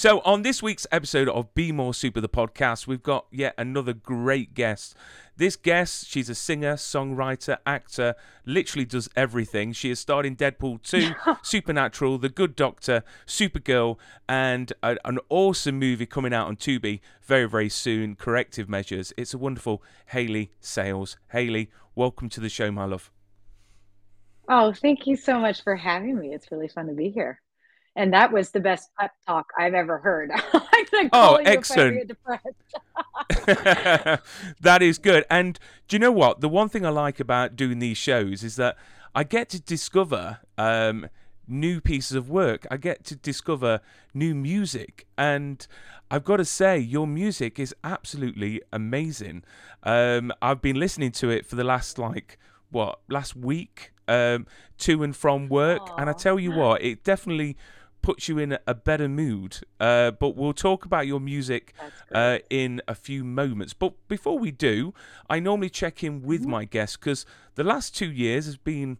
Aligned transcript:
So, 0.00 0.20
on 0.20 0.40
this 0.40 0.62
week's 0.62 0.86
episode 0.90 1.28
of 1.28 1.52
Be 1.52 1.72
More 1.72 1.92
Super, 1.92 2.22
the 2.22 2.28
podcast, 2.30 2.86
we've 2.86 3.02
got 3.02 3.26
yet 3.30 3.52
another 3.58 3.92
great 3.92 4.54
guest. 4.54 4.94
This 5.36 5.56
guest, 5.56 6.08
she's 6.08 6.30
a 6.30 6.34
singer, 6.34 6.76
songwriter, 6.76 7.58
actor, 7.66 8.14
literally 8.46 8.86
does 8.86 9.10
everything. 9.14 9.74
She 9.74 9.90
has 9.90 10.00
starred 10.00 10.24
in 10.24 10.36
Deadpool 10.36 10.82
2, 10.84 11.10
Supernatural, 11.42 12.16
The 12.16 12.30
Good 12.30 12.56
Doctor, 12.56 13.02
Supergirl, 13.26 13.98
and 14.26 14.72
a, 14.82 14.96
an 15.04 15.18
awesome 15.28 15.78
movie 15.78 16.06
coming 16.06 16.32
out 16.32 16.46
on 16.46 16.56
Tubi 16.56 17.00
very, 17.22 17.46
very 17.46 17.68
soon 17.68 18.16
Corrective 18.16 18.70
Measures. 18.70 19.12
It's 19.18 19.34
a 19.34 19.38
wonderful 19.38 19.82
Hayley 20.06 20.50
Sales. 20.60 21.18
Hayley, 21.32 21.70
welcome 21.94 22.30
to 22.30 22.40
the 22.40 22.48
show, 22.48 22.70
my 22.72 22.86
love. 22.86 23.10
Oh, 24.48 24.72
thank 24.72 25.06
you 25.06 25.14
so 25.14 25.38
much 25.38 25.62
for 25.62 25.76
having 25.76 26.18
me. 26.18 26.32
It's 26.32 26.50
really 26.50 26.68
fun 26.68 26.86
to 26.86 26.94
be 26.94 27.10
here. 27.10 27.42
And 28.00 28.14
that 28.14 28.32
was 28.32 28.48
the 28.50 28.60
best 28.60 28.88
pep 28.98 29.12
talk 29.26 29.52
I've 29.58 29.74
ever 29.74 29.98
heard. 29.98 30.30
Oh, 31.12 31.36
excellent. 31.44 32.10
If 32.10 32.18
I 32.28 32.36
get 32.36 32.42
depressed. 33.38 34.22
that 34.60 34.82
is 34.82 34.98
good. 34.98 35.24
And 35.30 35.58
do 35.86 35.94
you 35.94 36.00
know 36.00 36.10
what? 36.10 36.40
The 36.40 36.48
one 36.48 36.68
thing 36.68 36.84
I 36.84 36.88
like 36.88 37.20
about 37.20 37.54
doing 37.54 37.78
these 37.78 37.96
shows 37.96 38.42
is 38.42 38.56
that 38.56 38.76
I 39.14 39.22
get 39.22 39.50
to 39.50 39.60
discover 39.60 40.40
um, 40.58 41.08
new 41.46 41.80
pieces 41.80 42.16
of 42.16 42.28
work. 42.28 42.66
I 42.70 42.76
get 42.76 43.04
to 43.04 43.14
discover 43.16 43.80
new 44.12 44.34
music. 44.34 45.06
And 45.16 45.64
I've 46.10 46.24
got 46.24 46.38
to 46.38 46.44
say, 46.44 46.78
your 46.78 47.06
music 47.06 47.60
is 47.60 47.74
absolutely 47.84 48.60
amazing. 48.72 49.44
Um, 49.84 50.32
I've 50.42 50.62
been 50.62 50.76
listening 50.76 51.12
to 51.12 51.30
it 51.30 51.46
for 51.46 51.56
the 51.56 51.64
last, 51.64 51.98
like, 51.98 52.38
what, 52.70 53.00
last 53.08 53.36
week 53.36 53.92
um, 54.08 54.46
to 54.78 55.02
and 55.02 55.14
from 55.14 55.48
work. 55.48 55.88
And 55.98 56.10
I 56.10 56.14
tell 56.14 56.40
you 56.40 56.50
what, 56.52 56.82
it 56.82 57.04
definitely 57.04 57.56
puts 58.02 58.28
you 58.28 58.38
in 58.38 58.58
a 58.66 58.74
better 58.74 59.08
mood. 59.08 59.58
Uh, 59.78 60.10
but 60.10 60.36
we'll 60.36 60.52
talk 60.52 60.84
about 60.84 61.06
your 61.06 61.20
music 61.20 61.74
uh, 62.12 62.38
in 62.48 62.80
a 62.88 62.94
few 62.94 63.24
moments. 63.24 63.72
But 63.74 63.92
before 64.08 64.38
we 64.38 64.50
do, 64.50 64.92
I 65.28 65.40
normally 65.40 65.70
check 65.70 66.02
in 66.02 66.22
with 66.22 66.42
Mm-hmm. 66.42 66.50
my 66.50 66.64
guests 66.64 66.96
because 66.96 67.26
the 67.54 67.64
last 67.64 67.94
two 67.96 68.10
years 68.10 68.46
has 68.46 68.56
been 68.56 68.98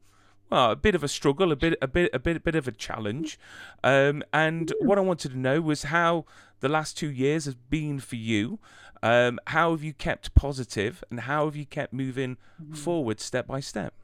well 0.51 0.73
a 0.73 0.77
bit 0.77 0.95
of 0.95 1.05
a 1.05 1.09
struggle, 1.09 1.53
a 1.53 1.57
bit, 1.57 1.79
a 1.81 1.87
bit, 1.89 2.11
a 2.13 2.19
bit, 2.19 2.37
a 2.37 2.41
bit 2.41 2.55
of 2.57 2.67
a 2.69 2.73
challenge. 2.73 3.39
Um, 3.85 4.23
and 4.33 4.69
Mm. 4.81 4.87
what 4.87 4.99
I 4.99 5.03
wanted 5.03 5.31
to 5.33 5.39
know 5.39 5.61
was 5.61 5.85
how 5.85 6.25
the 6.61 6.69
last 6.69 6.97
two 6.99 7.11
years 7.11 7.45
has 7.47 7.55
been 7.55 8.01
for 8.01 8.17
you. 8.17 8.59
Um, 9.03 9.39
how 9.47 9.71
have 9.71 9.83
you 9.83 9.95
kept 9.95 10.35
positive, 10.35 11.03
and 11.11 11.21
how 11.21 11.47
have 11.47 11.57
you 11.57 11.65
kept 11.67 11.93
moving 11.93 12.37
Mm-hmm. 12.63 12.75
forward 12.75 13.19
step 13.21 13.47
by 13.47 13.61
step? 13.61 13.95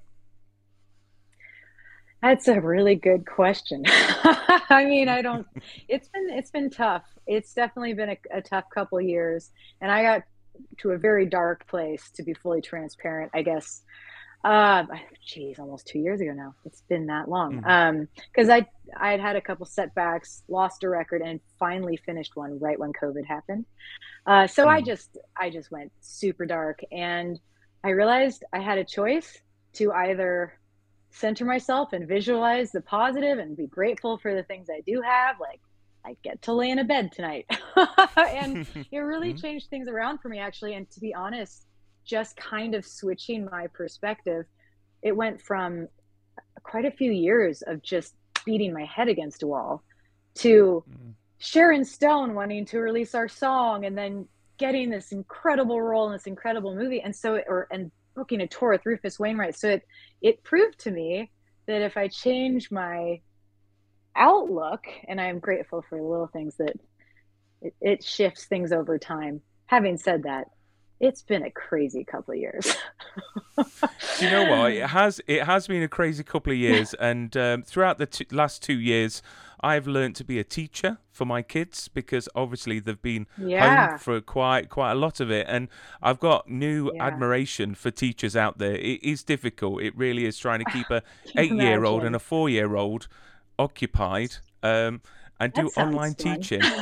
That's 2.22 2.48
a 2.48 2.60
really 2.60 2.94
good 2.96 3.26
question. 3.26 3.82
I 3.88 4.84
mean, 4.88 5.08
I 5.08 5.22
don't. 5.22 5.46
It's 5.88 6.08
been 6.08 6.28
it's 6.30 6.50
been 6.50 6.70
tough. 6.70 7.04
It's 7.26 7.52
definitely 7.54 7.94
been 7.94 8.10
a, 8.10 8.18
a 8.38 8.42
tough 8.42 8.64
couple 8.74 9.00
years, 9.00 9.50
and 9.80 9.90
I 9.90 10.02
got 10.02 10.22
to 10.78 10.90
a 10.90 10.98
very 10.98 11.26
dark 11.26 11.66
place. 11.68 12.10
To 12.16 12.22
be 12.22 12.34
fully 12.34 12.60
transparent, 12.62 13.30
I 13.34 13.42
guess. 13.42 13.82
Uh, 14.44 14.84
geez, 15.26 15.58
almost 15.58 15.86
two 15.88 15.98
years 15.98 16.20
ago 16.20 16.32
now. 16.32 16.54
It's 16.64 16.82
been 16.88 17.06
that 17.06 17.28
long. 17.28 17.62
Mhm. 17.62 17.66
Um, 17.68 18.08
because 18.32 18.48
I 18.48 18.66
I 18.96 19.10
had 19.12 19.20
had 19.20 19.36
a 19.36 19.40
couple 19.40 19.66
setbacks, 19.66 20.42
lost 20.48 20.84
a 20.84 20.88
record, 20.88 21.20
and 21.22 21.40
finally 21.58 21.96
finished 21.96 22.36
one 22.36 22.58
right 22.58 22.78
when 22.78 22.92
COVID 22.92 23.24
happened. 23.26 23.66
Uh, 24.26 24.46
so 24.46 24.68
I 24.68 24.80
Mm. 24.80 24.86
just 24.86 25.18
I 25.38 25.50
just 25.50 25.70
went 25.70 25.92
super 26.00 26.46
dark, 26.46 26.80
and 26.92 27.38
I 27.84 27.90
realized 27.90 28.42
I 28.52 28.60
had 28.60 28.78
a 28.78 28.84
choice 28.84 29.38
to 29.74 29.92
either 29.92 30.58
center 31.16 31.44
myself 31.46 31.92
and 31.92 32.06
visualize 32.06 32.72
the 32.72 32.80
positive 32.82 33.38
and 33.38 33.56
be 33.56 33.66
grateful 33.66 34.18
for 34.18 34.34
the 34.34 34.42
things 34.42 34.68
I 34.70 34.82
do 34.86 35.00
have. 35.00 35.36
Like 35.40 35.60
I 36.04 36.16
get 36.22 36.42
to 36.42 36.52
lay 36.52 36.70
in 36.70 36.78
a 36.78 36.84
bed 36.84 37.10
tonight. 37.12 37.46
and 38.16 38.66
it 38.92 38.98
really 38.98 39.32
Mhm. 39.32 39.40
changed 39.40 39.70
things 39.70 39.88
around 39.88 40.18
for 40.18 40.28
me 40.28 40.38
actually. 40.38 40.74
And 40.74 40.88
to 40.90 41.00
be 41.00 41.14
honest, 41.14 41.66
just 42.04 42.36
kind 42.36 42.74
of 42.74 42.84
switching 42.84 43.46
my 43.50 43.66
perspective, 43.68 44.44
it 45.02 45.16
went 45.16 45.40
from 45.40 45.88
quite 46.62 46.84
a 46.84 46.90
few 46.90 47.10
years 47.10 47.62
of 47.62 47.82
just 47.82 48.14
beating 48.44 48.72
my 48.72 48.84
head 48.84 49.08
against 49.08 49.42
a 49.42 49.46
wall 49.46 49.82
to 50.34 50.84
Mm. 50.88 51.14
Sharon 51.38 51.84
Stone 51.84 52.34
wanting 52.34 52.64
to 52.66 52.78
release 52.78 53.14
our 53.14 53.28
song 53.28 53.84
and 53.86 53.96
then 53.96 54.28
getting 54.58 54.88
this 54.90 55.12
incredible 55.12 55.80
role 55.82 56.06
in 56.06 56.12
this 56.12 56.26
incredible 56.26 56.74
movie 56.74 57.00
and 57.02 57.14
so 57.14 57.42
or 57.46 57.66
and 57.70 57.90
booking 58.16 58.40
a 58.40 58.48
tour 58.48 58.70
with 58.70 58.86
Rufus 58.86 59.20
Wainwright. 59.20 59.56
So 59.56 59.68
it 59.68 59.82
it 60.20 60.42
proved 60.42 60.80
to 60.80 60.90
me 60.90 61.30
that 61.66 61.82
if 61.82 61.96
I 61.96 62.08
change 62.08 62.70
my 62.70 63.20
outlook 64.16 64.86
and 65.06 65.20
I 65.20 65.26
am 65.26 65.38
grateful 65.38 65.84
for 65.88 65.98
the 65.98 66.04
little 66.04 66.26
things 66.26 66.56
that 66.56 66.76
it, 67.62 67.74
it 67.80 68.04
shifts 68.04 68.46
things 68.46 68.72
over 68.72 68.98
time. 68.98 69.40
Having 69.66 69.98
said 69.98 70.22
that 70.24 70.48
it's 70.98 71.22
been 71.22 71.44
a 71.44 71.50
crazy 71.50 72.04
couple 72.04 72.32
of 72.34 72.40
years. 72.40 72.76
You 74.20 74.30
know 74.30 74.50
what? 74.50 74.72
It 74.72 74.86
has 74.88 75.20
it 75.26 75.44
has 75.44 75.66
been 75.66 75.82
a 75.82 75.88
crazy 75.88 76.24
couple 76.24 76.52
of 76.52 76.58
years, 76.58 76.94
and 77.00 77.36
um, 77.36 77.62
throughout 77.62 77.98
the 77.98 78.06
t- 78.06 78.26
last 78.30 78.62
two 78.62 78.78
years, 78.78 79.22
I've 79.60 79.86
learned 79.86 80.16
to 80.16 80.24
be 80.24 80.38
a 80.38 80.44
teacher 80.44 80.98
for 81.10 81.24
my 81.24 81.42
kids 81.42 81.88
because 81.88 82.28
obviously 82.34 82.78
they've 82.80 83.00
been 83.00 83.26
Yeah. 83.38 83.88
home 83.88 83.98
for 83.98 84.20
quite 84.20 84.68
quite 84.68 84.92
a 84.92 84.94
lot 84.96 85.20
of 85.20 85.30
it, 85.30 85.46
and 85.48 85.68
I've 86.02 86.20
got 86.20 86.48
new 86.50 86.90
Yeah. 86.94 87.04
admiration 87.06 87.74
for 87.74 87.90
teachers 87.90 88.36
out 88.36 88.58
there. 88.58 88.74
It 88.76 89.02
is 89.02 89.22
difficult. 89.24 89.82
It 89.82 89.96
really 89.96 90.26
is 90.26 90.38
trying 90.38 90.58
to 90.64 90.70
keep 90.70 90.90
a 90.90 91.02
eight 91.36 91.52
year 91.52 91.84
old 91.84 92.04
and 92.04 92.14
a 92.14 92.18
four 92.20 92.48
year 92.48 92.76
old 92.76 93.08
occupied 93.58 94.36
um, 94.62 95.00
and 95.40 95.52
do 95.52 95.62
That 95.64 95.72
sounds 95.72 95.86
online 95.88 96.14
fun. 96.14 96.36
teaching. 96.40 96.62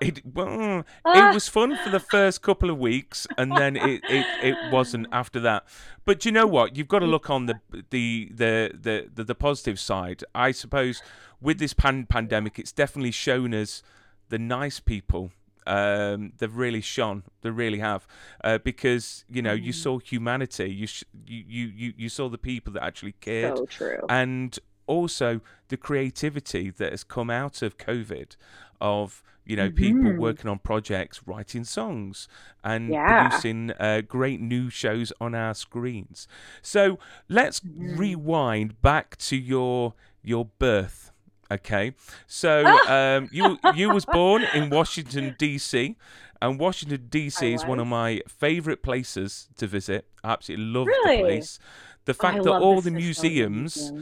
It 0.00 0.22
well, 0.26 0.84
Ah. 1.04 1.30
it 1.30 1.34
was 1.34 1.48
fun 1.48 1.76
for 1.82 1.88
the 1.88 2.00
first 2.00 2.42
couple 2.42 2.68
of 2.68 2.76
weeks, 2.78 3.28
and 3.38 3.56
then 3.56 3.76
it, 3.76 4.02
it, 4.10 4.26
it 4.42 4.72
wasn't 4.72 5.06
after 5.12 5.38
that. 5.40 5.64
But 6.04 6.24
you 6.26 6.32
know 6.32 6.48
what? 6.48 6.76
You've 6.76 6.88
got 6.88 6.98
to 6.98 7.06
look 7.06 7.30
on 7.30 7.46
the 7.46 7.60
the 7.90 8.28
the 8.34 8.72
the 8.74 9.08
the, 9.14 9.24
the 9.24 9.34
positive 9.36 9.78
side. 9.78 10.24
I 10.34 10.50
suppose 10.50 11.00
with 11.44 11.58
this 11.58 11.74
pan- 11.74 12.06
pandemic, 12.06 12.58
it's 12.58 12.72
definitely 12.72 13.10
shown 13.12 13.52
us 13.54 13.82
the 14.30 14.38
nice 14.38 14.80
people. 14.80 15.30
Um, 15.66 16.32
they've 16.38 16.54
really 16.54 16.80
shone. 16.80 17.22
They 17.42 17.50
really 17.50 17.78
have, 17.78 18.06
uh, 18.42 18.58
because 18.58 19.24
you 19.30 19.40
know 19.42 19.52
you 19.52 19.72
Mm. 19.72 19.82
saw 19.84 19.98
humanity. 19.98 20.68
You, 20.80 20.86
sh- 20.86 21.04
you 21.26 21.44
you 21.56 21.66
you 21.82 21.92
you 21.96 22.08
saw 22.08 22.28
the 22.28 22.38
people 22.38 22.72
that 22.74 22.82
actually 22.82 23.12
cared 23.20 23.56
so 23.58 23.66
true 23.66 24.00
and 24.08 24.58
also 24.86 25.40
the 25.68 25.78
creativity 25.78 26.68
that 26.70 26.90
has 26.90 27.02
come 27.04 27.30
out 27.30 27.62
of 27.62 27.78
COVID 27.78 28.36
of 28.80 29.22
you 29.46 29.56
know 29.56 29.70
people 29.70 30.10
Mhm. 30.10 30.18
working 30.18 30.50
on 30.50 30.58
projects, 30.58 31.22
writing 31.26 31.64
songs, 31.64 32.28
and 32.62 32.90
Yeah. 32.90 33.06
producing 33.06 33.70
uh, 33.80 34.02
great 34.16 34.40
new 34.42 34.68
shows 34.68 35.12
on 35.18 35.34
our 35.34 35.54
screens. 35.54 36.28
So 36.60 36.98
let's 37.28 37.60
Mhm. 37.60 37.98
rewind 37.98 38.82
back 38.82 39.16
to 39.28 39.36
your 39.36 39.94
your 40.22 40.44
birth. 40.58 41.10
Okay, 41.50 41.92
so 42.26 42.64
um, 42.88 43.28
you 43.32 43.58
you 43.74 43.90
was 43.90 44.04
born 44.04 44.44
in 44.54 44.70
Washington 44.70 45.34
D.C. 45.38 45.96
And 46.42 46.58
Washington 46.58 47.06
D.C. 47.08 47.54
Is 47.54 47.64
one 47.64 47.80
of 47.80 47.86
my 47.86 48.20
favorite 48.28 48.82
places 48.82 49.48
to 49.56 49.66
visit. 49.66 50.06
I 50.22 50.32
absolutely 50.32 50.66
love 50.66 50.86
Really? 50.86 51.16
the 51.16 51.22
place. 51.22 51.58
The 52.04 52.12
I 52.12 52.14
fact 52.14 52.42
that 52.44 52.50
all 52.60 52.80
the 52.80 52.90
museums 52.90 53.92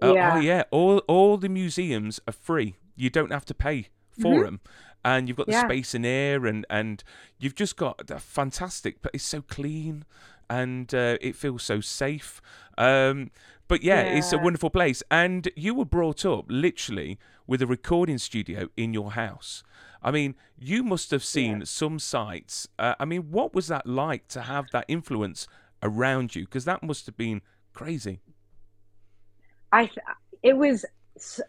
uh, 0.00 0.12
Yeah. 0.14 0.34
Oh 0.34 0.40
yeah, 0.40 0.62
all 0.70 0.98
all 1.08 1.36
the 1.36 1.48
museums 1.48 2.20
are 2.26 2.32
free. 2.32 2.76
You 2.96 3.10
don't 3.10 3.32
have 3.32 3.44
to 3.46 3.54
pay 3.54 3.88
for 4.20 4.44
them, 4.44 4.60
and 5.04 5.28
you've 5.28 5.36
got 5.36 5.46
the 5.46 5.52
Mm-hmm. 5.52 5.70
Yeah. 5.70 5.74
space 5.82 5.94
and 5.94 6.06
air, 6.06 6.46
and 6.46 6.66
and 6.70 7.02
you've 7.38 7.54
just 7.54 7.76
got 7.76 8.10
a 8.10 8.18
fantastic. 8.18 9.02
But 9.02 9.14
it's 9.14 9.24
so 9.24 9.42
clean, 9.42 10.04
and 10.48 10.92
uh, 10.94 11.18
it 11.20 11.36
feels 11.36 11.62
so 11.62 11.80
safe. 11.80 12.40
Um, 12.78 13.30
but 13.72 13.82
yeah, 13.82 14.02
it's 14.02 14.34
a 14.34 14.38
wonderful 14.38 14.68
place. 14.68 15.02
And 15.10 15.48
you 15.56 15.72
were 15.72 15.86
brought 15.86 16.26
up 16.26 16.44
literally 16.50 17.18
with 17.46 17.62
a 17.62 17.66
recording 17.66 18.18
studio 18.18 18.68
in 18.76 18.92
your 18.92 19.12
house. 19.12 19.62
I 20.02 20.10
mean, 20.10 20.34
you 20.58 20.82
must 20.82 21.10
have 21.10 21.24
seen 21.24 21.60
Yeah. 21.60 21.64
some 21.64 21.98
sites. 21.98 22.68
Uh, 22.78 22.94
I 23.00 23.06
mean, 23.06 23.30
what 23.30 23.54
was 23.54 23.68
that 23.68 23.86
like 23.86 24.28
to 24.28 24.42
have 24.42 24.66
that 24.72 24.84
influence 24.88 25.48
around 25.82 26.36
you? 26.36 26.44
Because 26.44 26.66
that 26.66 26.82
must 26.82 27.06
have 27.06 27.16
been 27.16 27.40
crazy. 27.72 28.20
I 29.72 29.90
it 30.42 30.54
was 30.54 30.84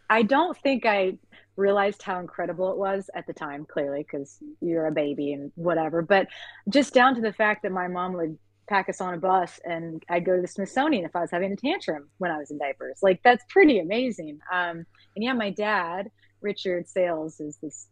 I 0.10 0.24
don't 0.24 0.58
think 0.60 0.86
I 0.86 1.18
realized 1.58 2.04
how 2.04 2.22
incredible 2.22 2.72
it 2.72 2.78
was 2.78 3.10
at 3.14 3.28
the 3.28 3.34
time, 3.34 3.66
clearly, 3.66 4.04
because 4.04 4.38
you're 4.62 4.88
a 4.88 4.94
baby 4.94 5.34
and 5.34 5.52
whatever. 5.56 6.02
But 6.02 6.28
just 6.70 6.94
down 6.94 7.16
to 7.16 7.22
the 7.22 7.34
fact 7.34 7.64
that 7.64 7.74
my 7.74 7.90
mom 7.90 8.14
would 8.14 8.38
pack 8.68 8.90
us 8.90 9.02
on 9.02 9.14
a 9.14 9.18
bus 9.18 9.60
and 9.66 10.02
I'd 10.10 10.26
go 10.26 10.36
to 10.36 10.42
the 10.42 10.48
Smithsonian 10.48 11.06
if 11.06 11.16
I 11.16 11.22
was 11.22 11.32
having 11.32 11.52
a 11.52 11.56
tantrum 11.56 12.10
when 12.18 12.32
I 12.32 12.38
was 12.38 12.52
in 12.52 12.58
diapers. 12.58 13.00
Like 13.02 13.22
that's 13.24 13.44
pretty 13.50 13.80
amazing. 13.80 14.40
Um, 14.52 14.86
and 15.16 15.24
yeah, 15.24 15.34
my 15.34 15.50
dad, 15.50 16.10
Richard 16.42 16.88
Sales, 16.88 17.40
is 17.40 17.58
this 17.62 17.88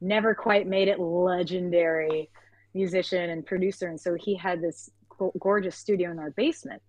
never 0.00 0.34
quite 0.34 0.66
made 0.66 0.88
it 0.88 1.00
legendary 1.00 2.30
musician 2.74 3.30
and 3.30 3.46
producer. 3.46 3.88
And 3.88 4.00
so 4.00 4.16
he 4.18 4.36
had 4.36 4.60
this 4.60 4.90
gorgeous 5.38 5.76
studio 5.76 6.10
in 6.10 6.18
our 6.18 6.30
basement, 6.32 6.82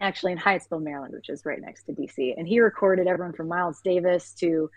actually 0.00 0.32
in 0.32 0.38
Hyattsville, 0.38 0.82
Maryland, 0.82 1.14
which 1.14 1.28
is 1.28 1.44
right 1.44 1.60
next 1.60 1.84
to 1.84 1.92
DC. 1.92 2.34
And 2.36 2.48
he 2.48 2.60
recorded 2.60 3.06
everyone 3.06 3.34
from 3.34 3.48
Miles 3.48 3.80
Davis 3.84 4.32
to 4.34 4.70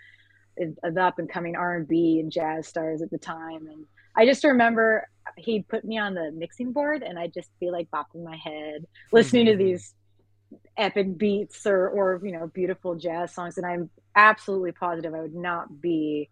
the 0.57 1.01
up 1.01 1.19
and 1.19 1.29
coming 1.29 1.55
R&B 1.55 2.19
and 2.19 2.31
jazz 2.31 2.67
stars 2.67 3.01
at 3.01 3.11
the 3.11 3.19
time. 3.19 3.67
And 3.67 3.85
I 4.17 4.25
just 4.25 4.43
remember 4.43 5.07
he'd 5.37 5.67
put 5.67 5.85
me 5.85 5.97
on 5.97 6.15
the 6.15 6.31
mixing 6.31 6.73
board 6.73 7.03
and 7.03 7.19
I'd 7.19 7.33
just 7.33 7.49
be 7.59 7.69
like 7.69 7.89
bopping 7.91 8.23
my 8.23 8.35
head, 8.35 8.85
listening 9.11 9.45
mm-hmm. 9.45 9.59
to 9.59 9.63
these 9.63 9.93
epic 10.75 11.17
beats 11.17 11.65
or, 11.65 11.89
or, 11.89 12.19
you 12.23 12.31
know, 12.31 12.47
beautiful 12.47 12.95
jazz 12.95 13.33
songs. 13.33 13.57
And 13.57 13.65
I'm 13.65 13.89
absolutely 14.15 14.71
positive 14.71 15.13
I 15.13 15.21
would 15.21 15.35
not 15.35 15.81
be 15.81 16.29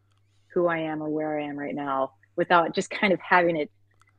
who 0.53 0.67
I 0.67 0.79
am 0.79 1.03
or 1.03 1.09
where 1.09 1.39
I 1.39 1.43
am 1.43 1.57
right 1.57 1.75
now 1.75 2.13
without 2.35 2.73
just 2.73 2.89
kind 2.89 3.13
of 3.13 3.19
having 3.19 3.55
it 3.55 3.69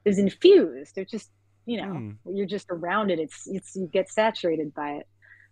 is 0.04 0.18
infused. 0.18 0.96
It's 0.96 1.10
just, 1.10 1.30
you 1.64 1.78
know, 1.78 1.92
mm. 1.92 2.16
you're 2.32 2.46
just 2.46 2.66
around 2.70 3.10
it. 3.10 3.18
It's, 3.18 3.46
it's, 3.46 3.74
you 3.74 3.88
get 3.92 4.10
saturated 4.10 4.72
by 4.74 4.92
it. 4.92 5.08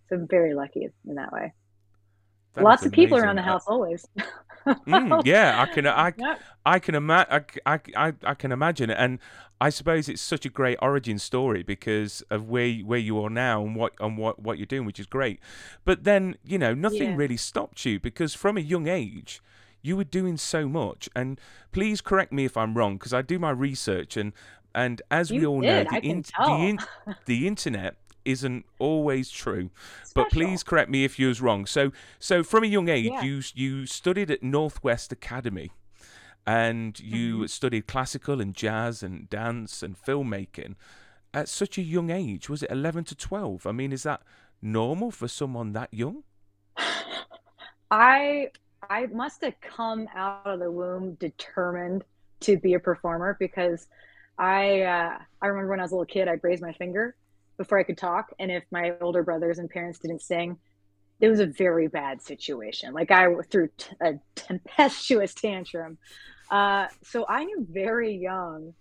So 0.08 0.16
I'm 0.16 0.28
very 0.28 0.54
lucky 0.54 0.88
in 1.08 1.14
that 1.16 1.32
way. 1.32 1.52
That 2.54 2.64
Lots 2.64 2.86
of 2.86 2.92
people 2.92 3.18
around 3.18 3.36
the 3.36 3.42
house 3.42 3.64
always. 3.66 4.06
mm, 4.66 5.22
yeah, 5.26 5.60
I 5.60 5.66
can, 5.66 5.86
I, 5.86 6.12
yep. 6.16 6.40
I 6.64 6.78
can 6.78 6.94
imagine, 6.94 7.42
I, 7.66 7.80
I, 7.96 8.12
I 8.22 8.34
can 8.34 8.52
imagine 8.52 8.90
it, 8.90 8.96
and 8.98 9.18
I 9.60 9.70
suppose 9.70 10.08
it's 10.08 10.22
such 10.22 10.44
a 10.44 10.50
great 10.50 10.78
origin 10.82 11.18
story 11.18 11.62
because 11.62 12.22
of 12.30 12.48
where 12.48 12.72
where 12.78 12.98
you 12.98 13.22
are 13.22 13.30
now 13.30 13.64
and 13.64 13.76
what 13.76 13.92
and 14.00 14.18
what 14.18 14.38
what 14.40 14.58
you're 14.58 14.66
doing, 14.66 14.84
which 14.84 15.00
is 15.00 15.06
great. 15.06 15.40
But 15.84 16.04
then 16.04 16.36
you 16.44 16.58
know 16.58 16.74
nothing 16.74 17.10
yeah. 17.10 17.16
really 17.16 17.36
stopped 17.36 17.84
you 17.84 18.00
because 18.00 18.34
from 18.34 18.56
a 18.56 18.60
young 18.60 18.88
age 18.88 19.40
you 19.84 19.96
were 19.96 20.04
doing 20.04 20.36
so 20.36 20.66
much. 20.66 21.08
And 21.14 21.38
please 21.70 22.00
correct 22.00 22.32
me 22.32 22.46
if 22.46 22.56
I'm 22.56 22.74
wrong 22.74 22.96
because 22.96 23.12
I 23.12 23.22
do 23.22 23.38
my 23.38 23.50
research 23.50 24.16
and 24.16 24.32
and 24.74 25.00
as 25.10 25.30
you 25.30 25.40
we 25.40 25.46
all 25.46 25.60
did, 25.60 25.90
know, 25.90 26.00
the, 26.00 26.06
in, 26.06 26.24
the, 26.38 26.52
in, 26.52 26.78
the 27.26 27.46
internet 27.46 27.94
isn't 28.24 28.64
always 28.78 29.30
true. 29.30 29.70
Special. 30.02 30.12
But 30.14 30.30
please 30.30 30.62
correct 30.62 30.90
me 30.90 31.04
if 31.04 31.18
you 31.18 31.28
was 31.28 31.40
wrong. 31.40 31.66
So 31.66 31.92
so 32.18 32.42
from 32.42 32.64
a 32.64 32.66
young 32.66 32.88
age 32.88 33.06
yeah. 33.06 33.22
you 33.22 33.42
you 33.54 33.86
studied 33.86 34.30
at 34.30 34.42
Northwest 34.42 35.12
Academy 35.12 35.70
and 36.46 36.98
you 37.00 37.36
mm-hmm. 37.36 37.46
studied 37.46 37.86
classical 37.86 38.40
and 38.40 38.54
jazz 38.54 39.02
and 39.02 39.28
dance 39.30 39.82
and 39.82 39.96
filmmaking 39.96 40.74
at 41.32 41.48
such 41.48 41.78
a 41.78 41.82
young 41.82 42.10
age. 42.10 42.48
Was 42.48 42.62
it 42.62 42.70
11 42.70 43.04
to 43.04 43.14
12? 43.14 43.66
I 43.66 43.72
mean, 43.72 43.92
is 43.92 44.02
that 44.04 44.22
normal 44.60 45.10
for 45.10 45.28
someone 45.28 45.72
that 45.72 45.92
young? 45.92 46.22
I 47.90 48.50
I 48.90 49.06
must 49.06 49.42
have 49.42 49.58
come 49.60 50.08
out 50.14 50.42
of 50.44 50.60
the 50.60 50.70
womb 50.70 51.14
determined 51.14 52.04
to 52.40 52.58
be 52.58 52.74
a 52.74 52.80
performer 52.80 53.36
because 53.38 53.86
I 54.38 54.82
uh, 54.82 55.18
I 55.40 55.46
remember 55.46 55.70
when 55.70 55.80
I 55.80 55.82
was 55.82 55.92
a 55.92 55.94
little 55.94 56.06
kid, 56.06 56.28
I'd 56.28 56.42
raise 56.42 56.60
my 56.60 56.72
finger 56.72 57.16
before 57.56 57.78
I 57.78 57.82
could 57.82 57.98
talk. 57.98 58.32
And 58.38 58.50
if 58.50 58.64
my 58.70 58.94
older 59.00 59.22
brothers 59.22 59.58
and 59.58 59.70
parents 59.70 59.98
didn't 59.98 60.22
sing, 60.22 60.58
it 61.20 61.28
was 61.28 61.40
a 61.40 61.46
very 61.46 61.88
bad 61.88 62.22
situation. 62.22 62.92
Like 62.92 63.10
I 63.10 63.26
threw 63.50 63.68
t- 63.76 63.96
a 64.00 64.14
tempestuous 64.34 65.34
tantrum. 65.34 65.98
Uh, 66.50 66.86
so 67.02 67.24
I 67.28 67.44
knew 67.44 67.66
very 67.70 68.14
young 68.14 68.74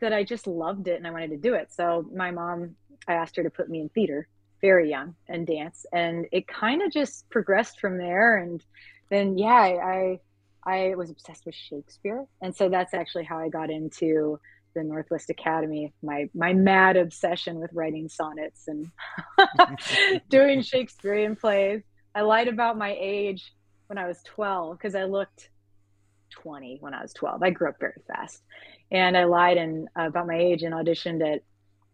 that 0.00 0.12
I 0.12 0.24
just 0.24 0.46
loved 0.46 0.88
it 0.88 0.96
and 0.96 1.06
I 1.06 1.10
wanted 1.10 1.30
to 1.30 1.36
do 1.36 1.54
it. 1.54 1.72
So 1.72 2.08
my 2.14 2.30
mom, 2.30 2.76
I 3.08 3.14
asked 3.14 3.36
her 3.36 3.42
to 3.42 3.50
put 3.50 3.68
me 3.68 3.80
in 3.80 3.88
theater 3.88 4.28
very 4.60 4.88
young 4.88 5.14
and 5.28 5.46
dance. 5.46 5.84
And 5.92 6.26
it 6.32 6.46
kind 6.46 6.82
of 6.82 6.92
just 6.92 7.28
progressed 7.28 7.80
from 7.80 7.98
there. 7.98 8.38
And 8.38 8.64
then, 9.10 9.36
yeah, 9.36 9.52
I, 9.52 10.18
I, 10.66 10.86
I 10.90 10.94
was 10.94 11.10
obsessed 11.10 11.44
with 11.44 11.54
Shakespeare. 11.54 12.24
And 12.40 12.54
so 12.56 12.68
that's 12.68 12.94
actually 12.94 13.24
how 13.24 13.38
I 13.38 13.48
got 13.48 13.70
into 13.70 14.40
the 14.74 14.84
Northwest 14.84 15.30
Academy, 15.30 15.92
my 16.02 16.28
my 16.34 16.52
mad 16.52 16.96
obsession 16.96 17.60
with 17.60 17.70
writing 17.72 18.08
sonnets 18.08 18.68
and 18.68 18.90
doing 20.28 20.62
Shakespearean 20.62 21.36
plays. 21.36 21.82
I 22.14 22.22
lied 22.22 22.48
about 22.48 22.78
my 22.78 22.96
age 22.98 23.52
when 23.86 23.98
I 23.98 24.06
was 24.06 24.22
12 24.24 24.78
because 24.78 24.94
I 24.94 25.04
looked 25.04 25.50
20 26.30 26.78
when 26.80 26.94
I 26.94 27.02
was 27.02 27.12
12. 27.12 27.42
I 27.42 27.50
grew 27.50 27.68
up 27.68 27.76
very 27.80 28.00
fast. 28.06 28.42
And 28.90 29.16
I 29.16 29.24
lied 29.24 29.56
in, 29.56 29.88
uh, 29.98 30.06
about 30.06 30.26
my 30.26 30.36
age 30.36 30.62
and 30.62 30.74
auditioned 30.74 31.34
at 31.34 31.42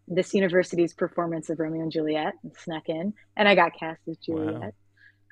this 0.08 0.34
university's 0.34 0.92
performance 0.92 1.50
of 1.50 1.60
Romeo 1.60 1.82
and 1.82 1.92
Juliet 1.92 2.34
and 2.42 2.52
snuck 2.56 2.88
in 2.88 3.14
and 3.36 3.48
I 3.48 3.54
got 3.54 3.78
cast 3.78 4.00
as 4.08 4.16
Juliet. 4.18 4.60
Wow. 4.60 4.72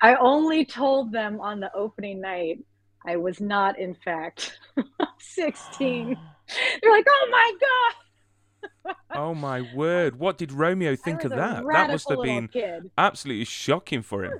I 0.01 0.15
only 0.15 0.65
told 0.65 1.11
them 1.11 1.41
on 1.41 1.59
the 1.59 1.73
opening 1.75 2.21
night 2.21 2.59
I 3.05 3.17
was 3.17 3.39
not 3.39 3.79
in 3.79 3.95
fact 3.95 4.59
16. 5.19 6.17
They're 6.81 6.91
like, 6.91 7.05
oh 7.07 7.27
my 7.31 7.53
God. 8.85 8.95
oh 9.15 9.33
my 9.33 9.61
word. 9.75 10.17
What 10.17 10.37
did 10.37 10.51
Romeo 10.51 10.95
think 10.95 11.23
of 11.23 11.31
that? 11.31 11.63
That 11.65 11.89
must 11.89 12.09
have 12.09 12.21
been 12.21 12.47
kid. 12.47 12.91
absolutely 12.97 13.45
shocking 13.45 14.01
for 14.01 14.25
him. 14.25 14.39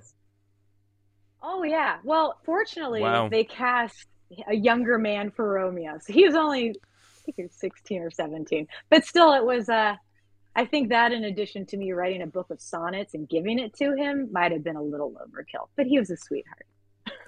Oh 1.42 1.64
yeah. 1.64 1.98
Well, 2.04 2.38
fortunately, 2.46 3.02
wow. 3.02 3.30
they 3.30 3.44
cast 3.44 4.08
a 4.48 4.56
younger 4.56 4.98
man 4.98 5.32
for 5.32 5.54
Romeo. 5.54 5.98
So 6.02 6.14
he 6.14 6.26
was 6.26 6.36
only 6.36 6.70
I 6.70 7.22
think 7.24 7.38
he 7.38 7.44
was 7.44 7.54
16 7.54 8.02
or 8.02 8.12
17. 8.12 8.68
But 8.90 9.06
still 9.06 9.34
it 9.34 9.46
was 9.46 9.70
uh 9.70 9.96
I 10.56 10.66
think 10.66 10.90
that 10.90 11.12
in 11.14 11.24
addition 11.24 11.66
to 11.68 11.78
me 11.78 11.92
writing 11.94 12.22
a 12.22 12.28
book 12.28 12.50
of 12.50 12.60
sonnets 12.60 13.14
and 13.14 13.30
giving 13.30 13.60
it 13.60 13.74
to 13.76 13.96
him 13.96 14.30
might 14.32 14.52
have 14.52 14.64
been 14.64 14.76
a 14.76 14.82
little 14.82 15.12
overkill. 15.12 15.70
But 15.78 15.86
he 15.86 16.00
was 16.00 16.10
a 16.10 16.18
sweetheart. 16.18 16.66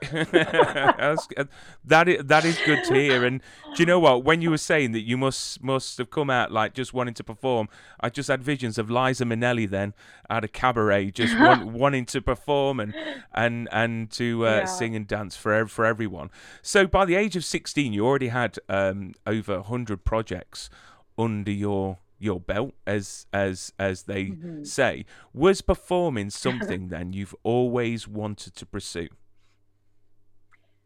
that 1.85 2.07
is 2.07 2.23
that 2.25 2.43
is 2.43 2.59
good 2.65 2.83
to 2.85 2.93
hear. 2.93 3.23
And 3.23 3.39
do 3.75 3.83
you 3.83 3.85
know 3.85 3.99
what? 3.99 4.23
When 4.23 4.41
you 4.41 4.49
were 4.49 4.57
saying 4.57 4.93
that 4.93 5.01
you 5.01 5.15
must 5.15 5.63
must 5.63 5.97
have 5.99 6.09
come 6.09 6.29
out 6.29 6.51
like 6.51 6.73
just 6.73 6.91
wanting 6.93 7.13
to 7.15 7.23
perform, 7.23 7.69
I 7.99 8.09
just 8.09 8.27
had 8.27 8.43
visions 8.43 8.79
of 8.79 8.89
Liza 8.89 9.25
Minnelli 9.25 9.69
then 9.69 9.93
at 10.29 10.43
a 10.43 10.47
cabaret, 10.47 11.11
just 11.11 11.37
want, 11.39 11.67
wanting 11.67 12.05
to 12.07 12.21
perform 12.21 12.79
and 12.79 12.95
and 13.33 13.69
and 13.71 14.09
to 14.11 14.47
uh, 14.47 14.49
yeah. 14.49 14.65
sing 14.65 14.95
and 14.95 15.07
dance 15.07 15.35
for 15.35 15.67
for 15.67 15.85
everyone. 15.85 16.31
So 16.63 16.87
by 16.87 17.05
the 17.05 17.15
age 17.15 17.35
of 17.35 17.45
sixteen, 17.45 17.93
you 17.93 18.05
already 18.05 18.29
had 18.29 18.57
um, 18.69 19.13
over 19.27 19.61
hundred 19.61 20.03
projects 20.03 20.69
under 21.15 21.51
your 21.51 21.99
your 22.17 22.39
belt 22.39 22.73
as 22.85 23.25
as 23.33 23.73
as 23.79 24.03
they 24.03 24.25
mm-hmm. 24.25 24.63
say 24.63 25.05
was 25.33 25.61
performing 25.61 26.29
something 26.29 26.89
then 26.89 27.13
you've 27.13 27.35
always 27.43 28.07
wanted 28.07 28.55
to 28.55 28.65
pursue 28.65 29.09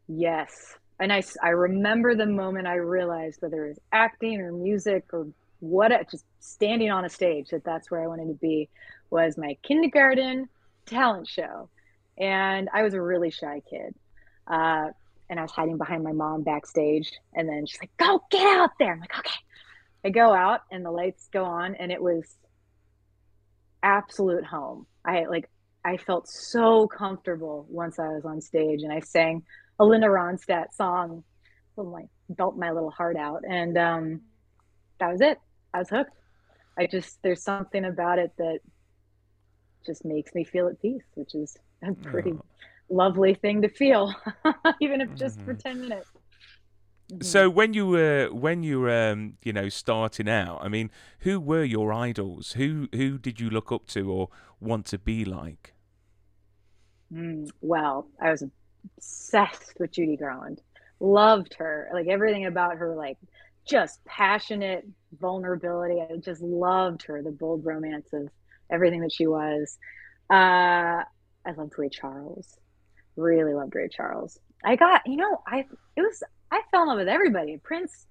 Yes. 0.08 0.76
And 0.98 1.12
I, 1.12 1.22
I 1.42 1.50
remember 1.50 2.14
the 2.14 2.26
moment 2.26 2.66
I 2.66 2.76
realized 2.76 3.42
whether 3.42 3.66
it 3.66 3.68
was 3.68 3.78
acting 3.92 4.40
or 4.40 4.52
music 4.52 5.04
or 5.12 5.26
what, 5.60 5.92
just 6.10 6.24
standing 6.40 6.90
on 6.90 7.04
a 7.04 7.08
stage, 7.08 7.48
that 7.50 7.64
that's 7.64 7.90
where 7.90 8.02
I 8.02 8.06
wanted 8.06 8.28
to 8.28 8.34
be 8.34 8.68
was 9.10 9.36
my 9.36 9.56
kindergarten 9.62 10.48
talent 10.86 11.28
show. 11.28 11.68
And 12.18 12.68
I 12.72 12.82
was 12.82 12.94
a 12.94 13.00
really 13.00 13.30
shy 13.30 13.62
kid. 13.68 13.94
Uh, 14.46 14.88
and 15.28 15.38
I 15.38 15.42
was 15.42 15.50
hiding 15.50 15.76
behind 15.76 16.04
my 16.04 16.12
mom 16.12 16.42
backstage. 16.42 17.12
And 17.34 17.48
then 17.48 17.66
she's 17.66 17.80
like, 17.80 17.96
go 17.96 18.22
get 18.30 18.46
out 18.46 18.70
there. 18.78 18.92
I'm 18.92 19.00
like, 19.00 19.18
okay. 19.18 19.38
I 20.04 20.10
go 20.10 20.32
out 20.32 20.60
and 20.70 20.84
the 20.84 20.90
lights 20.90 21.28
go 21.32 21.44
on 21.44 21.74
and 21.74 21.90
it 21.90 22.00
was 22.00 22.24
absolute 23.82 24.44
home. 24.44 24.86
I 25.04 25.24
like, 25.24 25.50
I 25.84 25.96
felt 25.96 26.28
so 26.28 26.86
comfortable 26.86 27.66
once 27.68 27.98
I 27.98 28.08
was 28.08 28.24
on 28.24 28.40
stage 28.40 28.82
and 28.82 28.92
I 28.92 29.00
sang 29.00 29.42
a 29.78 29.84
Linda 29.84 30.08
Ronstadt 30.08 30.74
song. 30.74 31.24
Like 31.76 32.06
belt 32.30 32.56
my 32.56 32.70
little 32.70 32.90
heart 32.90 33.16
out, 33.16 33.42
and 33.46 33.76
um, 33.76 34.20
that 34.98 35.12
was 35.12 35.20
it. 35.20 35.38
I 35.74 35.78
was 35.80 35.90
hooked. 35.90 36.16
I 36.78 36.86
just 36.86 37.18
there's 37.22 37.42
something 37.42 37.84
about 37.84 38.18
it 38.18 38.32
that 38.38 38.60
just 39.84 40.04
makes 40.04 40.34
me 40.34 40.44
feel 40.44 40.68
at 40.68 40.80
peace, 40.80 41.04
which 41.14 41.34
is 41.34 41.56
a 41.86 41.92
pretty 41.92 42.32
oh. 42.32 42.42
lovely 42.88 43.34
thing 43.34 43.62
to 43.62 43.68
feel, 43.68 44.14
even 44.80 45.00
if 45.00 45.14
just 45.14 45.36
mm-hmm. 45.36 45.46
for 45.46 45.54
ten 45.54 45.80
minutes. 45.80 46.08
Mm-hmm. 47.12 47.22
So 47.22 47.48
when 47.48 47.72
you 47.72 47.86
were 47.86 48.28
when 48.32 48.62
you 48.62 48.80
were 48.80 49.10
um, 49.10 49.34
you 49.44 49.52
know 49.52 49.68
starting 49.68 50.28
out, 50.28 50.58
I 50.62 50.68
mean, 50.68 50.90
who 51.20 51.38
were 51.38 51.62
your 51.62 51.92
idols? 51.92 52.52
Who 52.52 52.88
who 52.92 53.18
did 53.18 53.40
you 53.40 53.48
look 53.48 53.70
up 53.70 53.86
to 53.88 54.10
or 54.10 54.28
want 54.60 54.86
to 54.86 54.98
be 54.98 55.24
like? 55.24 55.74
Mm, 57.12 57.48
well, 57.60 58.08
I 58.20 58.30
was 58.30 58.44
obsessed 58.96 59.74
with 59.78 59.92
Judy 59.92 60.16
Garland. 60.16 60.60
Loved 61.00 61.54
her. 61.54 61.88
Like 61.92 62.06
everything 62.08 62.46
about 62.46 62.76
her, 62.78 62.94
like 62.94 63.18
just 63.68 64.04
passionate 64.04 64.86
vulnerability. 65.20 66.00
I 66.00 66.16
just 66.16 66.40
loved 66.42 67.02
her, 67.04 67.22
the 67.22 67.30
bold 67.30 67.64
romance 67.64 68.08
of 68.12 68.28
everything 68.70 69.00
that 69.00 69.12
she 69.12 69.26
was. 69.26 69.78
Uh, 70.30 71.02
I 71.46 71.52
loved 71.56 71.74
Ray 71.78 71.88
Charles. 71.88 72.58
Really 73.16 73.54
loved 73.54 73.74
Ray 73.74 73.88
Charles. 73.88 74.38
I 74.64 74.76
got, 74.76 75.02
you 75.06 75.16
know, 75.16 75.42
I 75.46 75.66
it 75.96 76.00
was 76.02 76.22
I 76.50 76.62
fell 76.70 76.82
in 76.82 76.88
love 76.88 76.98
with 76.98 77.08
everybody. 77.08 77.58
Prince 77.58 78.06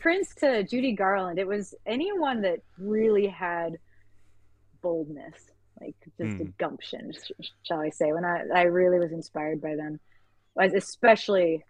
Prince 0.00 0.34
to 0.36 0.62
Judy 0.64 0.92
Garland. 0.92 1.38
It 1.38 1.46
was 1.46 1.74
anyone 1.86 2.42
that 2.42 2.60
really 2.78 3.26
had 3.26 3.78
boldness, 4.82 5.50
like 5.80 5.94
just 6.18 6.36
Mm. 6.36 6.40
a 6.40 6.44
gumption, 6.58 7.12
shall 7.62 7.80
I 7.80 7.90
say. 7.90 8.12
When 8.12 8.24
I 8.24 8.44
I 8.54 8.62
really 8.62 8.98
was 8.98 9.12
inspired 9.12 9.60
by 9.60 9.76
them. 9.76 10.00
Was 10.64 10.74
especially 10.74 11.64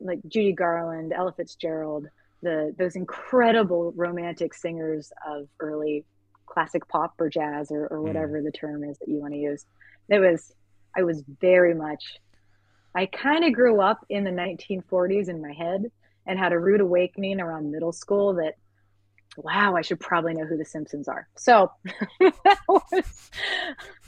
like 0.00 0.20
Judy 0.26 0.52
Garland, 0.52 1.12
Ella 1.12 1.32
Fitzgerald, 1.32 2.06
the 2.42 2.74
those 2.78 2.96
incredible 2.96 3.92
romantic 3.96 4.54
singers 4.54 5.12
of 5.26 5.48
early 5.60 6.04
classic 6.46 6.86
pop 6.88 7.14
or 7.18 7.28
jazz 7.28 7.70
or, 7.70 7.86
or 7.86 7.98
mm. 7.98 8.02
whatever 8.02 8.40
the 8.42 8.52
term 8.52 8.84
is 8.84 8.98
that 8.98 9.08
you 9.08 9.20
want 9.20 9.32
to 9.32 9.38
use. 9.38 9.66
It 10.08 10.18
was 10.18 10.54
I 10.96 11.02
was 11.02 11.22
very 11.40 11.74
much 11.74 12.18
I 12.94 13.06
kind 13.06 13.44
of 13.44 13.52
grew 13.52 13.80
up 13.80 14.04
in 14.08 14.24
the 14.24 14.30
1940s 14.30 15.28
in 15.28 15.42
my 15.42 15.52
head 15.52 15.90
and 16.26 16.38
had 16.38 16.52
a 16.52 16.58
rude 16.58 16.80
awakening 16.80 17.40
around 17.40 17.72
middle 17.72 17.92
school 17.92 18.34
that 18.34 18.54
wow, 19.36 19.74
I 19.74 19.82
should 19.82 19.98
probably 19.98 20.34
know 20.34 20.46
who 20.46 20.56
the 20.56 20.64
Simpsons 20.64 21.08
are. 21.08 21.28
So 21.36 21.72
that 22.20 22.58
was 22.68 23.30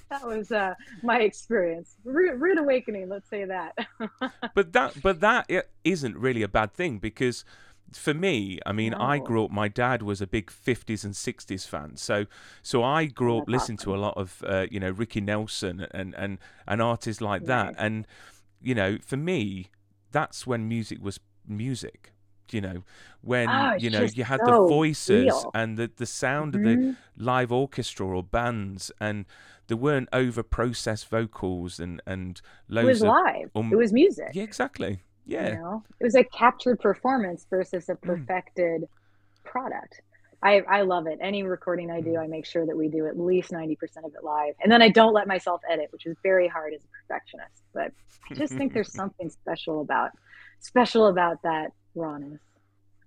that 0.10 0.26
was 0.26 0.50
uh, 0.50 0.74
my 1.02 1.20
experience. 1.20 1.94
Rude, 2.04 2.40
rude 2.40 2.58
awakening, 2.58 3.08
let's 3.08 3.28
say 3.28 3.44
that. 3.44 3.74
but 4.54 4.72
that 4.72 5.00
but 5.02 5.20
that 5.20 5.50
isn't 5.84 6.16
really 6.16 6.42
a 6.42 6.48
bad 6.48 6.72
thing 6.72 6.98
because 6.98 7.44
for 7.92 8.12
me 8.12 8.58
i 8.66 8.72
mean 8.72 8.94
i 8.94 9.18
grew 9.18 9.44
up 9.44 9.50
my 9.50 9.68
dad 9.68 10.02
was 10.02 10.20
a 10.20 10.26
big 10.26 10.50
50s 10.50 11.04
and 11.04 11.14
60s 11.16 11.64
fan 11.66 11.96
so 11.96 12.26
so 12.62 12.82
i 12.82 13.04
grew 13.06 13.38
up 13.38 13.44
That's 13.46 13.48
listening 13.48 13.78
to 13.78 13.94
a 13.94 13.96
lot 13.96 14.14
of 14.16 14.42
uh, 14.46 14.66
you 14.70 14.80
know 14.80 14.90
ricky 14.90 15.20
nelson 15.20 15.86
and 15.92 16.14
and 16.16 16.38
and 16.66 16.82
artists 16.82 17.20
like 17.20 17.44
that 17.44 17.74
and 17.78 18.06
you 18.60 18.74
know 18.74 18.98
for 19.00 19.16
me 19.16 19.68
that's 20.10 20.46
when 20.46 20.68
music 20.68 21.02
was 21.02 21.20
music 21.46 22.12
you 22.50 22.60
know 22.60 22.82
when 23.22 23.70
Oh, 23.70 23.76
you 23.76 23.90
know 23.90 24.02
you 24.02 24.24
had 24.24 24.44
so 24.44 24.44
the 24.44 24.52
voices 24.52 25.46
real. 25.46 25.50
and 25.54 25.76
the 25.78 25.90
the 25.96 26.06
sound 26.06 26.54
of 26.54 26.62
the 26.62 26.78
Mhm. 26.78 26.96
live 27.16 27.52
orchestra 27.52 28.06
or 28.06 28.22
bands 28.22 28.90
and 29.00 29.24
there 29.68 29.76
weren't 29.76 30.08
over 30.12 30.42
processed 30.42 31.08
vocals 31.08 31.78
and 31.80 32.00
and 32.06 32.40
loads 32.68 32.84
It 32.84 32.88
was 32.88 33.02
of 33.02 33.08
live. 33.08 33.50
um, 33.54 33.72
it 33.72 33.76
was 33.76 33.92
music. 33.92 34.28
yeah 34.32 34.42
exactly 34.44 35.00
yeah 35.24 35.48
You 35.54 35.54
know, 35.58 35.82
it 36.00 36.04
was 36.04 36.14
a 36.14 36.24
captured 36.24 36.78
performance 36.80 37.46
versus 37.50 37.88
a 37.88 37.94
Mm. 37.96 38.02
perfected 38.02 38.88
product. 39.44 40.00
I, 40.42 40.60
I 40.68 40.82
love 40.82 41.06
it. 41.06 41.18
Any 41.20 41.42
recording 41.42 41.90
I 41.90 42.00
Mm. 42.00 42.04
do, 42.04 42.16
I 42.18 42.26
make 42.26 42.44
sure 42.46 42.66
that 42.66 42.76
we 42.76 42.88
do 42.88 43.06
at 43.06 43.18
least 43.18 43.50
90% 43.50 44.04
of 44.04 44.14
it 44.14 44.22
live. 44.22 44.54
And 44.62 44.70
then 44.70 44.82
I 44.82 44.88
don't 44.90 45.14
let 45.14 45.26
myself 45.26 45.62
edit, 45.68 45.88
which 45.92 46.06
is 46.06 46.16
very 46.22 46.46
hard 46.46 46.74
as 46.74 46.82
a 46.84 46.88
perfectionist. 47.02 47.62
But 47.72 47.92
I 48.30 48.34
just 48.34 48.52
think 48.54 48.72
there's 48.74 48.92
something 49.02 49.30
special 49.30 49.80
about 49.80 50.10
special 50.60 51.06
about 51.06 51.42
that 51.42 51.72
rawness. 51.94 52.40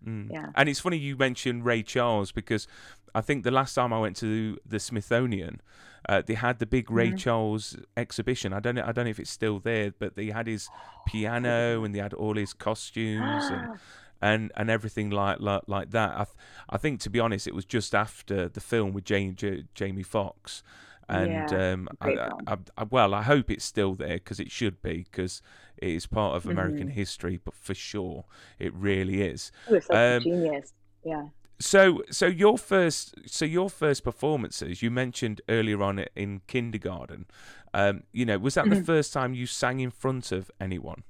Mm. 0.06 0.32
Yeah. 0.32 0.48
And 0.56 0.68
it's 0.70 0.80
funny 0.80 0.98
you 0.98 1.16
mentioned 1.18 1.66
Ray 1.66 1.84
Charles 1.84 2.32
because 2.32 2.68
I 3.16 3.22
think 3.22 3.44
the 3.44 3.52
last 3.52 3.74
time 3.76 3.94
I 3.94 4.00
went 4.00 4.16
to 4.18 4.58
the 4.66 4.80
Smithsonian, 4.80 5.62
uh, 6.08 6.22
they 6.26 6.36
had 6.36 6.60
the 6.60 6.66
big 6.66 6.90
Ray 6.90 7.12
Mhm. 7.12 7.18
Charles 7.18 7.76
exhibition. 7.98 8.54
I 8.54 8.60
don't 8.60 8.76
know. 8.76 8.84
I 8.86 8.92
don't 8.92 9.06
know 9.06 9.12
if 9.12 9.20
it's 9.20 9.30
still 9.32 9.60
there, 9.60 9.92
but 9.98 10.16
they 10.16 10.28
had 10.28 10.48
his 10.48 10.70
piano 11.06 11.84
and 11.84 11.94
they 11.94 12.00
had 12.00 12.14
all 12.14 12.36
his 12.36 12.54
costumes 12.54 13.50
and 13.50 13.68
and, 14.22 14.52
and 14.56 14.70
everything 14.70 15.10
like, 15.10 15.40
like 15.40 15.64
like 15.68 15.92
that. 15.92 16.12
I 16.12 16.24
th- 16.26 16.38
I 16.70 16.78
think 16.78 17.00
to 17.02 17.10
be 17.10 17.20
honest, 17.20 17.48
it 17.48 17.56
was 17.56 17.66
just 17.66 17.96
after 17.96 18.50
the 18.50 18.62
film 18.62 18.94
with 18.94 19.06
Jane, 19.06 19.36
J- 19.36 19.64
Jamie 19.76 20.04
Foxx. 20.04 20.62
And 21.08 21.52
Yeah, 21.52 21.74
um, 21.74 21.90
I, 22.02 22.30
I. 22.48 22.58
I, 22.78 22.84
well, 22.84 23.16
I 23.16 23.24
hope 23.24 23.50
it's 23.50 23.66
still 23.66 23.96
there 23.96 24.18
because 24.18 24.40
it 24.40 24.52
should 24.52 24.80
be 24.84 25.08
because 25.12 25.42
it 25.78 25.90
is 25.90 26.06
part 26.06 26.36
of 26.36 26.46
American 26.48 26.88
Mhm. 26.88 26.92
history. 26.92 27.40
But 27.44 27.56
for 27.56 27.74
sure, 27.74 28.26
it 28.60 28.72
really 28.76 29.24
is. 29.24 29.52
He 29.66 29.74
was 29.74 29.86
such 29.88 30.08
a 30.08 30.18
Um, 30.18 30.24
genius. 30.24 30.74
Yeah. 31.04 31.30
So, 31.62 32.04
so 32.10 32.26
your 32.26 32.58
first, 32.58 33.16
so 33.26 33.44
your 33.46 33.70
first 33.70 34.04
performances, 34.04 34.82
you 34.82 34.90
mentioned 34.90 35.42
earlier 35.50 35.82
on 35.84 36.00
in 36.16 36.42
kindergarten. 36.48 37.26
Um, 37.74 38.04
you 38.14 38.26
know, 38.26 38.38
was 38.38 38.54
that 38.54 38.70
the 38.70 38.76
Mhm. 38.76 38.78
first 38.78 39.12
time 39.12 39.34
you 39.34 39.46
sang 39.46 39.80
in 39.82 39.92
front 39.92 40.32
of 40.32 40.50
anyone? 40.60 41.04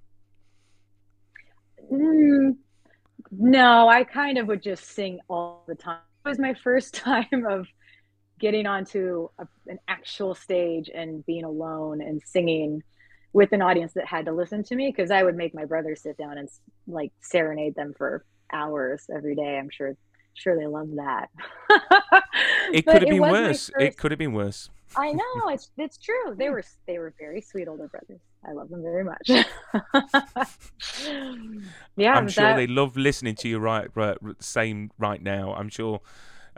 Mm, 1.92 2.58
no, 3.32 3.88
I 3.90 4.04
kind 4.04 4.38
of 4.38 4.48
would 4.48 4.64
just 4.64 4.86
sing 4.86 5.20
all 5.30 5.66
the 5.68 5.76
time. 5.76 6.00
It 6.26 6.30
was 6.30 6.40
my 6.40 6.56
first 6.56 6.96
time 6.96 7.46
of 7.50 7.68
getting 8.40 8.68
onto 8.68 9.30
a, 9.40 9.48
an 9.68 9.80
actual 9.88 10.36
stage 10.36 10.90
and 10.94 11.26
being 11.26 11.46
alone 11.46 12.02
and 12.02 12.22
singing 12.26 12.84
with 13.34 13.54
an 13.54 13.62
audience 13.62 13.94
that 13.96 14.08
had 14.08 14.26
to 14.26 14.34
listen 14.34 14.64
to 14.66 14.76
me 14.76 14.92
because 14.96 15.12
I 15.12 15.24
would 15.24 15.36
make 15.38 15.56
my 15.56 15.66
brother 15.66 15.96
sit 15.96 16.18
down 16.18 16.38
and 16.38 16.50
like 16.88 17.12
serenade 17.22 17.76
them 17.76 17.94
for 17.98 18.26
hours 18.54 19.06
every 19.16 19.36
day. 19.36 19.58
I'm 19.60 19.70
sure, 19.72 19.96
sure 20.34 20.58
they 20.58 20.68
love 20.68 20.90
that. 20.96 21.30
It 22.72 22.86
could 22.86 23.02
have 23.02 23.10
been 23.10 23.22
worse. 23.22 23.72
It 23.80 23.98
could 23.98 24.12
have 24.12 24.20
been 24.20 24.34
worse. 24.34 24.70
I 24.96 25.12
know 25.20 25.50
it's 25.50 25.72
it's 25.78 25.98
true. 25.98 26.36
They 26.38 26.50
were 26.50 26.64
they 26.88 26.98
were 27.00 27.14
very 27.20 27.42
sweet 27.42 27.68
older 27.68 27.88
brothers. 27.88 28.22
I 28.48 28.54
love 28.54 28.70
them 28.70 28.82
very 28.82 29.04
much. 29.04 29.28
yeah, 31.98 32.14
I'm 32.14 32.28
sure 32.30 32.44
that- 32.44 32.56
they 32.56 32.68
love 32.68 32.96
listening 32.96 33.36
to 33.36 33.50
you 33.50 33.60
right, 33.60 33.88
right 33.96 34.18
same 34.40 34.92
right 34.98 35.22
now. 35.22 35.54
I'm 35.54 35.70
sure 35.70 36.02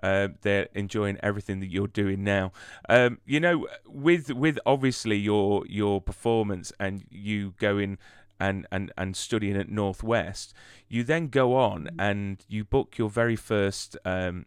uh, 0.04 0.30
they're 0.42 0.68
enjoying 0.74 1.18
everything 1.24 1.60
that 1.62 1.68
you're 1.72 1.88
doing 1.88 2.24
now. 2.24 2.52
Um, 2.90 3.20
you 3.26 3.40
know, 3.40 3.68
with 3.88 4.32
with 4.32 4.60
obviously 4.66 5.18
your 5.18 5.66
your 5.68 6.02
performance 6.02 6.72
and 6.80 7.04
you 7.10 7.54
going 7.60 7.98
and 8.42 8.68
and 8.72 8.92
and 8.98 9.16
studying 9.16 9.56
at 9.56 9.70
Northwest, 9.70 10.54
you 10.90 11.04
then 11.04 11.28
go 11.28 11.56
on 11.56 11.84
Mm-hmm. 11.86 12.00
and 12.02 12.46
you 12.50 12.66
book 12.66 12.98
your 12.98 13.10
very 13.10 13.36
first 13.38 13.96
um, 14.04 14.46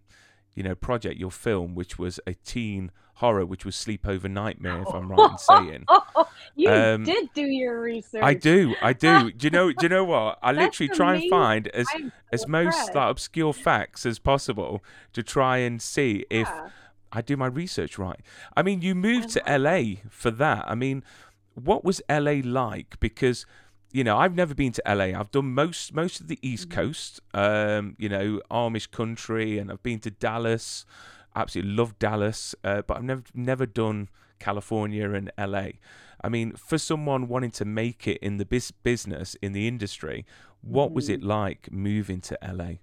you 0.54 0.62
know 0.62 0.74
project, 0.74 1.16
your 1.18 1.30
film, 1.30 1.74
which 1.74 1.98
was 1.98 2.20
a 2.26 2.34
teen 2.34 2.90
horror, 3.18 3.46
which 3.46 3.64
was 3.64 3.76
Sleepover 3.76 4.28
Nightmare, 4.30 4.82
if 4.82 4.92
I'm 4.92 5.10
right 5.10 5.30
in 5.30 5.38
saying. 5.38 5.84
You 6.56 6.70
Um, 6.70 7.04
did 7.04 7.30
do 7.34 7.42
your 7.42 7.80
research. 7.80 8.22
I 8.22 8.34
do, 8.34 8.74
I 8.82 8.92
do. 8.92 9.30
Do 9.38 9.46
you 9.46 9.50
know? 9.50 9.72
Do 9.72 9.84
you 9.86 9.88
know 9.88 10.04
what? 10.04 10.38
I 10.42 10.52
literally 10.52 10.88
try 10.88 11.14
and 11.16 11.30
find 11.30 11.66
as 11.68 11.86
I'm 11.94 12.12
as 12.32 12.42
so 12.42 12.48
most 12.48 12.94
like, 12.94 13.10
obscure 13.10 13.52
facts 13.52 14.06
as 14.06 14.18
possible 14.20 14.82
to 15.14 15.22
try 15.22 15.58
and 15.58 15.80
see 15.82 16.24
if 16.30 16.48
I 17.12 17.22
do 17.22 17.36
my 17.36 17.46
research 17.46 17.98
right. 17.98 18.20
I 18.56 18.62
mean, 18.62 18.82
you 18.82 18.94
moved 18.94 19.30
to 19.30 19.42
LA 19.48 20.02
for 20.10 20.30
that. 20.32 20.64
I 20.68 20.74
mean, 20.74 21.02
what 21.54 21.84
was 21.84 22.00
LA 22.08 22.36
like? 22.44 22.98
Because 23.00 23.46
you 23.94 24.04
know, 24.04 24.18
I've 24.18 24.36
never 24.36 24.54
been 24.54 24.72
to 24.74 24.82
LA. 24.86 25.18
I've 25.18 25.32
done 25.32 25.54
most 25.54 25.94
most 25.94 26.20
of 26.20 26.28
the 26.28 26.40
East 26.42 26.70
Mm-hmm. 26.70 26.78
Coast, 26.78 27.20
um, 27.34 27.96
you 27.98 28.10
know, 28.10 28.42
Amish 28.52 28.90
country, 28.92 29.58
and 29.58 29.72
I've 29.72 29.84
been 29.84 30.00
to 30.00 30.12
Dallas. 30.12 30.86
Absolutely 31.36 31.72
love 31.74 31.98
Dallas, 32.00 32.56
uh, 32.64 32.82
but 32.82 32.98
I've 32.98 33.04
never 33.04 33.24
never 33.34 33.66
done 33.66 34.10
California 34.40 35.10
and 35.12 35.32
LA. 35.38 35.78
I 36.22 36.30
mean, 36.30 36.54
for 36.54 36.78
someone 36.78 37.28
wanting 37.28 37.52
to 37.52 37.66
make 37.66 38.08
it 38.08 38.18
in 38.22 38.38
the 38.38 38.46
bis- 38.46 38.72
business 38.72 39.36
in 39.42 39.52
the 39.52 39.68
industry, 39.68 40.26
what 40.62 40.94
was 40.94 41.08
Mm-hmm. 41.08 41.16
it 41.16 41.22
like 41.22 41.70
moving 41.72 42.20
to 42.22 42.38
LA? 42.42 42.80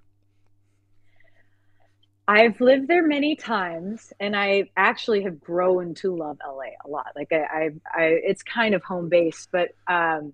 I've 2.27 2.61
lived 2.61 2.87
there 2.87 3.05
many 3.05 3.35
times, 3.35 4.13
and 4.19 4.35
I 4.35 4.69
actually 4.77 5.23
have 5.23 5.39
grown 5.39 5.95
to 5.95 6.15
love 6.15 6.37
LA 6.45 6.69
a 6.85 6.87
lot. 6.89 7.07
Like 7.15 7.31
I, 7.33 7.43
I, 7.43 7.69
I 7.93 8.03
it's 8.23 8.43
kind 8.43 8.73
of 8.75 8.83
home 8.83 9.09
base. 9.09 9.47
But 9.51 9.69
um, 9.87 10.33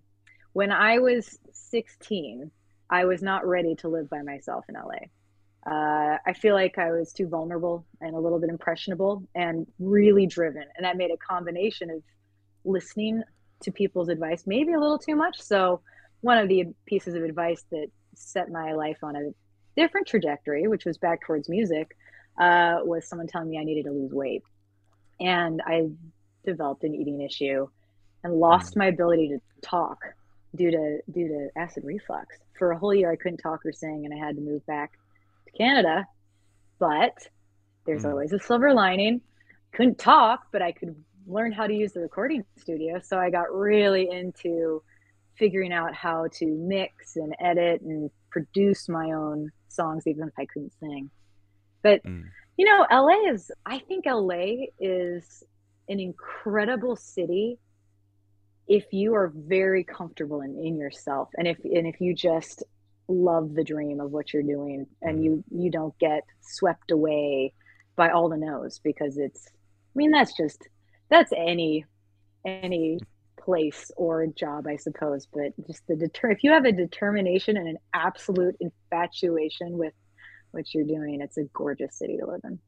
when 0.58 0.72
I 0.72 0.98
was 0.98 1.38
16, 1.52 2.50
I 2.90 3.06
was 3.06 3.22
not 3.22 3.46
ready 3.46 3.76
to 3.76 3.90
live 3.90 4.10
by 4.10 4.24
myself 4.24 4.66
in 4.68 4.74
LA. 4.74 5.72
Uh, 5.72 6.18
I 6.26 6.34
feel 6.34 6.56
like 6.56 6.80
I 6.80 6.90
was 6.90 7.14
too 7.14 7.28
vulnerable 7.28 7.86
and 8.02 8.16
a 8.16 8.20
little 8.20 8.40
bit 8.40 8.50
impressionable 8.50 9.22
and 9.36 9.68
really 9.78 10.26
driven, 10.26 10.64
and 10.76 10.84
that 10.84 10.98
made 10.98 11.12
a 11.12 11.18
combination 11.18 11.92
of 11.92 12.02
listening 12.66 13.22
to 13.62 13.72
people's 13.72 14.10
advice, 14.10 14.46
maybe 14.48 14.74
a 14.74 14.80
little 14.80 14.98
too 14.98 15.16
much. 15.16 15.40
So, 15.40 15.82
one 16.22 16.40
of 16.40 16.50
the 16.50 16.64
pieces 16.88 17.14
of 17.14 17.22
advice 17.22 17.64
that 17.70 17.90
set 18.16 18.50
my 18.50 18.74
life 18.74 18.98
on 19.04 19.16
a 19.16 19.30
different 19.80 20.08
trajectory, 20.08 20.68
which 20.68 20.86
was 20.86 20.98
back 20.98 21.22
towards 21.22 21.50
music, 21.50 21.96
uh, 22.42 22.78
was 22.82 23.08
someone 23.08 23.28
telling 23.28 23.52
me 23.52 23.60
I 23.60 23.64
needed 23.64 23.86
to 23.86 23.92
lose 23.92 24.12
weight. 24.12 24.42
And 25.20 25.62
I 25.68 25.90
developed 26.44 26.84
an 26.84 26.96
eating 26.96 27.22
issue 27.22 27.68
and 28.24 28.34
lost 28.34 28.76
my 28.76 28.88
ability 28.88 29.28
to 29.28 29.40
talk 29.62 30.00
due 30.56 30.72
to 30.72 31.00
due 31.12 31.28
to 31.28 31.50
acid 31.60 31.84
reflux. 31.86 32.38
For 32.58 32.72
a 32.72 32.78
whole 32.80 32.94
year 32.94 33.12
I 33.12 33.16
couldn't 33.16 33.38
talk 33.38 33.66
or 33.66 33.72
sing 33.72 34.06
and 34.06 34.14
I 34.14 34.26
had 34.26 34.36
to 34.36 34.42
move 34.42 34.66
back 34.66 34.92
to 35.46 35.58
Canada. 35.58 36.06
But 36.80 37.14
there's 37.86 38.04
Mm. 38.04 38.12
always 38.12 38.34
a 38.34 38.40
silver 38.40 38.74
lining. 38.74 39.22
Couldn't 39.74 40.00
talk, 40.00 40.42
but 40.52 40.62
I 40.62 40.72
could 40.72 40.96
learn 41.28 41.52
how 41.52 41.68
to 41.68 41.74
use 41.74 41.94
the 41.94 42.00
recording 42.02 42.44
studio. 42.58 43.00
So 43.00 43.18
I 43.20 43.30
got 43.30 43.54
really 43.54 44.10
into 44.10 44.82
figuring 45.36 45.72
out 45.74 45.94
how 45.94 46.28
to 46.34 46.46
mix 46.46 47.16
and 47.16 47.36
edit 47.40 47.82
and 47.82 48.10
produce 48.32 48.90
my 48.90 49.12
own 49.12 49.52
songs 49.68 50.08
even 50.08 50.28
if 50.28 50.34
I 50.40 50.46
couldn't 50.46 50.74
sing. 50.80 51.12
But 51.84 52.02
Mm. 52.06 52.24
you 52.58 52.66
know, 52.66 52.86
LA 52.90 53.32
is 53.32 53.52
I 53.66 53.80
think 53.80 54.06
LA 54.08 54.70
is 54.80 55.44
an 55.90 56.00
incredible 56.00 56.96
city 56.96 57.60
if 58.68 58.86
you 58.92 59.16
are 59.16 59.32
very 59.34 59.84
comfortable 59.84 60.42
in, 60.42 60.58
in 60.58 60.78
yourself 60.78 61.30
and 61.38 61.48
if 61.48 61.58
and 61.64 61.88
if 61.88 62.02
you 62.02 62.14
just 62.14 62.64
love 63.08 63.54
the 63.54 63.64
dream 63.64 64.00
of 64.00 64.12
what 64.12 64.34
you're 64.34 64.44
doing 64.44 64.86
and 65.02 65.16
mm-hmm. 65.16 65.24
you 65.24 65.44
you 65.52 65.72
don't 65.72 65.98
get 66.00 66.24
swept 66.42 66.92
away 66.92 67.54
by 67.96 68.10
all 68.10 68.30
the 68.30 68.38
no's 68.38 68.80
because 68.80 69.18
it's 69.18 69.48
i 69.48 69.96
mean 69.96 70.12
that's 70.12 70.36
just 70.36 70.68
that's 71.10 71.32
any 71.36 71.86
any 72.46 73.00
place 73.40 73.92
or 73.96 74.28
job 74.28 74.68
i 74.68 74.76
suppose 74.76 75.26
but 75.34 75.54
just 75.66 75.86
the 75.88 75.96
deter 75.96 76.32
if 76.32 76.44
you 76.44 76.52
have 76.52 76.66
a 76.66 76.72
determination 76.72 77.56
and 77.56 77.70
an 77.70 77.78
absolute 77.94 78.56
infatuation 78.60 79.78
with 79.78 79.94
what 80.52 80.74
you're 80.74 80.86
doing 80.86 81.22
it's 81.22 81.38
a 81.38 81.44
gorgeous 81.54 81.98
city 81.98 82.18
to 82.18 82.26
live 82.26 82.42
in 82.44 82.60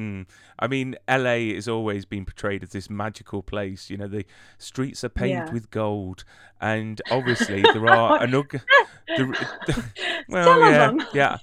Mm. 0.00 0.26
I 0.58 0.66
mean, 0.66 0.96
LA 1.08 1.52
has 1.54 1.68
always 1.68 2.04
been 2.06 2.24
portrayed 2.24 2.62
as 2.62 2.70
this 2.70 2.88
magical 2.88 3.42
place. 3.42 3.90
You 3.90 3.98
know, 3.98 4.08
the 4.08 4.24
streets 4.58 5.04
are 5.04 5.10
paved 5.10 5.30
Yeah. 5.30 5.52
with 5.52 5.70
gold, 5.70 6.24
and 6.60 7.02
obviously 7.10 7.60
there 7.62 7.86
are 7.86 8.22
an 8.22 8.34
ug- 8.34 8.60
the, 9.08 9.84
well, 10.28 10.58
yeah, 10.60 10.92
yeah. 11.12 11.36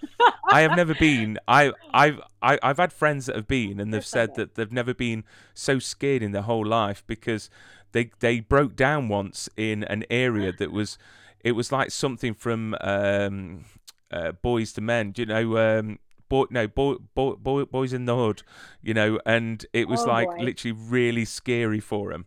I 0.51 0.61
have 0.61 0.75
never 0.75 0.95
been. 0.95 1.37
I, 1.47 1.71
I've, 1.93 2.19
I, 2.41 2.57
I've 2.63 2.77
had 2.77 2.91
friends 2.93 3.27
that 3.27 3.35
have 3.35 3.47
been, 3.47 3.79
and 3.79 3.93
they've 3.93 4.05
said 4.05 4.29
have. 4.29 4.35
that 4.37 4.55
they've 4.55 4.71
never 4.71 4.93
been 4.93 5.23
so 5.53 5.77
scared 5.79 6.23
in 6.23 6.31
their 6.31 6.41
whole 6.43 6.65
life 6.65 7.03
because 7.05 7.49
they, 7.91 8.11
they 8.19 8.39
broke 8.39 8.75
down 8.75 9.07
once 9.07 9.49
in 9.57 9.83
an 9.83 10.03
area 10.09 10.51
that 10.51 10.71
was, 10.71 10.97
it 11.43 11.51
was 11.51 11.71
like 11.71 11.91
something 11.91 12.33
from 12.33 12.75
um, 12.81 13.65
uh, 14.11 14.31
Boyz 14.43 14.77
II 14.77 14.83
Men. 14.85 15.11
Do 15.11 15.21
you 15.21 15.25
know? 15.27 15.57
Um, 15.79 15.99
boy, 16.29 16.45
no, 16.49 16.67
boy, 16.67 16.95
boy, 17.15 17.33
boy, 17.33 17.63
Boyz 17.65 17.93
n 17.93 18.05
the 18.05 18.15
Hood, 18.15 18.43
you 18.81 18.93
know, 18.93 19.19
and 19.25 19.65
it 19.73 19.87
was 19.87 20.05
Oh, 20.05 20.07
like 20.07 20.37
boy. 20.37 20.37
literally 20.37 20.71
really 20.77 21.25
scary 21.25 21.79
for 21.79 22.11
him. 22.11 22.25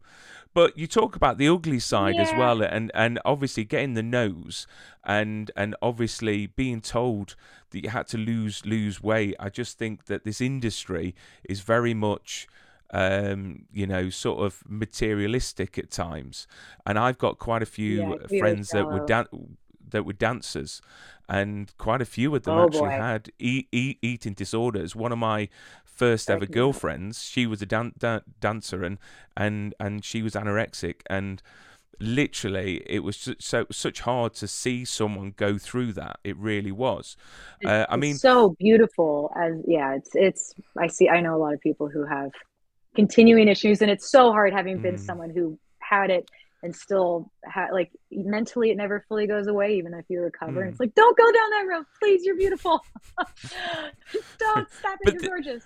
But 0.53 0.77
you 0.77 0.87
talk 0.87 1.15
about 1.15 1.39
the 1.39 1.49
ugly 1.49 1.79
side 1.79 2.19
as 2.19 2.35
well, 2.35 2.61
and 2.63 2.91
and 2.95 3.21
obviously 3.25 3.65
getting 3.65 3.95
the 3.95 4.03
nose, 4.03 4.67
and 5.05 5.51
and 5.57 5.77
obviously 5.81 6.47
being 6.47 6.81
told 6.81 7.37
that 7.71 7.85
you 7.85 7.91
had 7.91 8.09
to 8.09 8.19
lose 8.19 8.67
lose 8.67 9.03
weight. 9.03 9.37
I 9.39 9.49
just 9.49 9.79
think 9.79 10.07
that 10.07 10.25
this 10.25 10.41
industry 10.41 11.15
is 11.49 11.61
very 11.61 11.95
much. 11.95 12.49
Um, 12.93 13.67
you 13.73 13.87
know, 13.87 14.11
sort 14.11 14.45
of 14.45 14.65
materialistic 14.69 15.79
at 15.79 15.93
times, 15.93 16.49
and 16.85 16.99
I've 16.99 17.19
got 17.19 17.39
quite 17.39 17.63
a 17.63 17.67
few 17.67 18.17
Yeah, 18.19 18.27
friends 18.27 18.73
that 18.73 18.91
were 18.91 18.99
shallow. 18.99 19.59
That 19.91 20.05
were 20.07 20.13
dancers, 20.13 20.81
and 21.29 21.73
quite 21.79 22.01
a 22.03 22.05
few 22.07 22.35
of 22.35 22.43
them 22.45 22.59
Oh, 22.59 22.65
actually 22.65 22.91
boy. 22.91 22.91
had 22.91 23.31
e- 23.39 23.67
e- 23.73 23.97
eating 24.03 24.35
disorders. 24.35 24.97
One 24.97 25.13
of 25.13 25.19
my 25.19 25.49
first 25.85 26.31
ever 26.31 26.47
Sorry 26.47 26.47
to 26.47 26.53
hear 26.59 26.73
that. 26.73 26.83
girlfriends, 26.83 27.25
she 27.25 27.47
was 27.47 27.63
a 27.63 27.67
dan- 27.67 27.95
dan- 27.99 28.23
dancer, 28.41 28.83
and 28.85 28.99
and 29.37 29.75
and 29.81 30.05
she 30.05 30.23
was 30.23 30.35
anorexic, 30.35 31.01
and 31.09 31.43
literally 32.03 32.83
it 32.87 33.01
was 33.01 33.29
so 33.39 33.67
such 33.71 34.01
hard 34.01 34.33
to 34.35 34.49
see 34.49 34.85
someone 34.85 35.35
go 35.37 35.59
through 35.59 35.93
that. 35.93 36.19
It 36.25 36.37
really 36.37 36.73
was. 36.73 37.17
Uh, 37.65 37.85
I 37.89 37.97
It's 37.97 38.01
mean, 38.01 38.15
so 38.17 38.57
beautiful 38.59 39.31
as 39.37 39.53
yeah 39.67 39.95
it's 39.95 40.11
it's 40.15 40.55
i 40.79 40.87
see 40.87 41.09
i 41.11 41.21
know 41.21 41.37
a 41.37 41.41
lot 41.45 41.53
of 41.53 41.61
people 41.61 41.89
who 41.89 42.05
have 42.07 42.31
continuing 42.95 43.49
issues 43.49 43.83
and 43.83 43.91
it's 43.91 44.11
so 44.11 44.33
hard 44.33 44.53
having 44.53 44.79
been 44.81 44.97
Mm. 44.97 44.99
someone 44.99 45.31
who 45.31 45.59
had 45.79 46.11
it 46.11 46.29
and 46.63 46.75
still 46.77 47.31
had 47.45 47.71
like 47.73 47.91
mentally 48.11 48.71
it 48.71 48.77
never 48.77 49.05
fully 49.09 49.27
goes 49.27 49.47
away 49.47 49.77
even 49.77 49.95
if 49.95 50.05
you 50.09 50.21
recover 50.21 50.61
and 50.63 50.69
Mm. 50.71 50.73
it's 50.73 50.81
like 50.81 50.95
don't 50.95 51.17
go 51.17 51.25
down 51.33 51.51
that 51.51 51.67
road 51.69 51.85
please 51.99 52.25
you're 52.25 52.37
beautiful 52.37 52.85
don't 54.39 54.71
stop 54.79 54.99
it 55.03 55.13
you're 55.15 55.21
the- 55.23 55.29
gorgeous 55.29 55.65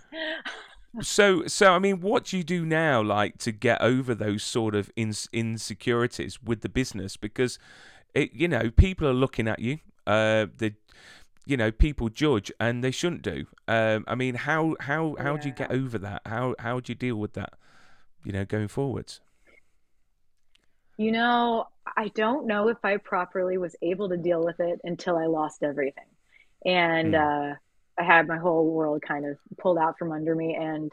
so 1.00 1.46
so 1.46 1.72
I 1.72 1.78
mean, 1.80 2.00
what 2.00 2.24
do 2.26 2.36
you 2.36 2.44
do 2.44 2.64
now, 2.64 3.02
like 3.02 3.38
to 3.38 3.50
get 3.50 3.80
over 3.82 4.14
those 4.14 4.44
sort 4.44 4.76
of 4.76 4.92
ins- 4.94 5.28
insecurities 5.32 6.40
with 6.40 6.60
the 6.60 6.68
business? 6.68 7.16
Because 7.16 7.58
it, 8.14 8.32
you 8.32 8.46
know, 8.46 8.70
people 8.70 9.08
are 9.08 9.12
looking 9.14 9.48
at 9.48 9.58
you. 9.58 9.78
Uh, 10.06 10.46
the 10.56 10.72
you 11.46 11.56
know, 11.56 11.72
people 11.72 12.08
judge, 12.10 12.52
and 12.60 12.84
they 12.84 12.92
shouldn't 12.92 13.22
do. 13.22 13.46
Um, 13.66 14.04
I 14.06 14.14
mean, 14.14 14.36
how 14.36 14.76
how 14.78 15.16
how 15.18 15.36
do 15.36 15.48
you 15.48 15.54
get 15.54 15.72
over 15.72 15.98
that? 15.98 16.22
How 16.26 16.54
how 16.60 16.78
do 16.78 16.92
you 16.92 16.94
deal 16.94 17.16
with 17.16 17.32
that? 17.32 17.54
You 18.22 18.30
know, 18.30 18.44
going 18.44 18.68
forwards. 18.68 19.20
You 20.96 21.12
know, 21.12 21.66
I 21.96 22.08
don't 22.08 22.46
know 22.46 22.68
if 22.68 22.78
I 22.84 22.96
properly 22.98 23.58
was 23.58 23.74
able 23.82 24.08
to 24.10 24.16
deal 24.16 24.44
with 24.44 24.60
it 24.60 24.80
until 24.84 25.16
I 25.16 25.26
lost 25.26 25.62
everything. 25.62 26.04
And 26.64 27.14
uh, 27.14 27.54
I 27.98 28.02
had 28.02 28.28
my 28.28 28.38
whole 28.38 28.70
world 28.70 29.02
kind 29.02 29.26
of 29.26 29.36
pulled 29.58 29.78
out 29.78 29.98
from 29.98 30.12
under 30.12 30.34
me. 30.34 30.54
And 30.54 30.92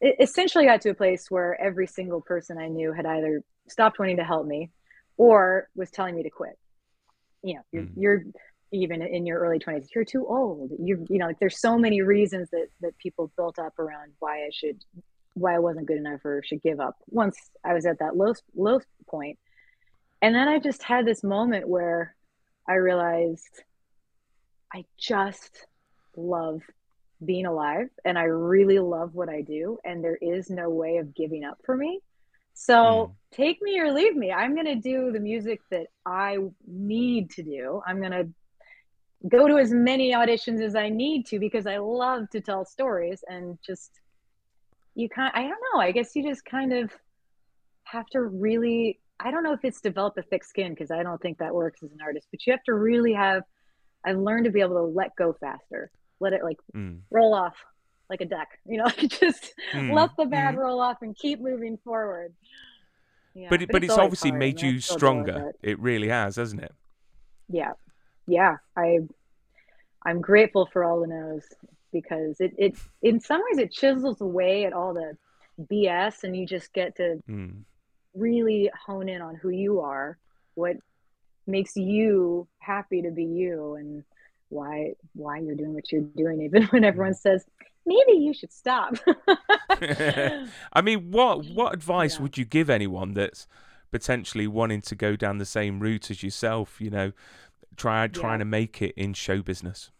it 0.00 0.16
essentially 0.20 0.64
got 0.64 0.80
to 0.82 0.90
a 0.90 0.94
place 0.94 1.30
where 1.30 1.60
every 1.60 1.86
single 1.86 2.20
person 2.20 2.58
I 2.58 2.68
knew 2.68 2.92
had 2.92 3.06
either 3.06 3.42
stopped 3.68 3.98
wanting 3.98 4.16
to 4.16 4.24
help 4.24 4.46
me 4.46 4.70
or 5.16 5.68
was 5.76 5.90
telling 5.90 6.16
me 6.16 6.22
to 6.24 6.30
quit. 6.30 6.58
You 7.42 7.54
know, 7.54 7.60
you're, 7.72 7.82
Mhm. 7.84 7.92
you're 7.96 8.24
even 8.72 9.02
in 9.02 9.26
your 9.26 9.40
early 9.40 9.58
20s, 9.58 9.88
you're 9.94 10.04
too 10.04 10.26
old. 10.26 10.70
You, 10.78 11.04
you 11.08 11.18
know, 11.18 11.26
like 11.26 11.38
there's 11.38 11.60
so 11.60 11.76
many 11.78 12.02
reasons 12.02 12.50
that, 12.50 12.68
that 12.80 12.96
people 12.98 13.32
built 13.36 13.58
up 13.58 13.78
around 13.78 14.12
why 14.18 14.44
I 14.44 14.50
should 14.52 14.84
why 15.40 15.54
I 15.54 15.58
wasn't 15.60 15.86
good 15.86 15.98
enough 15.98 16.24
or 16.24 16.42
should 16.44 16.62
give 16.62 16.80
up 16.80 16.96
once 17.08 17.38
I 17.64 17.74
was 17.74 17.86
at 17.86 17.98
that 18.00 18.16
low 18.16 18.34
low 18.54 18.80
point. 19.08 19.38
And 20.22 20.34
then 20.34 20.48
I 20.48 20.58
just 20.58 20.82
had 20.82 21.06
this 21.06 21.24
moment 21.24 21.68
where 21.68 22.14
I 22.68 22.74
realized 22.74 23.64
I 24.72 24.84
just 24.98 25.66
love 26.16 26.62
being 27.24 27.46
alive 27.46 27.88
and 28.04 28.18
I 28.18 28.24
really 28.24 28.78
love 28.78 29.14
what 29.14 29.28
I 29.28 29.42
do 29.42 29.78
and 29.84 30.02
there 30.02 30.16
is 30.20 30.50
no 30.50 30.70
way 30.70 30.98
of 30.98 31.14
giving 31.14 31.44
up 31.44 31.58
for 31.64 31.76
me. 31.76 32.00
So 32.54 32.74
Mm. 32.74 33.14
take 33.32 33.62
me 33.62 33.80
or 33.80 33.92
leave 33.92 34.16
me. 34.16 34.32
I'm 34.32 34.54
going 34.54 34.66
to 34.66 34.76
do 34.76 35.12
the 35.12 35.20
music 35.20 35.60
that 35.70 35.88
I 36.06 36.38
need 36.66 37.30
to 37.32 37.42
do. 37.42 37.82
I'm 37.86 37.98
going 38.00 38.12
to 38.12 38.28
go 39.28 39.48
to 39.48 39.58
as 39.58 39.72
many 39.72 40.12
auditions 40.12 40.62
as 40.62 40.74
I 40.74 40.88
need 40.88 41.26
to 41.26 41.38
because 41.38 41.66
I 41.66 41.78
love 41.78 42.30
to 42.30 42.40
tell 42.40 42.64
stories 42.64 43.22
and 43.28 43.58
just 43.64 44.00
you 45.00 45.08
kind 45.08 45.32
I 45.34 45.42
don't 45.42 45.58
know, 45.74 45.80
I 45.80 45.92
guess 45.92 46.14
you 46.14 46.22
just 46.22 46.44
kind 46.44 46.72
of 46.72 46.90
have 47.84 48.06
to 48.12 48.20
really 48.22 49.00
I 49.18 49.30
don't 49.30 49.42
know 49.42 49.52
if 49.52 49.64
it's 49.64 49.80
develop 49.80 50.14
a 50.18 50.22
thick 50.22 50.44
skin 50.44 50.70
because 50.72 50.90
I 50.90 51.02
don't 51.02 51.20
think 51.20 51.38
that 51.38 51.54
works 51.54 51.82
as 51.82 51.92
an 51.92 51.98
artist, 52.02 52.28
but 52.30 52.46
you 52.46 52.52
have 52.52 52.62
to 52.64 52.74
really 52.74 53.12
have 53.12 53.42
I've 54.04 54.16
learned 54.18 54.44
to 54.46 54.50
be 54.50 54.60
able 54.60 54.76
to 54.76 54.84
let 54.84 55.14
go 55.16 55.34
faster. 55.40 55.90
Let 56.20 56.32
it 56.32 56.42
like 56.44 56.58
Mm. 56.74 57.00
roll 57.10 57.34
off 57.34 57.54
like 58.08 58.20
a 58.20 58.24
duck, 58.26 58.48
you 58.66 58.78
know, 58.78 58.88
just 58.98 59.52
Mm, 59.72 59.92
let 59.94 60.10
the 60.18 60.26
bad 60.26 60.54
mm. 60.54 60.58
roll 60.58 60.80
off 60.80 60.98
and 61.02 61.16
keep 61.16 61.40
moving 61.40 61.78
forward. 61.84 62.34
Yeah, 63.34 63.48
But 63.50 63.62
it, 63.62 63.70
but 63.70 63.84
it's 63.84 63.92
always 63.92 64.04
obviously 64.06 64.30
hard, 64.30 64.38
made 64.40 64.60
you 64.62 64.80
still 64.80 64.98
deal 64.98 65.14
with 65.18 65.26
stronger. 65.28 65.48
it. 65.62 65.70
It 65.70 65.78
really 65.78 66.08
has, 66.08 66.36
hasn't 66.36 66.62
it? 66.62 66.72
yeah 67.52 67.72
yeah 68.28 68.56
i 68.76 68.98
i'm 70.06 70.20
grateful 70.20 70.68
for 70.72 70.84
all 70.84 71.00
the 71.00 71.08
no's 71.08 71.42
because 71.92 72.36
it, 72.40 72.52
it 72.58 72.74
in 73.02 73.20
some 73.20 73.40
ways 73.50 73.58
it 73.58 73.72
chisels 73.72 74.20
away 74.20 74.64
at 74.64 74.72
all 74.72 74.94
the 74.94 75.16
bs 75.70 76.24
and 76.24 76.36
you 76.36 76.46
just 76.46 76.72
get 76.72 76.96
to 76.96 77.20
Mm. 77.28 77.64
really 78.14 78.70
hone 78.86 79.08
in 79.08 79.20
on 79.22 79.34
who 79.36 79.50
you 79.50 79.80
are 79.80 80.18
what 80.54 80.76
makes 81.46 81.76
you 81.76 82.48
happy 82.58 83.02
to 83.02 83.10
be 83.10 83.24
you 83.24 83.74
and 83.74 84.04
why 84.48 84.92
why 85.14 85.38
you're 85.38 85.54
doing 85.54 85.74
what 85.74 85.90
you're 85.92 86.02
doing 86.16 86.40
even 86.46 86.64
when 86.64 86.84
everyone 86.84 87.14
says 87.14 87.44
maybe 87.86 88.12
you 88.18 88.32
should 88.34 88.52
stop 88.52 88.94
I 89.82 90.82
mean, 90.82 91.10
what 91.10 91.44
what 91.46 91.72
advice 91.74 92.16
Yeah. 92.16 92.22
would 92.22 92.38
you 92.38 92.44
give 92.44 92.68
anyone 92.70 93.14
that's 93.14 93.46
potentially 93.90 94.46
wanting 94.46 94.80
to 94.82 94.94
go 94.94 95.16
down 95.16 95.38
the 95.38 95.44
same 95.46 95.80
route 95.80 96.10
as 96.10 96.22
yourself? 96.22 96.80
You 96.80 96.90
know, 96.90 97.12
try 97.76 98.06
trying 98.08 98.34
Yeah. 98.34 98.38
to 98.38 98.44
make 98.44 98.82
it 98.82 98.94
in 98.96 99.14
show 99.14 99.42
business. 99.42 99.90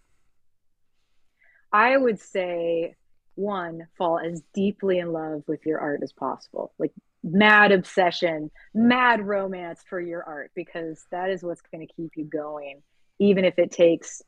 I 1.72 1.96
would 1.96 2.20
say 2.20 2.96
one, 3.34 3.86
fall 3.96 4.18
as 4.18 4.42
deeply 4.54 4.98
in 4.98 5.12
love 5.12 5.42
with 5.46 5.64
your 5.64 5.78
art 5.78 6.00
as 6.02 6.12
possible. 6.12 6.72
Like 6.78 6.92
mad 7.22 7.72
obsession, 7.72 8.50
mad 8.74 9.26
romance 9.26 9.82
for 9.88 10.00
your 10.00 10.22
art, 10.24 10.50
because 10.54 11.04
that 11.10 11.30
is 11.30 11.42
what's 11.42 11.62
going 11.62 11.86
to 11.86 11.92
keep 11.92 12.12
you 12.16 12.24
going, 12.24 12.82
even 13.18 13.44
if 13.44 13.58
it 13.58 13.70
takes 13.70 14.22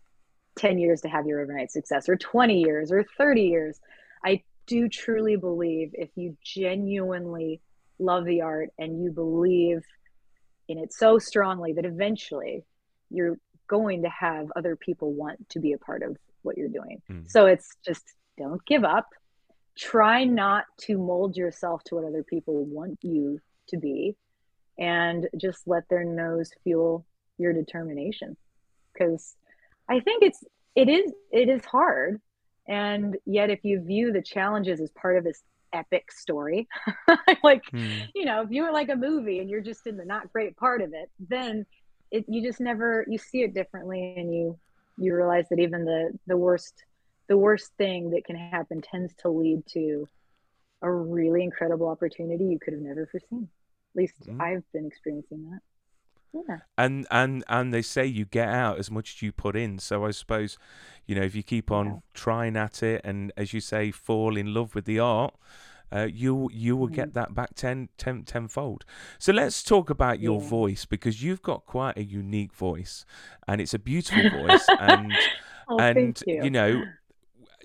10 0.56 0.78
years 0.78 1.00
to 1.02 1.08
have 1.08 1.26
your 1.26 1.40
overnight 1.40 1.70
success, 1.70 2.08
or 2.08 2.16
20 2.16 2.60
years, 2.60 2.92
or 2.92 3.04
30 3.18 3.42
years. 3.42 3.80
I 4.24 4.42
do 4.66 4.88
truly 4.88 5.36
believe 5.36 5.90
if 5.94 6.10
you 6.14 6.36
genuinely 6.44 7.60
love 7.98 8.24
the 8.24 8.42
art 8.42 8.70
and 8.78 9.02
you 9.02 9.10
believe 9.10 9.82
in 10.68 10.78
it 10.78 10.92
so 10.92 11.18
strongly 11.18 11.72
that 11.72 11.84
eventually 11.84 12.64
you're 13.10 13.38
going 13.66 14.02
to 14.02 14.08
have 14.08 14.52
other 14.54 14.76
people 14.76 15.12
want 15.12 15.48
to 15.50 15.60
be 15.60 15.72
a 15.72 15.78
part 15.78 16.02
of 16.02 16.16
what 16.42 16.56
you're 16.56 16.68
doing. 16.68 17.02
Mm. 17.10 17.30
So 17.30 17.46
it's 17.46 17.68
just 17.84 18.04
don't 18.38 18.64
give 18.66 18.84
up. 18.84 19.08
Try 19.76 20.24
not 20.24 20.64
to 20.82 20.98
mold 20.98 21.36
yourself 21.36 21.82
to 21.84 21.94
what 21.96 22.04
other 22.04 22.22
people 22.22 22.64
want 22.64 22.98
you 23.02 23.40
to 23.68 23.76
be 23.76 24.16
and 24.78 25.28
just 25.36 25.66
let 25.66 25.88
their 25.88 26.04
nose 26.04 26.50
fuel 26.62 27.06
your 27.38 27.52
determination. 27.52 28.36
Cuz 28.96 29.36
I 29.88 30.00
think 30.00 30.22
it's 30.22 30.44
it 30.74 30.88
is 30.88 31.12
it 31.30 31.48
is 31.48 31.64
hard 31.64 32.20
and 32.68 33.16
yet 33.26 33.50
if 33.50 33.64
you 33.64 33.80
view 33.80 34.12
the 34.12 34.22
challenges 34.22 34.80
as 34.80 34.90
part 34.92 35.16
of 35.18 35.24
this 35.24 35.42
epic 35.72 36.12
story. 36.12 36.68
like, 37.42 37.62
Hmm. 37.70 38.00
you 38.14 38.24
know, 38.24 38.42
if 38.42 38.50
you 38.50 38.62
were 38.62 38.72
like 38.72 38.90
a 38.90 38.96
movie 38.96 39.38
and 39.40 39.48
you're 39.48 39.62
just 39.62 39.86
in 39.86 39.96
the 39.96 40.04
not 40.04 40.32
great 40.32 40.56
part 40.56 40.82
of 40.82 40.92
it, 40.92 41.10
then 41.18 41.64
it 42.10 42.24
you 42.28 42.42
just 42.42 42.60
never 42.60 43.06
you 43.08 43.18
see 43.18 43.42
it 43.42 43.54
differently 43.54 44.14
and 44.16 44.34
you 44.34 44.58
you 44.96 45.14
realize 45.14 45.46
that 45.50 45.58
even 45.58 45.84
the 45.84 46.10
the 46.26 46.36
worst 46.36 46.74
the 47.28 47.36
worst 47.36 47.70
thing 47.78 48.10
that 48.10 48.24
can 48.24 48.36
happen 48.36 48.80
tends 48.82 49.14
to 49.16 49.28
lead 49.30 49.64
to 49.68 50.06
a 50.82 50.90
really 50.90 51.42
incredible 51.42 51.88
opportunity 51.88 52.44
you 52.44 52.58
could 52.58 52.74
have 52.74 52.82
never 52.82 53.06
foreseen. 53.06 53.48
At 53.94 54.00
least 54.00 54.14
Mm. 54.28 54.40
I've 54.40 54.64
been 54.72 54.86
experiencing 54.86 55.50
that. 55.50 55.60
Yeah. 56.48 56.58
and 56.78 57.06
and 57.10 57.44
and 57.48 57.74
they 57.74 57.82
say 57.82 58.06
you 58.06 58.24
get 58.24 58.48
out 58.48 58.78
as 58.78 58.90
much 58.90 59.14
as 59.16 59.22
you 59.22 59.32
put 59.32 59.54
in 59.54 59.78
so 59.78 60.06
i 60.06 60.10
suppose 60.10 60.56
you 61.04 61.14
know 61.14 61.20
if 61.22 61.34
you 61.34 61.42
keep 61.42 61.70
on 61.70 61.86
Yeah. 61.86 61.98
trying 62.14 62.56
at 62.56 62.82
it 62.82 63.02
and 63.04 63.32
as 63.36 63.52
you 63.52 63.60
say 63.60 63.90
fall 63.90 64.36
in 64.38 64.54
love 64.54 64.74
with 64.74 64.86
the 64.86 64.98
art 64.98 65.34
uh, 65.92 66.08
you 66.12 66.48
you 66.52 66.76
will 66.76 66.88
Mm-hmm. 66.88 66.94
get 66.94 67.14
that 67.14 67.34
back 67.34 67.54
ten, 67.54 67.88
ten, 67.98 68.24
tenfold. 68.24 68.84
So 69.18 69.32
let's 69.32 69.62
talk 69.62 69.90
about 69.90 70.20
your 70.20 70.40
Yeah. 70.40 70.48
voice 70.48 70.84
because 70.86 71.22
you've 71.22 71.42
got 71.42 71.66
quite 71.66 71.96
a 71.98 72.04
unique 72.04 72.54
voice, 72.54 73.04
and 73.46 73.60
it's 73.60 73.74
a 73.74 73.78
beautiful 73.78 74.24
voice. 74.24 74.70
And 74.78 75.28
Oh, 75.68 75.78
and 75.78 76.22
thank 76.22 76.26
you. 76.26 76.50
know, 76.50 76.84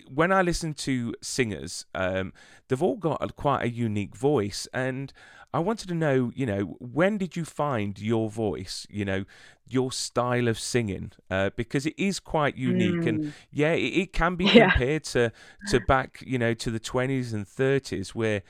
when 0.09 0.31
I 0.31 0.41
listen 0.41 0.73
to 0.75 1.13
singers, 1.21 1.85
um, 1.95 2.33
they've 2.67 2.81
all 2.81 2.95
got 2.97 3.17
a, 3.21 3.27
quite 3.29 3.63
a 3.63 3.69
unique 3.69 4.15
voice, 4.15 4.67
and 4.73 5.11
I 5.53 5.59
wanted 5.59 5.87
to 5.89 5.95
know, 5.95 6.31
you 6.35 6.45
know, 6.45 6.77
when 6.79 7.17
did 7.17 7.35
you 7.35 7.45
find 7.45 7.97
your 7.99 8.29
voice? 8.29 8.85
You 8.89 9.05
know, 9.05 9.25
your 9.67 9.91
style 9.91 10.47
of 10.47 10.59
singing, 10.59 11.11
uh, 11.31 11.49
because 11.55 11.85
it 11.85 11.95
is 11.97 12.19
quite 12.19 12.55
unique, 12.57 13.05
and 13.05 13.19
yeah, 13.51 13.73
it, 13.73 13.93
it 14.03 14.13
can 14.13 14.35
be 14.35 14.45
Mm. 14.45 14.53
Yeah. 14.53 14.71
compared 14.71 15.03
to 15.05 15.31
to 15.65 15.79
back, 15.87 16.23
you 16.25 16.37
know, 16.37 16.53
to 16.53 16.71
the 16.71 16.79
twenties 16.79 17.33
and 17.33 17.47
thirties 17.47 18.13
where, 18.13 18.43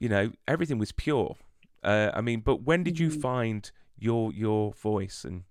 you 0.00 0.08
know, 0.08 0.32
everything 0.46 0.78
was 0.78 0.92
pure. 0.92 1.36
Uh, 1.84 2.10
I 2.14 2.20
mean, 2.22 2.40
but 2.40 2.62
when 2.62 2.82
did 2.82 2.98
you 2.98 3.10
Mhm. 3.10 3.20
find 3.22 3.70
your 3.98 4.32
your 4.32 4.72
voice 4.72 5.24
and 5.24 5.44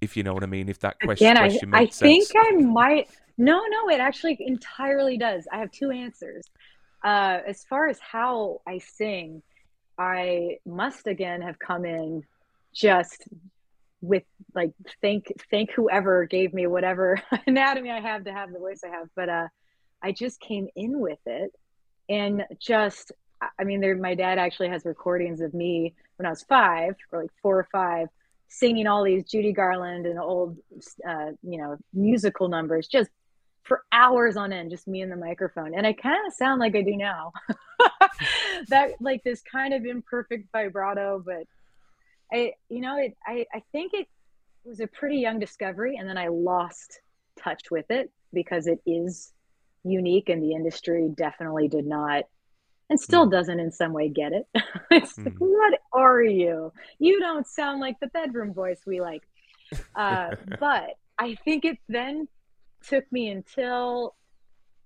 if 0.00 0.16
you 0.16 0.22
know 0.22 0.34
what 0.34 0.42
I 0.42 0.46
mean, 0.46 0.68
if 0.68 0.78
that 0.80 1.00
question, 1.00 1.22
Again, 1.22 1.36
I, 1.36 1.42
question 1.50 1.70
I 1.72 1.86
think. 1.86 2.30
I 2.36 2.52
might. 2.52 3.08
No, 3.38 3.62
no, 3.68 3.88
it 3.90 4.00
actually 4.00 4.36
entirely 4.40 5.18
does. 5.18 5.46
I 5.52 5.58
have 5.58 5.70
two 5.70 5.90
answers. 5.90 6.46
Uh, 7.04 7.40
as 7.46 7.64
far 7.64 7.88
as 7.88 7.98
how 8.00 8.60
I 8.66 8.78
sing, 8.78 9.42
I 9.98 10.58
must 10.66 11.06
again 11.06 11.42
have 11.42 11.58
come 11.58 11.84
in 11.84 12.22
just 12.74 13.26
with 14.02 14.24
like 14.54 14.72
thank 15.00 15.32
thank 15.50 15.70
whoever 15.72 16.26
gave 16.26 16.52
me 16.52 16.66
whatever 16.66 17.20
anatomy 17.46 17.90
I 17.90 18.00
have 18.00 18.24
to 18.24 18.32
have 18.32 18.52
the 18.52 18.58
voice 18.58 18.80
I 18.84 18.88
have. 18.88 19.08
But 19.16 19.28
uh, 19.28 19.48
I 20.02 20.12
just 20.12 20.40
came 20.40 20.68
in 20.76 21.00
with 21.00 21.18
it, 21.26 21.52
and 22.08 22.44
just 22.60 23.12
I- 23.40 23.64
mean, 23.64 23.80
there. 23.80 23.96
My 23.96 24.14
dad 24.14 24.38
actually 24.38 24.68
has 24.68 24.84
recordings 24.84 25.40
of 25.40 25.54
me 25.54 25.94
when 26.16 26.26
I 26.26 26.30
was 26.30 26.42
five, 26.42 26.94
or 27.12 27.22
like 27.22 27.30
four 27.42 27.58
or 27.58 27.68
five, 27.72 28.08
singing 28.48 28.86
all 28.86 29.04
these 29.04 29.24
Judy 29.24 29.52
Garland 29.52 30.06
and 30.06 30.18
old, 30.18 30.56
uh, 31.08 31.32
you 31.42 31.58
know, 31.58 31.76
musical 31.92 32.48
numbers 32.48 32.86
just 32.88 33.10
for 33.66 33.82
hours 33.92 34.36
on 34.36 34.52
end, 34.52 34.70
just 34.70 34.86
me 34.86 35.02
and 35.02 35.10
the 35.10 35.16
microphone. 35.16 35.74
And 35.74 35.86
I 35.86 35.92
kind 35.92 36.26
of 36.26 36.32
sound 36.32 36.60
like 36.60 36.76
I 36.76 36.82
do 36.82 36.96
now. 36.96 37.32
that 38.68 38.92
like 39.00 39.22
this 39.24 39.42
kind 39.42 39.74
of 39.74 39.84
imperfect 39.84 40.48
vibrato, 40.52 41.22
but 41.24 41.44
I, 42.32 42.52
you 42.68 42.80
know, 42.80 42.96
it, 42.98 43.16
I, 43.26 43.44
I 43.52 43.62
think 43.72 43.92
it 43.94 44.06
was 44.64 44.80
a 44.80 44.86
pretty 44.86 45.18
young 45.18 45.38
discovery, 45.38 45.96
and 45.96 46.08
then 46.08 46.18
I 46.18 46.28
lost 46.28 47.00
touch 47.38 47.70
with 47.70 47.90
it 47.90 48.10
because 48.32 48.66
it 48.66 48.80
is 48.86 49.32
unique, 49.84 50.28
and 50.28 50.42
the 50.42 50.52
industry 50.52 51.08
definitely 51.16 51.68
did 51.68 51.86
not 51.86 52.24
and 52.88 53.00
still 53.00 53.26
doesn't 53.26 53.58
in 53.58 53.72
some 53.72 53.92
way 53.92 54.08
get 54.08 54.32
it. 54.32 54.46
it's 54.90 55.18
like, 55.18 55.34
Mm. 55.34 55.38
what 55.40 55.74
are 55.92 56.22
you? 56.22 56.72
You 57.00 57.18
don't 57.18 57.46
sound 57.46 57.80
like 57.80 57.98
the 58.00 58.06
bedroom 58.08 58.54
voice 58.54 58.80
we 58.86 59.00
like. 59.00 59.22
Uh, 59.96 60.36
but 60.60 60.90
I 61.18 61.36
think 61.44 61.64
it 61.64 61.78
then 61.88 62.28
took 62.88 63.10
me 63.12 63.28
until 63.28 64.14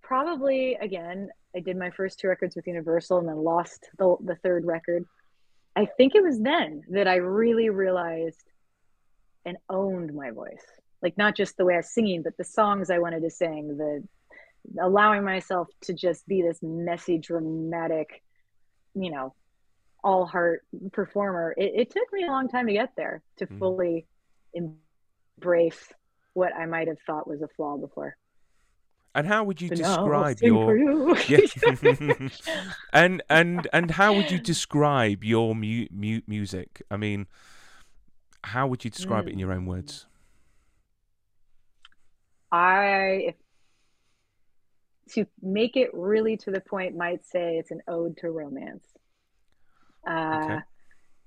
probably 0.02 0.74
again, 0.74 1.28
I 1.54 1.60
did 1.60 1.76
my 1.76 1.90
first 1.90 2.18
two 2.18 2.28
records 2.28 2.56
with 2.56 2.66
Universal 2.66 3.18
and 3.18 3.28
then 3.28 3.36
lost 3.36 3.88
the, 3.98 4.16
the 4.24 4.36
third 4.36 4.64
record. 4.64 5.04
I 5.76 5.86
think 5.86 6.14
it 6.14 6.22
was 6.22 6.40
then 6.40 6.82
that 6.90 7.08
I 7.08 7.16
really 7.16 7.70
realized 7.70 8.44
and 9.44 9.56
owned 9.68 10.14
my 10.14 10.30
voice. 10.30 10.64
Like 11.02 11.16
not 11.16 11.36
just 11.36 11.56
the 11.56 11.64
way 11.64 11.74
I 11.74 11.78
was 11.78 11.94
singing, 11.94 12.22
but 12.22 12.36
the 12.36 12.44
songs 12.44 12.90
I 12.90 12.98
wanted 12.98 13.22
to 13.22 13.30
sing, 13.30 13.76
the 13.76 14.02
allowing 14.82 15.24
myself 15.24 15.68
to 15.82 15.94
just 15.94 16.26
be 16.26 16.42
this 16.42 16.58
messy, 16.62 17.18
dramatic, 17.18 18.22
you 18.94 19.10
know, 19.10 19.34
all 20.04 20.26
heart 20.26 20.62
performer. 20.92 21.54
It, 21.56 21.72
it 21.74 21.90
took 21.90 22.12
me 22.12 22.24
a 22.24 22.30
long 22.30 22.48
time 22.48 22.66
to 22.66 22.72
get 22.72 22.90
there 22.96 23.22
to 23.38 23.46
Mm. 23.46 23.58
fully 23.58 24.06
embrace 24.52 25.92
what 26.40 26.54
I 26.56 26.64
might 26.64 26.88
have 26.88 26.96
thought 27.06 27.28
was 27.28 27.42
a 27.42 27.48
flaw 27.54 27.76
before. 27.76 28.16
And 29.14 29.26
how 29.26 29.44
would 29.44 29.60
you 29.60 29.68
But 29.68 29.78
describe 29.78 30.38
sing 30.38 30.54
your 30.54 30.64
for 30.64 30.76
you. 30.78 31.16
yeah. 31.28 32.28
and 32.92 33.22
and 33.28 33.68
and 33.72 33.90
how 33.90 34.14
would 34.14 34.30
you 34.30 34.38
describe 34.38 35.22
your 35.22 35.54
mu- 35.54 35.88
mu- 35.90 36.22
music? 36.26 36.80
I 36.90 36.96
mean, 36.96 37.26
how 38.42 38.66
would 38.68 38.84
you 38.84 38.90
describe 38.90 39.26
it 39.28 39.32
in 39.32 39.38
your 39.38 39.52
own 39.52 39.66
words? 39.66 40.06
I, 42.52 43.26
if, 43.28 43.34
to 45.14 45.26
make 45.42 45.76
it 45.76 45.90
really 45.92 46.36
to 46.38 46.50
the 46.50 46.60
point, 46.60 46.96
might 46.96 47.24
say 47.26 47.58
it's 47.58 47.70
an 47.70 47.82
ode 47.86 48.16
to 48.18 48.30
romance. 48.30 48.86
Uh, 50.08 50.40
Okay. 50.44 50.58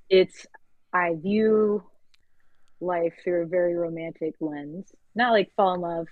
It's, 0.10 0.46
I 0.94 1.16
view 1.16 1.84
life 2.84 3.14
through 3.24 3.44
a 3.44 3.48
very 3.48 3.76
romantic 3.76 4.36
lens. 4.40 4.92
Not 5.16 5.32
like 5.32 5.52
fall 5.56 5.74
in 5.74 5.82
love 5.82 6.08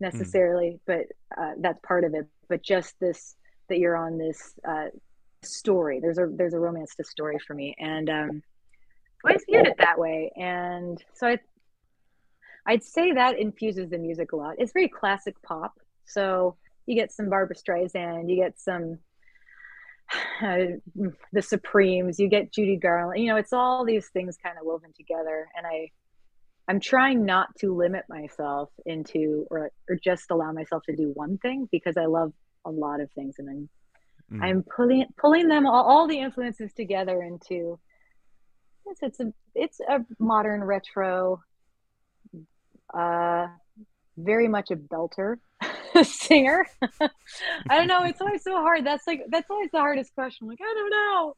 necessarily, 0.00 0.80
but 0.86 1.06
uh, 1.36 1.52
that's 1.58 1.80
part 1.86 2.04
of 2.04 2.14
it. 2.14 2.26
But 2.48 2.62
just 2.62 2.98
this, 3.00 3.34
that 3.68 3.78
you're 3.78 3.96
on 3.96 4.18
this 4.18 4.54
uh, 4.66 4.86
story. 5.42 6.00
There's 6.00 6.18
a 6.18 6.26
there's 6.30 6.54
a 6.54 6.58
romance 6.58 6.94
to 6.96 7.04
story 7.04 7.38
for 7.44 7.54
me, 7.54 7.74
and 7.78 8.08
um, 8.10 8.42
I 9.24 9.30
always 9.30 9.44
viewed 9.48 9.66
it 9.66 9.76
that 9.78 9.98
way. 9.98 10.30
And 10.36 11.02
so 11.14 11.28
I 11.28 11.38
I'd 12.66 12.84
say 12.84 13.12
that 13.12 13.38
infuses 13.38 13.90
the 13.90 13.98
music 13.98 14.32
a 14.32 14.36
lot. 14.36 14.56
It's 14.58 14.72
very 14.72 14.88
classic 14.88 15.40
pop. 15.42 15.78
So 16.04 16.56
you 16.86 16.94
get 16.94 17.12
some 17.12 17.30
Barbra 17.30 17.56
Streisand, 17.56 18.28
you 18.28 18.36
get 18.36 18.58
some 18.58 18.98
uh, 20.42 20.78
the 21.32 21.42
Supremes, 21.42 22.18
you 22.18 22.28
get 22.28 22.52
Judy 22.52 22.76
Garland. 22.76 23.20
You 23.20 23.28
know, 23.28 23.36
it's 23.36 23.52
all 23.52 23.84
these 23.84 24.08
things 24.08 24.36
kind 24.42 24.56
of 24.58 24.66
woven 24.66 24.92
together. 24.96 25.48
And 25.56 25.66
I, 25.66 25.90
I'm 26.68 26.80
trying 26.80 27.24
not 27.24 27.48
to 27.60 27.74
limit 27.74 28.04
myself 28.08 28.70
into 28.84 29.46
or 29.50 29.70
or 29.88 29.98
just 30.02 30.30
allow 30.30 30.52
myself 30.52 30.82
to 30.84 30.96
do 30.96 31.12
one 31.14 31.38
thing 31.38 31.68
because 31.70 31.96
I 31.96 32.06
love 32.06 32.32
a 32.64 32.70
lot 32.70 33.00
of 33.00 33.10
things, 33.12 33.36
and 33.38 33.48
I'm 33.48 33.68
Mm. 34.32 34.42
I'm 34.42 34.64
pulling 34.64 35.06
pulling 35.16 35.48
them 35.48 35.66
all, 35.66 35.84
all 35.84 36.08
the 36.08 36.18
influences 36.18 36.72
together 36.72 37.22
into. 37.22 37.78
Yes, 38.86 38.96
it's 39.02 39.20
a 39.20 39.32
it's 39.54 39.80
a 39.80 40.00
modern 40.18 40.62
retro 40.62 41.42
uh 42.94 43.46
very 44.16 44.48
much 44.48 44.70
a 44.70 44.76
belter 44.76 45.36
singer. 46.04 46.66
I 47.00 47.76
don't 47.78 47.86
know 47.88 48.04
it's 48.04 48.20
always 48.20 48.42
so 48.42 48.52
hard. 48.56 48.84
That's 48.86 49.06
like 49.06 49.22
that's 49.28 49.50
always 49.50 49.70
the 49.72 49.78
hardest 49.78 50.14
question. 50.14 50.48
Like 50.48 50.60
i 50.60 50.74
don't 50.74 50.90
know. 50.90 51.36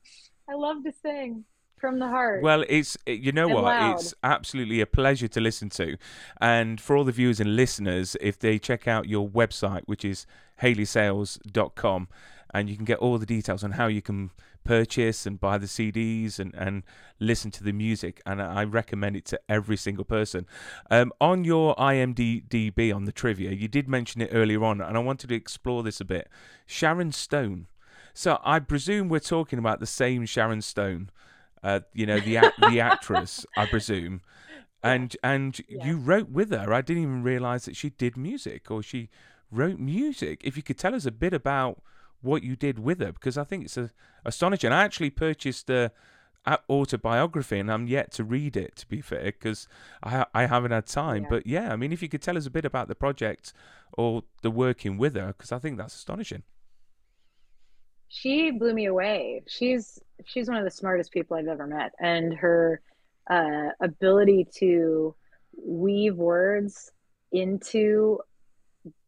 I 0.51 0.55
love 0.55 0.83
to 0.85 0.93
sing 1.03 1.45
from 1.79 1.99
the 1.99 2.09
heart. 2.09 2.43
Well, 2.43 2.65
it's 2.69 2.97
eh, 3.07 3.13
you 3.13 3.33
know 3.33 3.47
And 3.47 3.55
what? 3.55 3.65
loud. 3.65 3.95
It's 4.01 4.15
absolutely 4.23 4.81
a 4.81 4.87
pleasure 4.87 5.29
to 5.29 5.41
listen 5.41 5.69
to, 5.71 5.97
and 6.41 6.81
for 6.81 6.97
all 6.97 7.05
the 7.05 7.13
viewers 7.13 7.39
and 7.41 7.55
listeners, 7.55 8.17
if 8.21 8.39
they 8.39 8.59
check 8.59 8.89
out 8.89 9.09
your 9.09 9.29
website, 9.29 9.83
which 9.87 10.05
is 10.05 10.27
hayleySales.com, 10.63 12.09
and 12.55 12.69
you 12.69 12.77
can 12.77 12.85
get 12.85 12.99
all 12.99 13.19
the 13.19 13.27
details 13.27 13.63
on 13.63 13.73
how 13.73 13.87
you 13.87 14.03
can 14.03 14.31
purchase 14.65 15.27
and 15.27 15.41
buy 15.41 15.59
the 15.59 15.67
CDs 15.67 16.39
and, 16.39 16.55
and 16.55 16.83
listen 17.19 17.51
to 17.53 17.65
the 17.65 17.73
music. 17.73 18.21
And 18.27 18.41
I 18.43 18.65
recommend 18.65 19.17
it 19.17 19.25
to 19.27 19.41
every 19.49 19.77
single 19.77 20.05
person. 20.05 20.47
Um, 20.91 21.13
on 21.21 21.45
your 21.45 21.75
IMDb 21.77 22.95
on 22.95 23.05
the 23.05 23.13
trivia, 23.13 23.51
you 23.53 23.69
did 23.69 23.89
mention 23.89 24.21
it 24.23 24.31
earlier 24.33 24.65
on, 24.65 24.81
and 24.81 24.97
I 24.97 25.01
wanted 25.01 25.29
to 25.29 25.35
explore 25.35 25.83
this 25.83 26.01
a 26.01 26.05
bit. 26.05 26.29
Sharon 26.67 27.13
Stone. 27.13 27.67
So 28.15 28.39
I 28.45 28.59
presume 28.59 29.09
we're 29.09 29.21
talking 29.21 29.59
about 29.59 29.81
the 29.81 29.87
same 29.87 30.27
Sharon 30.27 30.63
Stone 30.63 31.11
uh, 31.63 31.81
you 31.93 32.07
know 32.07 32.21
the 32.21 32.37
act- 32.37 32.61
the 32.61 32.81
actress, 32.93 33.45
I 33.57 33.67
presume, 33.67 34.21
and 34.83 35.17
and 35.25 35.61
Yeah. 35.69 35.87
you 35.87 35.97
wrote 35.97 36.29
with 36.31 36.51
her. 36.53 36.73
I 36.73 36.83
didn't 36.83 37.03
even 37.03 37.23
realize 37.23 37.65
that 37.65 37.77
she 37.77 37.91
did 37.91 38.17
music 38.17 38.71
or 38.71 38.83
she 38.83 39.09
wrote 39.51 39.79
music. 39.79 40.41
If 40.45 40.57
you 40.57 40.63
could 40.63 40.79
tell 40.79 40.95
us 40.95 41.05
a 41.07 41.11
bit 41.11 41.33
about 41.33 41.83
what 42.23 42.43
you 42.43 42.57
did 42.57 42.79
with 42.79 43.01
her, 43.01 43.13
because 43.13 43.39
I 43.39 43.45
think 43.45 43.65
it's 43.65 43.77
a, 43.77 43.91
astonishing. 44.25 44.73
I 44.73 44.85
actually 44.85 45.11
purchased 45.11 45.71
a, 45.71 45.93
a 46.47 46.59
autobiography 46.71 47.59
and 47.59 47.71
I'm 47.71 47.87
yet 47.87 48.13
to 48.13 48.25
read 48.25 48.57
it. 48.57 48.77
To 48.77 48.87
be 48.89 49.01
fair, 49.01 49.27
because 49.27 49.69
I 50.03 50.27
I 50.35 50.47
haven't 50.47 50.73
had 50.73 50.87
time. 50.87 51.25
Yeah. 51.25 51.29
But 51.31 51.47
yeah, 51.47 51.73
I 51.73 51.77
mean, 51.77 51.93
if 51.93 52.03
you 52.03 52.09
could 52.09 52.23
tell 52.23 52.37
us 52.37 52.47
a 52.47 52.51
bit 52.51 52.65
about 52.65 52.89
the 52.89 52.95
project 52.95 53.53
or 53.93 54.23
the 54.43 54.51
working 54.51 54.99
with 54.99 55.15
her, 55.17 55.29
because 55.29 55.53
I 55.53 55.59
think 55.59 55.79
that's 55.79 55.95
astonishing. 55.95 56.43
she 58.09 58.51
blew 58.51 58.75
me 58.75 58.87
away. 58.87 59.43
She's 59.47 59.99
she's 60.25 60.49
one 60.49 60.57
of 60.57 60.65
the 60.65 60.71
smartest 60.71 61.13
people 61.13 61.37
I've 61.37 61.49
ever 61.49 61.67
met, 61.67 61.93
and 62.01 62.35
her 62.35 62.81
uh, 63.31 63.71
ability 63.81 64.49
to 64.57 65.15
weave 65.57 66.17
words 66.17 66.91
into 67.33 68.21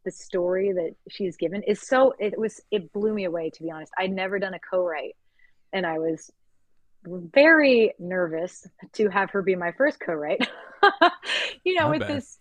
the 0.05 0.11
story 0.11 0.73
that 0.73 0.95
she's 1.09 1.37
given 1.37 1.63
is 1.63 1.81
so 1.81 2.15
it 2.19 2.39
was 2.39 2.61
it 2.71 2.93
blew 2.93 3.13
me 3.13 3.25
away 3.25 3.51
to 3.51 3.63
be 3.63 3.71
honest. 3.71 3.93
I'd 3.99 4.13
never 4.13 4.39
done 4.39 4.55
a 4.55 4.59
co-write 4.59 5.17
and 5.73 5.87
i 5.87 5.99
was 5.99 6.31
very 7.07 7.95
nervous 7.99 8.67
to 8.93 9.09
have 9.09 9.31
her 9.31 9.43
be 9.43 9.57
my 9.57 9.73
first 9.73 10.01
co-write. 10.01 10.47
You 11.65 11.75
know 11.75 11.89
I 11.89 11.91
with 11.91 12.01
bet. 12.01 12.09
this 12.09 12.39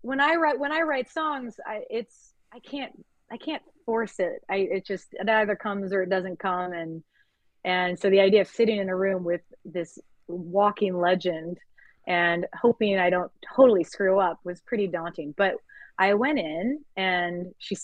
when 0.00 0.20
i 0.20 0.34
write 0.34 0.58
when 0.58 0.72
i 0.72 0.80
write 0.80 1.08
songs 1.10 1.56
i 1.64 1.82
it's 1.90 2.32
i 2.52 2.58
can't 2.58 2.92
i 3.30 3.36
can't 3.36 3.62
force 3.86 4.18
it. 4.18 4.42
I 4.50 4.56
it 4.56 4.86
just 4.86 5.08
it 5.12 5.28
either 5.28 5.54
comes 5.56 5.92
or 5.92 6.02
it 6.02 6.10
doesn't 6.10 6.38
come 6.38 6.72
and 6.72 7.02
and 7.64 7.98
so 7.98 8.10
the 8.10 8.20
idea 8.20 8.40
of 8.42 8.48
sitting 8.48 8.78
in 8.78 8.88
a 8.88 8.96
room 8.96 9.22
with 9.24 9.42
this 9.64 9.98
walking 10.26 10.96
legend 10.96 11.58
and 12.06 12.46
hoping 12.54 12.98
i 12.98 13.10
don't 13.10 13.30
totally 13.54 13.84
screw 13.84 14.18
up 14.18 14.40
was 14.44 14.60
pretty 14.60 14.88
daunting. 14.88 15.34
But 15.36 15.54
i 15.98 16.14
went 16.14 16.38
in 16.38 16.80
and 16.96 17.54
she 17.58 17.76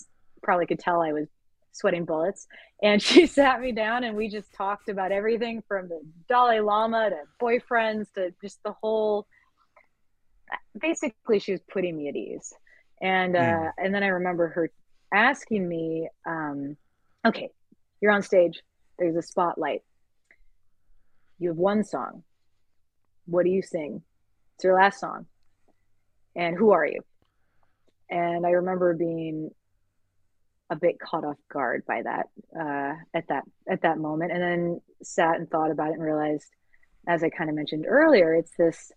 probably 0.43 0.65
could 0.65 0.79
tell 0.79 1.01
i 1.01 1.11
was 1.11 1.27
sweating 1.71 2.05
bullets. 2.05 2.47
And 2.81 3.01
she 3.09 3.27
sat 3.27 3.59
me 3.61 3.71
down 3.73 4.03
and 4.05 4.15
we 4.15 4.29
just 4.29 4.53
talked 4.53 4.87
about 4.89 5.11
everything 5.11 5.61
from 5.67 5.89
the 5.89 5.99
dalai 6.29 6.59
lama 6.61 7.09
to 7.09 7.17
boyfriends 7.41 8.11
to 8.13 8.33
just 8.41 8.59
the 8.63 8.73
whole 8.81 9.27
basically 10.79 11.39
she 11.39 11.51
was 11.51 11.61
putting 11.69 11.97
me 11.97 12.07
at 12.07 12.15
ease. 12.15 12.53
And 13.01 13.35
uh 13.35 13.39
Mm. 13.39 13.71
and 13.77 13.93
then 13.93 14.03
i 14.03 14.07
remember 14.07 14.47
her 14.49 14.69
asking 15.13 15.67
me 15.67 16.09
um 16.25 16.77
okay 17.25 17.49
you're 18.01 18.11
on 18.11 18.21
stage. 18.21 18.61
There's 18.99 19.15
a 19.15 19.21
spotlight. 19.21 19.81
You 21.39 21.49
have 21.49 21.57
one 21.57 21.83
song. 21.83 22.23
What 23.25 23.43
do 23.45 23.49
you 23.51 23.61
sing? 23.61 24.03
It's 24.55 24.63
your 24.63 24.75
last 24.75 24.99
song. 24.99 25.25
And 26.35 26.55
who 26.55 26.71
are 26.71 26.85
you 26.85 27.01
and 28.09 28.45
i 28.45 28.51
remember 28.51 28.93
being 28.93 29.49
a 30.69 30.75
bit 30.75 30.99
caught 30.99 31.23
off 31.23 31.37
guard 31.51 31.83
by 31.87 32.01
that 32.01 32.25
uh, 32.59 32.95
at 33.13 33.27
that 33.27 33.43
at 33.69 33.83
that 33.83 33.99
moment. 33.99 34.31
And 34.31 34.41
then 34.41 34.81
sat 35.03 35.35
and 35.35 35.47
thought 35.47 35.69
about 35.69 35.89
it 35.89 35.93
and 35.93 36.03
realized 36.03 36.47
as 37.07 37.23
i 37.23 37.29
kind 37.29 37.51
of 37.51 37.55
mentioned 37.55 37.85
earlier 37.87 38.33
it's 38.33 38.53
this 38.57 38.91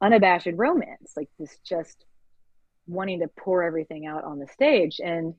unabashed 0.00 0.48
romance 0.54 1.12
like 1.14 1.28
this 1.38 1.58
just 1.68 2.06
wanting 2.86 3.20
to 3.20 3.28
pour 3.28 3.62
everything 3.62 4.06
out 4.06 4.24
on 4.24 4.38
the 4.38 4.46
stage. 4.48 5.00
And 5.02 5.34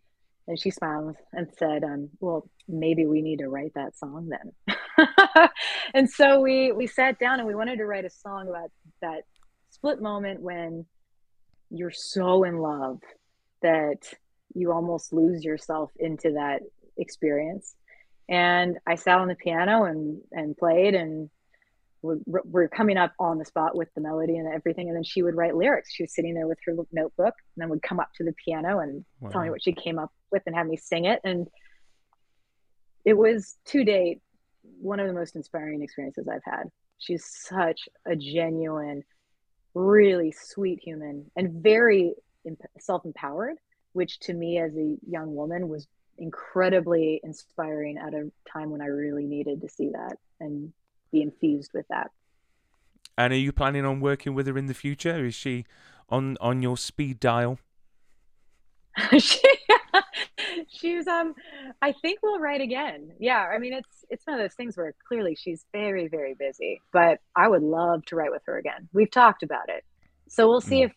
and 0.49 0.57
she 0.57 0.71
smiled 0.71 1.15
and 1.33 1.47
said 1.57 1.83
um, 1.83 2.09
well 2.19 2.49
maybe 2.67 3.05
we 3.05 3.21
need 3.21 3.39
to 3.39 3.49
write 3.49 3.73
that 3.75 3.97
song 3.97 4.29
then. 4.29 4.77
And 5.93 6.09
so 6.09 6.41
we 6.41 6.71
we 6.71 6.85
sat 6.85 7.17
down 7.17 7.39
and 7.39 7.47
we 7.47 7.55
wanted 7.55 7.77
to 7.77 7.85
write 7.85 8.05
a 8.05 8.09
song 8.09 8.49
about 8.49 8.71
that 9.01 9.21
split 9.69 10.01
moment 10.01 10.41
when 10.41 10.85
you're 11.69 11.91
so 11.91 12.43
in 12.43 12.57
love 12.57 12.99
that 13.61 14.13
you 14.53 14.71
almost 14.71 15.13
lose 15.13 15.43
yourself 15.43 15.91
into 15.99 16.33
that 16.33 16.61
experience. 16.97 17.75
And 18.29 18.77
i 18.85 18.95
sat 18.95 19.19
on 19.19 19.27
the 19.27 19.35
piano 19.35 19.85
and 19.85 20.21
and 20.31 20.57
played 20.57 20.95
and 20.95 21.29
we're, 22.01 22.41
we're 22.45 22.67
coming 22.67 22.97
up 22.97 23.13
on 23.19 23.37
the 23.37 23.45
spot 23.45 23.75
with 23.75 23.89
the 23.95 24.01
melody 24.01 24.37
and 24.37 24.47
everything. 24.47 24.87
And 24.87 24.95
then 24.95 25.03
she 25.03 25.23
would 25.23 25.35
write 25.35 25.55
lyrics. 25.55 25.91
She 25.91 26.03
was 26.03 26.13
sitting 26.13 26.33
there 26.33 26.47
with 26.47 26.59
her 26.65 26.73
notebook 26.91 27.33
and 27.55 27.61
then 27.61 27.69
would 27.69 27.81
come 27.81 27.99
up 27.99 28.09
to 28.17 28.23
the 28.23 28.33
piano 28.45 28.79
and 28.79 29.03
tell 29.31 29.41
me 29.41 29.49
what 29.49 29.63
she 29.63 29.73
came 29.73 29.97
up 29.97 30.11
with 30.31 30.43
and 30.45 30.55
have 30.55 30.67
me 30.67 30.77
sing 30.77 31.05
it. 31.05 31.19
And 31.23 31.47
it 33.03 33.13
was 33.13 33.57
to 33.65 33.83
date 33.83 34.21
one 34.79 34.99
of 34.99 35.07
the 35.07 35.13
most 35.13 35.35
inspiring 35.35 35.81
experiences 35.81 36.27
i've 36.27 36.41
had. 36.43 36.65
She's 36.99 37.25
such 37.25 37.81
a 38.05 38.15
genuine 38.15 39.03
really 39.77 40.31
sweet 40.31 40.79
human 40.83 41.29
and 41.35 41.63
very 41.63 42.13
emp- 42.45 42.61
self-empowered 42.79 43.57
which 43.93 44.19
to 44.19 44.33
me 44.33 44.59
as 44.59 44.75
a 44.75 44.97
young 45.09 45.35
woman 45.35 45.69
was 45.69 45.87
incredibly 46.17 47.19
inspiring 47.23 47.97
at 47.97 48.13
a 48.13 48.31
time 48.51 48.69
when 48.71 48.81
i 48.81 48.85
really 48.85 49.25
needed 49.25 49.61
to 49.61 49.69
see 49.69 49.89
that 49.91 50.17
and 50.39 50.73
be 51.11 51.21
infused 51.21 51.71
with 51.73 51.85
that 51.89 52.09
And 53.17 53.33
are 53.33 53.37
you 53.37 53.51
planning 53.51 53.85
on 53.85 53.99
working 53.99 54.33
with 54.35 54.47
her 54.47 54.57
in 54.57 54.67
the 54.67 54.73
future? 54.73 55.25
Is 55.25 55.35
she 55.35 55.65
on 56.09 56.37
on 56.39 56.61
your 56.61 56.77
speed 56.77 57.19
dial? 57.19 57.59
she, 59.19 59.41
she's 60.69 61.07
um 61.07 61.33
i 61.81 61.91
think 62.01 62.19
we'll 62.21 62.39
write 62.39 62.61
again. 62.61 63.11
Yeah 63.19 63.45
i 63.53 63.57
mean 63.57 63.73
it's 63.73 64.05
it's 64.09 64.25
one 64.27 64.35
of 64.37 64.43
those 64.43 64.53
things 64.55 64.75
where 64.77 64.93
clearly 65.07 65.35
she's 65.35 65.65
very 65.71 66.07
very 66.07 66.33
busy 66.33 66.81
but 66.93 67.19
i 67.35 67.47
would 67.47 67.63
love 67.63 68.03
to 68.05 68.15
write 68.15 68.31
with 68.31 68.41
her 68.45 68.57
again. 68.57 68.87
We've 68.93 69.11
talked 69.11 69.43
about 69.43 69.69
it. 69.69 69.83
So 70.29 70.47
we'll 70.47 70.61
see 70.61 70.81
Mm. 70.81 70.85
if 70.85 70.91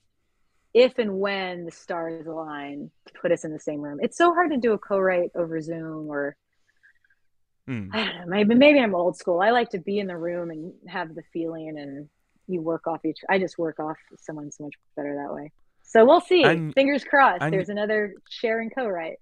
if 0.72 0.98
and 0.98 1.18
when 1.18 1.64
the 1.64 1.72
stars 1.72 2.26
align 2.26 2.90
to 3.06 3.12
put 3.20 3.32
us 3.32 3.44
in 3.44 3.52
the 3.52 3.58
same 3.58 3.80
room. 3.80 3.98
It's 4.00 4.16
so 4.16 4.32
hard 4.32 4.50
to 4.52 4.56
do 4.56 4.72
a 4.72 4.78
co-write 4.78 5.30
over 5.34 5.60
zoom 5.60 6.08
or 6.08 6.36
Hmm. 7.66 7.88
I 7.92 8.04
don't 8.04 8.16
know, 8.20 8.26
maybe 8.26 8.54
maybe 8.54 8.78
i'm 8.80 8.94
old 8.94 9.16
school. 9.16 9.40
I 9.40 9.50
like 9.50 9.70
to 9.70 9.78
be 9.78 9.98
in 9.98 10.06
the 10.06 10.16
room 10.16 10.50
and 10.50 10.72
have 10.88 11.14
the 11.14 11.22
feeling 11.32 11.78
and 11.78 12.08
you 12.48 12.60
work 12.60 12.86
off 12.88 13.04
each 13.04 13.18
i 13.28 13.38
just 13.38 13.58
work 13.58 13.78
off 13.78 13.96
someone 14.18 14.50
so 14.50 14.64
much 14.64 14.74
better 14.96 15.14
that 15.22 15.32
way. 15.34 15.52
So 15.82 16.04
we'll 16.04 16.20
see. 16.20 16.42
And- 16.44 16.72
fingers 16.74 17.04
crossed. 17.04 17.42
and- 17.42 17.52
there's 17.52 17.68
another 17.68 18.14
share 18.28 18.60
and 18.60 18.72
co-write 18.74 19.18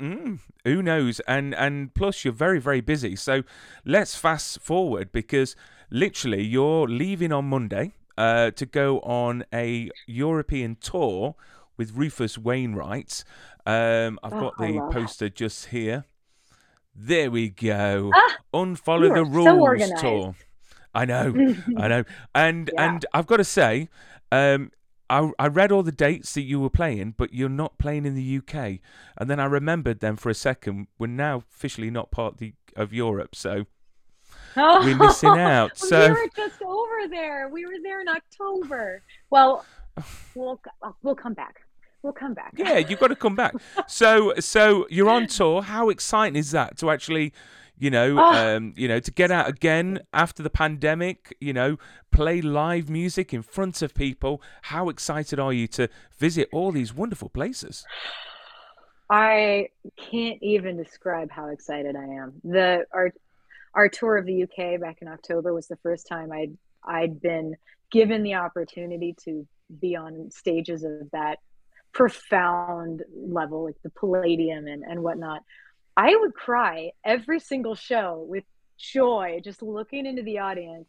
Mm, 0.00 0.38
who 0.64 0.82
knows? 0.82 1.20
And 1.20 1.54
and 1.54 1.92
plus 1.94 2.24
you're 2.24 2.32
very 2.34 2.60
very 2.60 2.80
busy. 2.80 3.16
So 3.16 3.42
let's 3.84 4.14
fast 4.14 4.60
forward 4.60 5.10
because 5.12 5.56
literally 5.90 6.42
you're 6.44 6.86
leaving 6.86 7.32
on 7.32 7.46
Monday 7.46 7.92
uh, 8.16 8.50
to 8.52 8.66
go 8.66 9.00
on 9.00 9.44
a 9.52 9.90
European 10.06 10.76
tour 10.76 11.34
with 11.76 11.92
Rufus 11.96 12.38
Wainwright. 12.38 13.24
Um, 13.66 14.18
I've 14.22 14.32
Oh, 14.32 14.36
got 14.36 14.58
the 14.58 14.80
poster 14.82 15.28
just 15.28 15.66
here. 15.66 16.04
There 16.94 17.30
we 17.30 17.48
go. 17.50 18.16
Ah, 18.16 18.36
Unfollow 18.54 19.12
the 19.12 19.20
are 19.20 19.26
so 19.32 19.32
rules 19.34 19.92
tour. 19.92 20.34
I 20.94 21.04
know. 21.04 21.38
I 21.76 21.88
know. 21.88 22.04
And 22.34 22.70
Yeah. 22.72 22.84
and 22.84 23.04
I've 23.12 23.26
got 23.26 23.36
to 23.38 23.44
say, 23.44 23.88
um, 24.32 24.70
I 25.10 25.30
I 25.38 25.46
read 25.48 25.72
all 25.72 25.82
the 25.82 25.92
dates 25.92 26.34
that 26.34 26.42
you 26.42 26.60
were 26.60 26.70
playing, 26.70 27.14
but 27.16 27.32
you're 27.32 27.48
not 27.48 27.78
playing 27.78 28.06
in 28.06 28.14
the 28.14 28.38
UK. 28.38 28.80
And 29.16 29.28
then 29.30 29.40
I 29.40 29.44
remembered 29.44 30.00
then 30.00 30.16
for 30.16 30.30
a 30.30 30.34
second. 30.34 30.88
We're 30.98 31.06
now 31.08 31.44
officially 31.50 31.90
not 31.90 32.10
part 32.10 32.34
of, 32.34 32.38
the, 32.38 32.54
of 32.76 32.92
Europe, 32.92 33.34
so 33.34 33.66
Oh, 34.56 34.80
we're 34.84 34.96
missing 34.96 35.30
out. 35.30 35.76
So 35.78 36.08
we 36.08 36.12
were 36.12 36.28
just 36.34 36.60
over 36.62 37.08
there. 37.08 37.48
We 37.48 37.66
were 37.66 37.78
there 37.82 38.00
in 38.00 38.08
October. 38.08 39.02
Well, 39.30 39.64
we'll 40.34 40.60
uh, 40.82 40.92
we'll 41.02 41.14
come 41.14 41.34
back. 41.34 41.62
We'll 42.02 42.12
come 42.12 42.34
back. 42.34 42.54
yeah, 42.56 42.78
you've 42.78 43.00
got 43.00 43.08
to 43.08 43.16
come 43.16 43.34
back. 43.34 43.54
So 43.88 44.34
so 44.38 44.86
you're 44.90 45.10
on 45.10 45.26
tour. 45.26 45.62
How 45.62 45.88
exciting 45.88 46.36
is 46.36 46.50
that 46.52 46.76
to 46.78 46.90
actually? 46.90 47.32
You 47.78 47.90
know, 47.90 48.16
Oh. 48.18 48.56
um, 48.56 48.74
you 48.76 48.88
know, 48.88 49.00
to 49.00 49.10
get 49.10 49.30
out 49.30 49.48
again 49.48 50.00
after 50.12 50.42
the 50.42 50.50
pandemic. 50.50 51.36
You 51.40 51.52
know, 51.52 51.76
play 52.10 52.40
live 52.40 52.88
music 52.90 53.32
in 53.32 53.42
front 53.42 53.82
of 53.82 53.94
people. 53.94 54.42
How 54.62 54.88
excited 54.88 55.38
are 55.38 55.52
you 55.52 55.66
to 55.68 55.88
visit 56.18 56.48
all 56.52 56.72
these 56.72 56.94
wonderful 56.94 57.28
places? 57.28 57.84
I 59.10 59.68
can't 59.96 60.42
even 60.42 60.76
describe 60.76 61.30
how 61.30 61.48
excited 61.48 61.96
I 61.96 62.04
am. 62.04 62.34
The 62.44 62.84
our 62.92 63.12
our 63.74 63.88
tour 63.88 64.16
of 64.16 64.26
the 64.26 64.42
UK 64.42 64.80
back 64.80 64.98
in 65.02 65.08
October 65.08 65.54
was 65.54 65.68
the 65.68 65.76
first 65.76 66.06
time 66.06 66.32
I'd 66.32 66.56
I'd 66.84 67.20
been 67.20 67.56
given 67.90 68.22
the 68.22 68.34
opportunity 68.34 69.14
to 69.24 69.46
be 69.80 69.96
on 69.96 70.30
stages 70.30 70.84
of 70.84 71.10
that 71.12 71.38
profound 71.92 73.02
level, 73.16 73.64
like 73.64 73.76
the 73.82 73.90
Palladium 73.90 74.66
and, 74.66 74.82
and 74.82 75.02
whatnot. 75.02 75.42
I 75.98 76.14
would 76.14 76.32
cry 76.32 76.92
every 77.04 77.40
single 77.40 77.74
show 77.74 78.24
with 78.28 78.44
joy, 78.78 79.40
just 79.42 79.62
looking 79.62 80.06
into 80.06 80.22
the 80.22 80.38
audience 80.38 80.88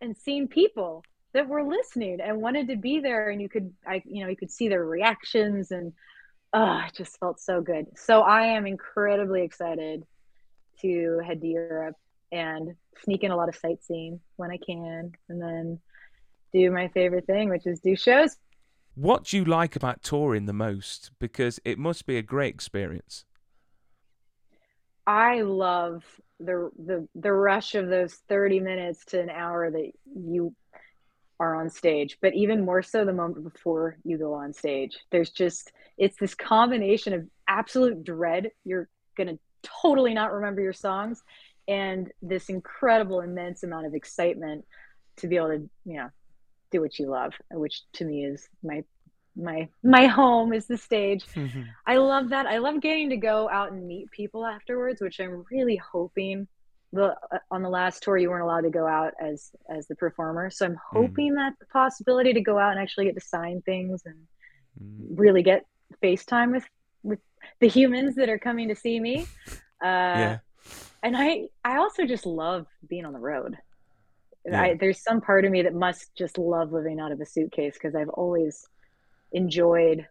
and 0.00 0.16
seeing 0.16 0.46
people 0.46 1.02
that 1.34 1.48
were 1.48 1.66
listening 1.66 2.20
and 2.20 2.40
wanted 2.40 2.68
to 2.68 2.76
be 2.76 3.00
there 3.00 3.30
and 3.30 3.42
you 3.42 3.48
could 3.48 3.72
I 3.84 4.00
you 4.04 4.22
know, 4.22 4.30
you 4.30 4.36
could 4.36 4.52
see 4.52 4.68
their 4.68 4.84
reactions 4.84 5.72
and 5.72 5.92
oh, 6.52 6.82
it 6.86 6.94
just 6.94 7.18
felt 7.18 7.40
so 7.40 7.60
good. 7.60 7.86
So 7.96 8.20
I 8.20 8.42
am 8.42 8.64
incredibly 8.64 9.42
excited 9.42 10.04
to 10.82 11.20
head 11.26 11.40
to 11.40 11.46
Europe 11.48 11.96
and 12.30 12.76
sneak 13.02 13.24
in 13.24 13.32
a 13.32 13.36
lot 13.36 13.48
of 13.48 13.56
sightseeing 13.56 14.20
when 14.36 14.52
I 14.52 14.58
can, 14.64 15.12
and 15.28 15.42
then 15.42 15.80
do 16.52 16.70
my 16.70 16.86
favorite 16.88 17.26
thing, 17.26 17.48
which 17.48 17.66
is 17.66 17.80
do 17.80 17.96
shows. 17.96 18.36
What 18.94 19.24
do 19.24 19.36
you 19.36 19.44
like 19.44 19.74
about 19.74 20.04
touring 20.04 20.46
the 20.46 20.52
most? 20.52 21.10
Because 21.18 21.58
it 21.64 21.76
must 21.76 22.06
be 22.06 22.18
a 22.18 22.22
great 22.22 22.54
experience. 22.54 23.24
I 25.06 25.42
love 25.42 26.04
the 26.38 26.70
the 26.78 27.08
the 27.14 27.32
rush 27.32 27.74
of 27.74 27.88
those 27.88 28.14
30 28.28 28.60
minutes 28.60 29.04
to 29.06 29.20
an 29.20 29.30
hour 29.30 29.70
that 29.70 29.92
you 30.14 30.54
are 31.40 31.56
on 31.56 31.70
stage, 31.70 32.18
but 32.20 32.34
even 32.34 32.64
more 32.64 32.82
so 32.82 33.04
the 33.04 33.12
moment 33.12 33.52
before 33.52 33.96
you 34.04 34.16
go 34.16 34.34
on 34.34 34.52
stage. 34.52 34.98
There's 35.10 35.30
just 35.30 35.72
it's 35.98 36.16
this 36.18 36.34
combination 36.34 37.12
of 37.12 37.26
absolute 37.48 38.04
dread 38.04 38.50
you're 38.64 38.88
going 39.16 39.28
to 39.28 39.38
totally 39.82 40.14
not 40.14 40.32
remember 40.32 40.60
your 40.60 40.72
songs 40.72 41.22
and 41.68 42.10
this 42.22 42.48
incredible 42.48 43.20
immense 43.20 43.62
amount 43.62 43.86
of 43.86 43.94
excitement 43.94 44.64
to 45.16 45.28
be 45.28 45.36
able 45.36 45.48
to 45.48 45.70
you 45.84 45.96
know 45.96 46.08
do 46.70 46.80
what 46.80 46.98
you 46.98 47.08
love 47.08 47.34
which 47.50 47.82
to 47.92 48.04
me 48.04 48.24
is 48.24 48.48
my 48.62 48.82
my 49.36 49.68
my 49.82 50.06
home 50.06 50.52
is 50.52 50.66
the 50.66 50.76
stage 50.76 51.24
i 51.86 51.96
love 51.96 52.28
that 52.28 52.46
i 52.46 52.58
love 52.58 52.80
getting 52.82 53.08
to 53.08 53.16
go 53.16 53.48
out 53.48 53.72
and 53.72 53.86
meet 53.86 54.10
people 54.10 54.44
afterwards 54.44 55.00
which 55.00 55.20
i'm 55.20 55.42
really 55.50 55.80
hoping 55.90 56.46
the 56.92 57.16
uh, 57.32 57.38
on 57.50 57.62
the 57.62 57.68
last 57.70 58.02
tour 58.02 58.18
you 58.18 58.28
weren't 58.28 58.42
allowed 58.42 58.60
to 58.60 58.70
go 58.70 58.86
out 58.86 59.14
as 59.22 59.50
as 59.74 59.86
the 59.86 59.96
performer 59.96 60.50
so 60.50 60.66
i'm 60.66 60.76
hoping 60.90 61.34
that 61.34 61.54
the 61.60 61.66
possibility 61.66 62.34
to 62.34 62.42
go 62.42 62.58
out 62.58 62.72
and 62.72 62.80
actually 62.80 63.06
get 63.06 63.14
to 63.14 63.20
sign 63.22 63.62
things 63.62 64.02
and 64.04 64.16
really 65.14 65.42
get 65.42 65.64
FaceTime 66.02 66.52
with 66.52 66.64
with 67.02 67.18
the 67.60 67.68
humans 67.68 68.14
that 68.16 68.28
are 68.28 68.38
coming 68.38 68.68
to 68.68 68.76
see 68.76 69.00
me. 69.00 69.26
Uh, 69.48 69.56
yeah. 69.84 70.38
And 71.02 71.16
I 71.16 71.48
I 71.64 71.78
also 71.78 72.06
just 72.06 72.26
love 72.26 72.66
being 72.88 73.04
on 73.04 73.12
the 73.12 73.18
road. 73.18 73.56
Yeah. 74.44 74.60
I, 74.60 74.74
there's 74.74 75.02
some 75.02 75.20
part 75.20 75.44
of 75.44 75.52
me 75.52 75.62
that 75.62 75.74
must 75.74 76.14
just 76.16 76.36
love 76.36 76.72
living 76.72 76.98
out 76.98 77.12
of 77.12 77.20
a 77.20 77.26
suitcase 77.26 77.74
because 77.74 77.94
I've 77.94 78.08
always 78.08 78.66
enjoyed 79.32 80.06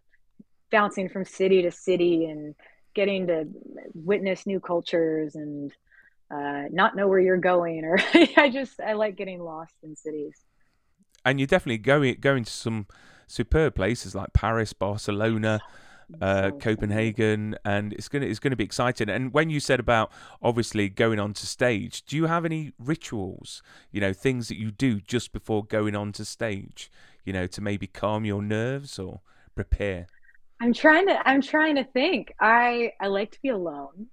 bouncing 0.70 1.08
from 1.08 1.24
city 1.24 1.62
to 1.62 1.70
city 1.70 2.26
and 2.26 2.54
getting 2.94 3.26
to 3.26 3.46
witness 3.94 4.46
new 4.46 4.60
cultures 4.60 5.34
and 5.34 5.72
uh, 6.30 6.64
not 6.70 6.96
know 6.96 7.08
where 7.08 7.20
you're 7.20 7.36
going 7.36 7.84
or 7.84 7.98
I 8.36 8.50
just 8.50 8.80
I 8.80 8.94
like 8.94 9.16
getting 9.16 9.42
lost 9.42 9.74
in 9.82 9.96
cities. 9.96 10.34
And 11.24 11.38
you're 11.38 11.46
definitely 11.46 11.78
going 11.78 12.16
going 12.20 12.44
to 12.44 12.52
some 12.52 12.86
superb 13.26 13.74
places 13.74 14.14
like 14.14 14.32
Paris, 14.32 14.72
Barcelona, 14.72 15.60
uh, 16.20 16.50
So 16.50 16.58
Copenhagen, 16.58 17.56
and 17.64 17.92
it's 17.92 18.08
gonna 18.08 18.26
it's 18.26 18.38
gonna 18.38 18.56
be 18.56 18.64
exciting. 18.64 19.08
And 19.08 19.32
when 19.32 19.50
you 19.50 19.60
said 19.60 19.80
about 19.80 20.12
obviously 20.42 20.88
going 20.88 21.18
on 21.18 21.32
to 21.34 21.46
stage, 21.46 22.04
do 22.04 22.16
you 22.16 22.26
have 22.26 22.44
any 22.44 22.72
rituals? 22.78 23.62
You 23.90 24.00
know, 24.00 24.12
things 24.12 24.48
that 24.48 24.58
you 24.58 24.70
do 24.70 25.00
just 25.00 25.32
before 25.32 25.64
going 25.64 25.94
on 25.94 26.12
to 26.12 26.24
stage. 26.24 26.90
You 27.24 27.32
know, 27.32 27.46
to 27.46 27.60
maybe 27.60 27.86
calm 27.86 28.24
your 28.24 28.42
nerves 28.42 28.98
or 28.98 29.20
prepare. 29.54 30.06
I'm 30.60 30.72
trying 30.72 31.06
to 31.08 31.28
I'm 31.28 31.42
trying 31.42 31.76
to 31.76 31.84
think. 31.84 32.32
I 32.40 32.92
I 33.00 33.08
like 33.08 33.32
to 33.32 33.42
be 33.42 33.48
alone. 33.48 34.06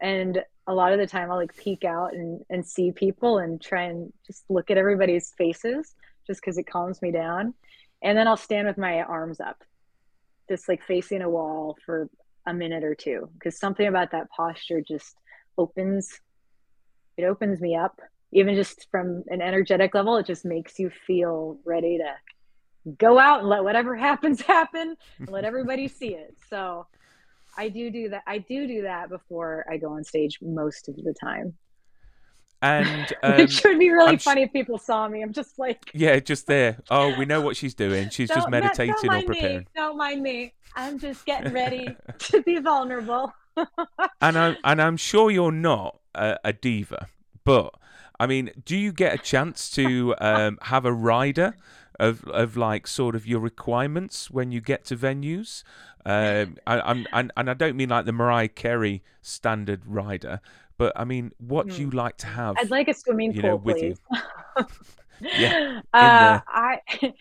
And 0.00 0.42
a 0.66 0.74
lot 0.74 0.92
of 0.92 0.98
the 0.98 1.06
time 1.06 1.30
I'll 1.30 1.36
like 1.36 1.56
peek 1.56 1.84
out 1.84 2.14
and, 2.14 2.40
and 2.50 2.64
see 2.64 2.90
people 2.90 3.38
and 3.38 3.60
try 3.60 3.82
and 3.82 4.12
just 4.26 4.44
look 4.48 4.70
at 4.70 4.78
everybody's 4.78 5.32
faces 5.36 5.94
just 6.26 6.40
because 6.40 6.58
it 6.58 6.64
calms 6.64 7.02
me 7.02 7.10
down. 7.10 7.54
And 8.02 8.16
then 8.16 8.26
I'll 8.26 8.36
stand 8.36 8.66
with 8.66 8.78
my 8.78 9.02
arms 9.02 9.40
up, 9.40 9.62
just 10.48 10.68
like 10.68 10.82
facing 10.82 11.22
a 11.22 11.28
wall 11.28 11.76
for 11.84 12.08
a 12.46 12.54
minute 12.54 12.84
or 12.84 12.94
two. 12.94 13.28
Because 13.34 13.58
something 13.58 13.86
about 13.86 14.10
that 14.12 14.30
posture 14.30 14.80
just 14.80 15.16
opens 15.58 16.20
it 17.16 17.24
opens 17.24 17.60
me 17.60 17.76
up. 17.76 18.00
Even 18.32 18.54
just 18.56 18.88
from 18.90 19.22
an 19.28 19.40
energetic 19.40 19.94
level, 19.94 20.16
it 20.16 20.26
just 20.26 20.44
makes 20.44 20.78
you 20.78 20.90
feel 21.06 21.58
ready 21.64 21.98
to 21.98 22.14
go 22.98 23.18
out 23.18 23.40
and 23.40 23.48
let 23.48 23.64
whatever 23.64 23.96
happens 24.10 24.40
happen 24.40 24.96
and 25.18 25.28
let 25.28 25.44
everybody 25.44 25.88
see 26.00 26.14
it. 26.14 26.36
So 26.50 26.86
I 27.56 27.68
do 27.68 27.90
do 27.90 28.08
that. 28.10 28.22
I 28.26 28.38
do 28.38 28.66
do 28.66 28.82
that 28.82 29.08
before 29.08 29.64
I 29.70 29.76
go 29.76 29.92
on 29.92 30.04
stage 30.04 30.38
most 30.42 30.88
of 30.88 30.96
the 30.96 31.14
time. 31.20 31.54
And 32.62 33.12
um, 33.22 33.36
Which 33.36 33.62
would 33.64 33.78
be 33.78 33.90
really 33.90 34.12
I'm 34.12 34.18
sh- 34.18 34.24
funny 34.24 34.42
if 34.42 34.52
people 34.52 34.78
saw 34.78 35.06
me. 35.08 35.22
I'm 35.22 35.32
just 35.32 35.58
like, 35.58 35.90
yeah, 35.92 36.18
just 36.20 36.46
there. 36.46 36.78
Oh, 36.90 37.16
we 37.18 37.24
know 37.26 37.40
what 37.40 37.56
she's 37.56 37.74
doing. 37.74 38.08
She's 38.10 38.28
just 38.28 38.40
"Don't- 38.40 38.50
don't- 38.50 38.62
meditating 38.62 38.94
don't 39.02 39.04
or 39.04 39.08
mind 39.12 39.26
preparing. 39.26 39.58
Me. 39.58 39.66
Don't 39.76 39.96
mind 39.96 40.22
me. 40.22 40.54
I'm 40.76 40.98
just 40.98 41.24
getting 41.26 41.52
ready 41.52 41.96
to 42.18 42.42
be 42.42 42.58
vulnerable. 42.58 43.32
and 44.20 44.36
I'm 44.36 44.56
and 44.64 44.82
I'm 44.82 44.96
sure 44.96 45.30
you're 45.30 45.52
not 45.52 46.00
a, 46.16 46.36
a 46.42 46.52
diva, 46.52 47.06
but 47.44 47.72
I 48.18 48.26
mean, 48.26 48.50
do 48.64 48.76
you 48.76 48.92
get 48.92 49.14
a 49.14 49.18
chance 49.18 49.70
to 49.72 50.14
um, 50.18 50.58
have 50.62 50.84
a 50.84 50.92
rider 50.92 51.54
of 51.98 52.24
of 52.24 52.56
like 52.56 52.86
sort 52.86 53.14
of 53.14 53.26
your 53.26 53.40
requirements 53.40 54.30
when 54.30 54.52
you 54.52 54.60
get 54.60 54.84
to 54.86 54.96
venues? 54.96 55.62
Um, 56.04 56.56
I, 56.66 56.80
I'm 56.80 57.06
and, 57.12 57.32
and 57.36 57.50
I 57.50 57.54
don't 57.54 57.76
mean 57.76 57.88
like 57.88 58.04
the 58.04 58.12
Mariah 58.12 58.48
Carey 58.48 59.02
standard 59.22 59.86
rider, 59.86 60.40
but 60.76 60.92
I 60.96 61.04
mean, 61.04 61.32
what 61.38 61.68
do 61.68 61.80
you 61.80 61.90
like 61.90 62.16
to 62.18 62.26
have? 62.26 62.56
I'd 62.58 62.70
like 62.70 62.88
a 62.88 62.94
swimming 62.94 63.32
you 63.32 63.40
pool, 63.40 63.50
know, 63.50 63.56
with 63.56 63.82
you. 63.82 63.96
please. 64.56 64.66
Yeah, 65.20 65.80
Uh. 65.94 66.40
I, 66.46 66.80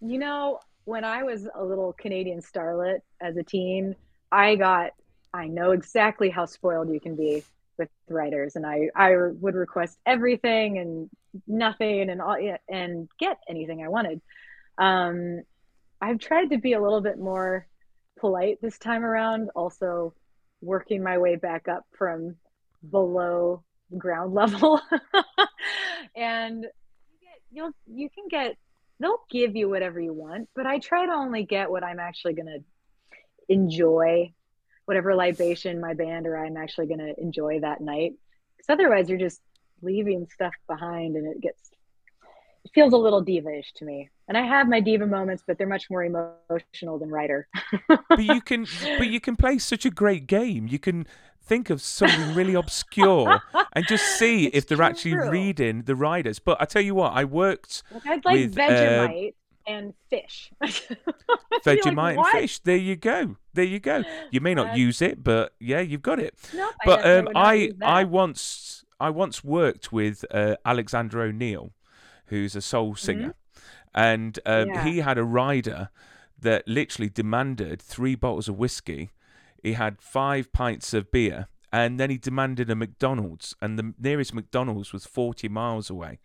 you 0.00 0.18
know, 0.18 0.60
when 0.84 1.04
I 1.04 1.22
was 1.22 1.48
a 1.54 1.64
little 1.64 1.92
Canadian 1.92 2.40
starlet 2.40 3.00
as 3.20 3.36
a 3.36 3.42
teen, 3.42 3.94
I 4.32 4.56
got, 4.56 4.90
I 5.32 5.46
know 5.46 5.70
exactly 5.72 6.30
how 6.30 6.46
spoiled 6.46 6.90
you 6.90 7.00
can 7.00 7.16
be 7.16 7.44
with 7.78 7.88
writers, 8.08 8.56
and 8.56 8.66
I, 8.66 8.90
I 8.94 9.14
would 9.16 9.54
request 9.54 9.98
everything 10.04 10.78
and 10.78 11.10
nothing 11.46 12.10
and 12.10 12.20
all, 12.20 12.36
and 12.68 13.08
get 13.18 13.38
anything 13.48 13.82
I 13.84 13.88
wanted. 13.88 14.20
Um, 14.78 15.42
I've 16.00 16.18
tried 16.18 16.50
to 16.50 16.58
be 16.58 16.74
a 16.74 16.82
little 16.82 17.00
bit 17.00 17.18
more 17.18 17.66
polite 18.18 18.58
this 18.60 18.78
time 18.78 19.04
around, 19.04 19.50
also 19.54 20.14
working 20.60 21.02
my 21.02 21.18
way 21.18 21.36
back 21.36 21.68
up 21.68 21.84
from 21.96 22.36
below 22.90 23.62
ground 23.96 24.34
level. 24.34 24.80
and 26.16 26.64
you 27.20 27.28
you'll 27.50 27.72
you 27.86 28.08
can 28.10 28.28
get 28.28 28.56
they'll 29.00 29.22
give 29.30 29.56
you 29.56 29.68
whatever 29.68 30.00
you 30.00 30.12
want, 30.12 30.48
but 30.54 30.66
I 30.66 30.78
try 30.78 31.06
to 31.06 31.12
only 31.12 31.44
get 31.44 31.70
what 31.70 31.84
I'm 31.84 32.00
actually 32.00 32.34
going 32.34 32.46
to 32.46 32.64
enjoy, 33.48 34.32
whatever 34.88 35.14
libation 35.14 35.80
my 35.80 35.92
band 35.92 36.26
or 36.26 36.38
I'm 36.38 36.56
actually 36.56 36.86
going 36.86 37.00
to 37.00 37.20
enjoy 37.20 37.60
that 37.60 37.82
night. 37.82 38.14
Because 38.56 38.72
otherwise, 38.72 39.10
you're 39.10 39.18
just 39.18 39.42
leaving 39.82 40.26
stuff 40.32 40.54
behind, 40.66 41.14
and 41.14 41.26
it 41.26 41.42
gets 41.42 41.70
it 42.64 42.70
feels 42.74 42.94
a 42.94 42.96
little 42.96 43.20
diva-ish 43.20 43.72
to 43.74 43.84
me. 43.84 44.08
And 44.26 44.36
I 44.36 44.46
have 44.46 44.66
my 44.66 44.80
diva 44.80 45.06
moments, 45.06 45.44
but 45.46 45.58
they're 45.58 45.66
much 45.66 45.90
more 45.90 46.04
emotional 46.04 46.98
than 46.98 47.10
writer. 47.10 47.48
but 47.88 48.18
you 48.18 48.40
can 48.40 48.66
but 48.96 49.08
you 49.08 49.20
can 49.20 49.36
play 49.36 49.58
such 49.58 49.84
a 49.84 49.90
great 49.90 50.26
game. 50.26 50.66
You 50.66 50.78
can 50.78 51.06
think 51.42 51.68
of 51.68 51.82
something 51.82 52.34
really 52.34 52.54
obscure 52.54 53.40
and 53.74 53.86
just 53.86 54.04
see 54.18 54.46
if 54.46 54.66
they're 54.66 54.82
actually 54.82 55.16
reading 55.16 55.82
the 55.82 55.96
riders. 55.96 56.38
But 56.38 56.60
I 56.60 56.64
tell 56.64 56.82
you 56.82 56.94
what, 56.94 57.12
I 57.12 57.24
worked 57.24 57.82
Like 57.92 58.06
I'd 58.06 58.24
like 58.24 58.34
With, 58.34 58.58
uh, 58.58 59.08
and 59.68 59.94
fish. 60.10 60.50
I'd 60.60 60.68
like, 60.98 61.62
Vegemite 61.64 62.16
and 62.16 62.26
fish. 62.28 62.58
There 62.60 62.76
you 62.76 62.96
go. 62.96 63.36
There 63.54 63.64
you 63.64 63.78
go. 63.80 64.02
You 64.30 64.40
may 64.40 64.54
not 64.54 64.64
That's- 64.64 64.78
use 64.78 65.02
it, 65.02 65.22
but 65.24 65.52
yeah, 65.60 65.80
you've 65.80 66.02
got 66.02 66.18
it. 66.18 66.34
I 66.54 66.70
But 66.84 66.96
definitely 67.02 67.70
um, 67.72 67.76
I 67.84 68.00
I 68.00 68.04
once 68.04 68.84
I 69.00 69.10
once 69.10 69.44
worked 69.44 69.92
with 69.92 70.24
uh, 70.30 70.56
Alexander 70.64 71.22
O'Neal, 71.22 71.72
who's 72.26 72.56
a 72.56 72.60
soul 72.60 72.94
singer, 72.96 73.34
and 73.94 74.38
um, 74.44 74.52
Mm-hmm. 74.68 74.74
Yeah. 74.74 74.84
he 74.84 74.98
had 74.98 75.18
a 75.18 75.24
rider 75.24 75.90
that 76.40 76.66
literally 76.68 77.08
demanded 77.08 77.80
three 77.82 78.14
bottles 78.14 78.48
of 78.48 78.58
whiskey. 78.58 79.10
He 79.62 79.72
had 79.74 80.00
five 80.00 80.52
pints 80.52 80.94
of 80.94 81.10
beer, 81.10 81.48
and 81.72 81.98
then 81.98 82.10
he 82.10 82.18
demanded 82.18 82.70
a 82.70 82.74
McDonald's, 82.76 83.54
and 83.60 83.78
the 83.78 83.92
nearest 83.98 84.32
McDonald's 84.34 84.92
was 84.92 85.04
forty 85.06 85.48
miles 85.48 85.90
away, 85.90 86.18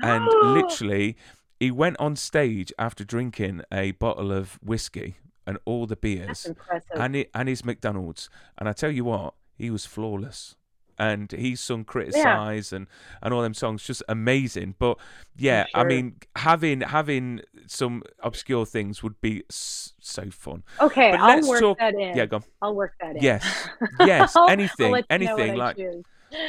and 0.00 0.24
literally. 0.42 1.16
He 1.60 1.70
went 1.70 1.96
on 2.00 2.16
stage 2.16 2.72
after 2.78 3.04
drinking 3.04 3.60
a 3.70 3.92
bottle 3.92 4.32
of 4.32 4.58
whiskey 4.62 5.16
and 5.46 5.58
all 5.66 5.86
the 5.86 5.96
beers 5.96 6.50
and 6.94 7.14
it, 7.16 7.30
and 7.34 7.48
his 7.48 7.64
McDonald's. 7.64 8.30
And 8.58 8.68
I 8.68 8.72
tell 8.72 8.90
you 8.90 9.04
what, 9.04 9.34
he 9.56 9.70
was 9.70 9.84
flawless. 9.84 10.56
And 10.98 11.32
he 11.32 11.56
sung 11.56 11.84
"Criticize" 11.84 12.74
and, 12.74 12.86
and 13.22 13.32
all 13.32 13.40
them 13.40 13.54
songs, 13.54 13.82
just 13.82 14.02
amazing. 14.06 14.74
But 14.78 14.98
yeah, 15.34 15.64
I 15.74 15.82
mean, 15.84 16.16
having 16.36 16.82
having 16.82 17.40
some 17.66 18.02
obscure 18.18 18.66
things 18.66 19.02
would 19.02 19.18
be 19.22 19.42
so 19.48 20.30
fun. 20.30 20.62
okay, 20.78 21.12
but 21.12 21.20
I'll 21.20 21.48
work 21.48 21.60
talk- 21.60 21.78
that 21.78 21.94
in. 21.94 22.14
Yeah, 22.14 22.26
go 22.26 22.36
on. 22.36 22.44
I'll 22.60 22.74
work 22.74 22.92
that 23.00 23.16
in. 23.16 23.22
Yes, 23.22 23.68
yes, 24.00 24.36
anything, 24.50 24.92
let 24.92 25.06
you 25.10 25.26
know 25.26 25.32
what 25.32 25.40
anything 25.40 25.56
like. 25.56 25.78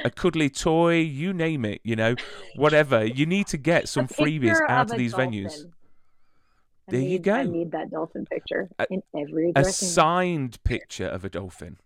A 0.03 0.09
cuddly 0.09 0.49
toy, 0.49 0.95
you 0.99 1.33
name 1.33 1.65
it, 1.65 1.81
you 1.83 1.95
know, 1.95 2.15
whatever. 2.55 3.05
You 3.05 3.25
need 3.25 3.47
to 3.47 3.57
get 3.57 3.87
some 3.89 4.07
freebies 4.07 4.59
out 4.69 4.85
of 4.87 4.91
of 4.91 4.95
a 4.95 4.97
these 4.97 5.13
venues. 5.13 5.65
I 5.65 6.91
There 6.91 6.99
you 6.99 7.07
need- 7.19 7.27
I 7.29 7.43
go. 7.45 7.51
need 7.51 7.71
that 7.71 7.89
dolphin 7.91 8.25
picture 8.25 8.69
A- 8.79 8.87
in 8.89 9.01
every 9.15 9.49
A 9.51 9.53
dressing 9.61 9.85
room. 9.87 9.93
signed 9.93 10.63
picture 10.63 11.05
of 11.07 11.23
a 11.25 11.29
dolphin. 11.29 11.77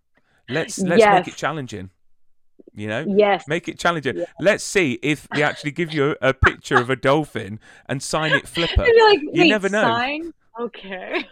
Let's 0.50 0.80
let's 0.80 1.04
make 1.06 1.28
it 1.28 1.36
challenging. 1.36 1.90
You 2.74 2.88
know, 2.88 3.06
Yes. 3.08 3.48
Make 3.48 3.68
it 3.68 3.78
challenging. 3.80 4.18
Yeah. 4.18 4.26
Let's 4.40 4.64
see 4.64 5.00
if 5.04 5.28
they 5.36 5.44
actually 5.44 5.72
give 5.72 5.94
you 5.94 6.16
a, 6.22 6.30
a 6.30 6.34
picture 6.34 6.78
of 6.78 6.90
a 6.90 6.96
dolphin 6.96 7.60
and 7.88 8.02
sign 8.02 8.32
it 8.34 8.48
flipper. 8.48 8.86
Like, 9.08 9.22
You 9.34 9.48
never 9.48 9.70
know. 9.70 9.82
sign? 9.84 10.34
Okay. 10.60 11.26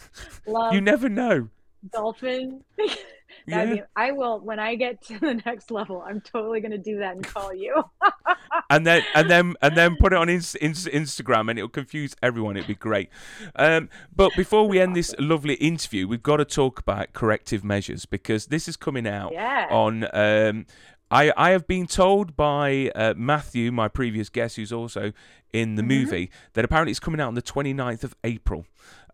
Love 0.46 0.74
You 0.74 0.80
never 0.80 1.08
know. 1.08 1.48
dolphin. 1.92 2.64
That'd 3.50 3.76
Yeah. 3.76 3.82
be, 3.82 3.88
I 3.96 4.12
will 4.12 4.40
when 4.40 4.58
I 4.58 4.74
get 4.74 5.02
to 5.06 5.18
the 5.18 5.34
next 5.46 5.70
level. 5.70 6.02
I'm 6.06 6.20
totally 6.20 6.60
gonna 6.60 6.78
do 6.78 6.98
that 6.98 7.14
and 7.16 7.24
call 7.26 7.52
you. 7.54 7.82
and 8.70 8.86
then 8.86 9.02
and 9.14 9.30
then 9.30 9.54
and 9.62 9.76
then 9.76 9.96
put 9.96 10.12
it 10.12 10.16
on 10.16 10.28
ins- 10.28 10.54
ins- 10.56 10.86
Instagram, 10.86 11.50
and 11.50 11.58
it'll 11.58 11.68
confuse 11.68 12.14
everyone. 12.22 12.56
It'd 12.56 12.68
be 12.68 12.74
great. 12.74 13.08
Um, 13.56 13.88
but 14.14 14.32
before 14.36 14.68
we 14.68 14.80
end 14.80 14.94
this 14.96 15.14
lovely 15.18 15.54
interview, 15.54 16.06
we've 16.08 16.22
got 16.22 16.36
to 16.38 16.44
talk 16.44 16.78
about 16.80 17.12
corrective 17.12 17.64
measures 17.64 18.06
because 18.06 18.46
this 18.46 18.68
is 18.68 18.76
coming 18.76 19.06
out 19.06 19.32
Yeah. 19.32 19.66
on. 19.70 20.06
Um, 20.12 20.66
I, 21.12 21.32
I 21.36 21.50
have 21.50 21.66
been 21.66 21.88
told 21.88 22.36
by 22.36 22.92
uh, 22.94 23.14
Matthew, 23.16 23.72
my 23.72 23.88
previous 23.88 24.28
guest, 24.28 24.54
who's 24.54 24.72
also 24.72 25.12
in 25.52 25.74
the 25.74 25.82
Mm-hmm. 25.82 25.88
movie, 25.88 26.30
that 26.52 26.64
apparently 26.64 26.92
it's 26.92 27.00
coming 27.00 27.20
out 27.20 27.26
on 27.26 27.34
the 27.34 27.42
29th 27.42 28.04
of 28.04 28.14
April 28.22 28.64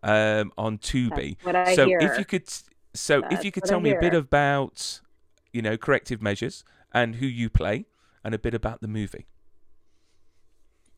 um, 0.03 0.51
on 0.59 0.77
Tubi. 0.77 1.37
That's 1.37 1.45
what 1.45 1.55
I 1.55 1.73
so 1.75 1.87
hear. 1.87 1.97
if 1.99 2.19
you 2.19 2.25
could, 2.25 2.43
so 2.97 3.21
if 3.31 3.43
you 3.43 3.51
could 3.51 3.63
tell 3.63 3.79
me 3.79 3.91
a 3.91 3.99
bit 3.99 4.13
about, 4.13 5.01
you 5.51 5.61
know, 5.61 5.77
corrective 5.77 6.21
measures 6.21 6.63
and 6.93 7.15
who 7.15 7.25
you 7.25 7.49
play, 7.49 7.85
and 8.23 8.33
a 8.33 8.39
bit 8.39 8.53
about 8.53 8.81
the 8.81 8.87
movie. 8.87 9.25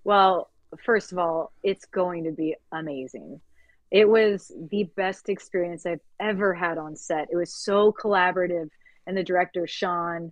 Well, 0.03 0.49
first 0.83 1.11
of 1.11 1.17
all, 1.17 1.51
it's 1.63 1.85
going 1.85 2.23
to 2.23 2.31
be 2.31 2.55
amazing. 2.71 3.41
It 3.91 4.07
was 4.07 4.51
the 4.71 4.85
best 4.95 5.29
experience 5.29 5.85
I've 5.85 6.01
ever 6.19 6.53
had 6.53 6.77
on 6.77 6.95
set. 6.95 7.27
It 7.31 7.35
was 7.35 7.53
so 7.53 7.91
collaborative, 7.91 8.69
and 9.05 9.17
the 9.17 9.23
director 9.23 9.67
Sean, 9.67 10.31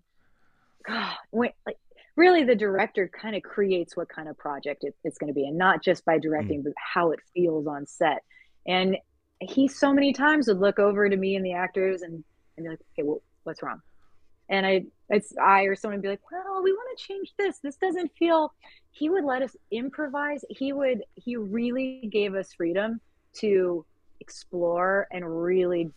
God, 0.88 1.16
when, 1.32 1.52
like 1.66 1.78
really, 2.16 2.44
the 2.44 2.56
director 2.56 3.10
kind 3.10 3.36
of 3.36 3.44
creates 3.44 3.96
what 3.96 4.10
kind 4.10 4.28
of 4.28 4.38
project 4.38 4.84
it, 4.84 4.96
it's 5.04 5.18
going 5.18 5.28
to 5.28 5.36
be, 5.36 5.48
and 5.48 5.58
not 5.58 5.84
just 5.84 6.06
by 6.06 6.16
hmm. 6.16 6.22
directing, 6.22 6.64
but 6.64 6.74
how 6.76 7.12
it 7.12 7.20
feels 7.34 7.68
on 7.68 7.86
set. 7.86 8.24
And 8.68 8.98
he 9.42 9.68
so 9.68 9.94
many 9.94 10.14
times 10.14 10.48
would 10.48 10.60
look 10.60 10.80
over 10.80 11.10
to 11.10 11.16
me 11.16 11.36
and 11.36 11.46
the 11.46 11.54
actors 11.54 12.02
and, 12.02 12.24
and 12.58 12.64
be 12.66 12.70
like, 12.70 12.80
"Okay, 12.94 13.04
well, 13.08 13.22
what's 13.44 13.62
wrong?" 13.62 13.82
And 14.50 14.66
I, 14.66 14.86
it's 15.10 15.34
I 15.38 15.64
or 15.64 15.76
someone 15.76 16.02
be 16.02 16.08
like, 16.08 16.22
"Well, 16.32 16.64
we 16.64 16.72
want 16.72 16.98
to 16.98 17.04
change 17.04 17.34
this. 17.38 17.60
This 17.60 17.78
doesn't 17.78 18.12
feel." 18.18 18.54
He 18.92 19.10
would 19.10 19.24
let 19.26 19.42
us 19.44 19.56
improvise. 19.72 20.44
He 20.50 20.74
would. 20.74 21.04
He 21.16 21.36
really 21.36 22.10
gave 22.12 22.34
us 22.34 22.54
freedom 22.54 23.00
to 23.40 23.86
explore 24.20 25.08
and 25.12 25.24
really. 25.44 25.92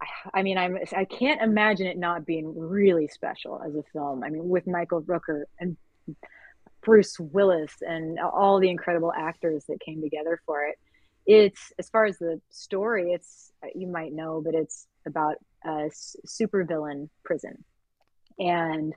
I- 0.00 0.30
I 0.32 0.42
mean, 0.42 0.56
I'm. 0.58 0.78
I 0.96 1.04
can't 1.04 1.42
imagine 1.42 1.86
it 1.86 1.98
not 1.98 2.24
being 2.24 2.56
really 2.58 3.08
special 3.08 3.60
as 3.62 3.74
a 3.74 3.82
film. 3.92 4.24
I 4.24 4.30
mean, 4.30 4.48
with 4.48 4.66
Michael 4.66 5.02
Rooker 5.02 5.44
and 5.60 5.76
Bruce 6.82 7.18
Willis 7.18 7.74
and 7.80 8.18
all 8.18 8.60
the 8.60 8.68
incredible 8.70 9.12
actors 9.16 9.64
that 9.66 9.80
came 9.80 10.00
together 10.02 10.40
for 10.46 10.64
it. 10.66 10.78
It's 11.26 11.72
as 11.78 11.88
far 11.88 12.04
as 12.04 12.18
the 12.18 12.40
story, 12.50 13.12
it's 13.12 13.52
you 13.74 13.86
might 13.86 14.12
know, 14.12 14.42
but 14.44 14.54
it's 14.54 14.86
about 15.06 15.36
a 15.64 15.90
supervillain 16.26 17.08
prison, 17.24 17.64
and 18.38 18.94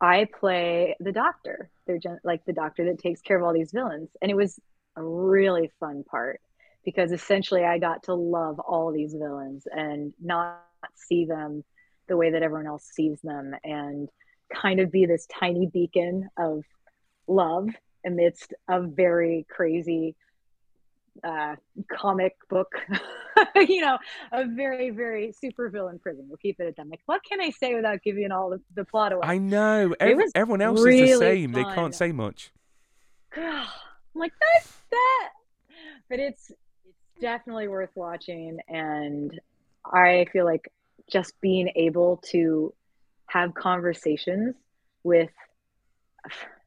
I 0.00 0.26
play 0.38 0.96
the 1.00 1.12
doctor. 1.12 1.70
They're 1.86 1.98
gen- 1.98 2.20
like 2.24 2.44
the 2.44 2.52
doctor 2.52 2.84
that 2.86 2.98
takes 2.98 3.20
care 3.22 3.38
of 3.38 3.44
all 3.44 3.54
these 3.54 3.72
villains, 3.72 4.10
and 4.20 4.30
it 4.30 4.36
was 4.36 4.58
a 4.96 5.02
really 5.02 5.70
fun 5.80 6.04
part 6.04 6.40
because 6.84 7.12
essentially 7.12 7.64
I 7.64 7.78
got 7.78 8.04
to 8.04 8.14
love 8.14 8.58
all 8.58 8.92
these 8.92 9.14
villains 9.14 9.66
and 9.70 10.12
not 10.20 10.62
see 10.94 11.26
them 11.26 11.62
the 12.08 12.16
way 12.16 12.30
that 12.30 12.42
everyone 12.42 12.66
else 12.66 12.88
sees 12.92 13.20
them, 13.22 13.54
and 13.64 14.08
kind 14.52 14.80
of 14.80 14.90
be 14.90 15.06
this 15.06 15.26
tiny 15.38 15.66
beacon 15.66 16.28
of 16.36 16.64
love 17.26 17.68
amidst 18.04 18.52
a 18.68 18.82
very 18.82 19.46
crazy 19.48 20.16
uh, 21.24 21.56
comic 21.90 22.36
book, 22.48 22.72
you 23.56 23.80
know, 23.80 23.98
a 24.32 24.46
very, 24.46 24.90
very 24.90 25.32
super 25.32 25.68
villain 25.68 25.98
prison. 25.98 26.26
We'll 26.28 26.38
keep 26.38 26.60
it 26.60 26.66
at 26.66 26.76
that. 26.76 26.88
Like, 26.88 27.00
what 27.06 27.22
can 27.24 27.40
I 27.40 27.50
say 27.50 27.74
without 27.74 28.02
giving 28.02 28.32
all 28.32 28.50
the, 28.50 28.60
the 28.74 28.84
plot 28.84 29.12
away? 29.12 29.22
I 29.24 29.38
know. 29.38 29.94
Everyone 30.00 30.60
else 30.60 30.80
is 30.80 31.10
the 31.10 31.18
same. 31.18 31.52
They 31.52 31.64
can't 31.64 31.94
say 31.94 32.12
much. 32.12 32.52
I'm 33.36 33.66
like, 34.14 34.32
that's 34.54 34.76
that. 34.90 35.30
But 36.08 36.18
it's 36.18 36.50
it's 36.50 37.20
definitely 37.20 37.68
worth 37.68 37.90
watching, 37.94 38.58
and 38.68 39.38
I 39.84 40.26
feel 40.32 40.44
like 40.44 40.72
just 41.08 41.40
being 41.40 41.70
able 41.76 42.16
to 42.30 42.74
have 43.26 43.54
conversations 43.54 44.56
with 45.04 45.30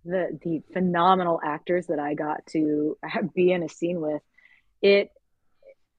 the 0.05 0.39
the 0.43 0.61
phenomenal 0.73 1.39
actors 1.43 1.87
that 1.87 1.99
I 1.99 2.13
got 2.13 2.45
to 2.47 2.97
be 3.35 3.51
in 3.51 3.63
a 3.63 3.69
scene 3.69 4.01
with, 4.01 4.21
it 4.83 5.09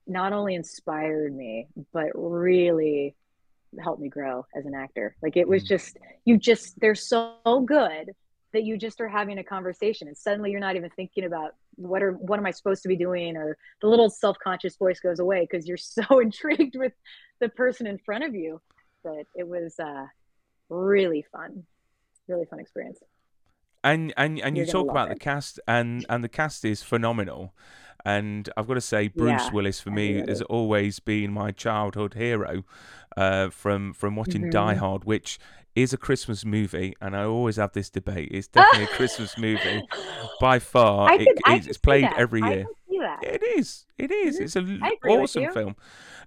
not 0.07 0.33
only 0.33 0.55
inspired 0.55 1.35
me, 1.35 1.67
but 1.93 2.11
really 2.15 3.17
helped 3.83 4.01
me 4.01 4.09
grow 4.09 4.47
as 4.55 4.67
an 4.67 4.75
actor. 4.75 5.17
Like 5.23 5.37
it 5.37 5.49
was 5.49 5.65
Mm. 5.65 5.69
just 5.69 5.97
you 6.25 6.39
just 6.39 6.79
they're 6.79 6.95
so 6.95 7.35
good 7.67 8.13
that 8.53 8.63
you 8.63 8.77
just 8.77 9.01
are 9.01 9.09
having 9.09 9.39
a 9.39 9.43
conversation 9.45 10.07
and 10.07 10.17
suddenly 10.17 10.53
you're 10.53 10.61
not 10.61 10.77
even 10.77 10.89
thinking 10.91 11.25
about 11.25 11.57
what 11.75 12.03
are 12.05 12.13
what 12.13 12.39
am 12.39 12.47
I 12.47 12.53
supposed 12.53 12.83
to 12.85 12.89
be 12.89 12.97
doing 12.97 13.37
or 13.37 13.59
the 13.81 13.89
little 13.89 14.09
self-conscious 14.09 14.77
voice 14.77 15.01
goes 15.01 15.19
away 15.19 15.41
because 15.51 15.67
you're 15.67 15.77
so 15.77 16.05
intrigued 16.21 16.77
with 16.77 16.93
the 17.41 17.49
person 17.49 17.89
in 17.89 17.99
front 17.99 18.23
of 18.23 18.35
you 18.35 18.61
that 19.03 19.25
it 19.35 19.49
was 19.49 19.75
uh 19.81 20.07
really 20.69 21.25
fun. 21.33 21.65
Really 22.29 22.47
fun 22.47 22.61
experience. 22.61 23.01
And 23.85 24.13
and 24.17 24.41
and 24.41 24.57
you 24.57 24.65
You're 24.65 24.73
talk 24.73 24.91
about 24.91 25.11
the 25.11 25.15
cast, 25.17 25.61
and 25.69 26.05
and 26.09 26.25
the 26.25 26.29
cast 26.29 26.65
is 26.65 26.83
phenomenal. 26.83 27.55
And 28.07 28.51
I've 28.57 28.67
got 28.67 28.75
to 28.75 28.81
say, 28.83 29.09
Bruce 29.09 29.45
Yeah, 29.47 29.51
Willis 29.53 29.81
for 29.81 29.91
me 29.91 30.23
has 30.29 30.43
always 30.43 31.01
been 31.01 31.33
my 31.33 31.53
childhood 31.53 32.15
hero, 32.15 32.65
uh, 33.17 33.49
from 33.51 33.93
from 33.95 34.17
watching 34.17 34.51
Die 34.51 34.75
Mhm. 34.75 34.79
Hard, 34.79 35.05
which 35.05 35.39
is 35.75 35.93
a 35.93 35.97
Christmas 35.97 36.45
movie, 36.45 36.95
and 37.01 37.17
I 37.17 37.25
always 37.25 37.57
have 37.57 37.73
this 37.73 37.91
debate. 37.91 38.29
It's 38.31 38.49
definitely 38.57 38.85
a 38.85 38.97
Christmas 38.97 39.37
movie 39.39 39.83
by 40.41 40.59
far. 40.59 41.11
I 41.11 41.17
It- 41.17 41.39
it's 41.67 41.79
played 41.79 42.09
every 42.17 42.41
year. 42.41 42.65
can. 42.91 43.19
It 43.23 43.43
is. 43.59 43.87
It 43.99 44.11
is. 44.11 44.39
Mhm. 44.39 44.43
It's 44.43 44.57
an 44.57 44.81
I 44.83 44.91
agree 44.93 45.13
with 45.13 45.21
awesome 45.25 45.53
film. 45.53 45.77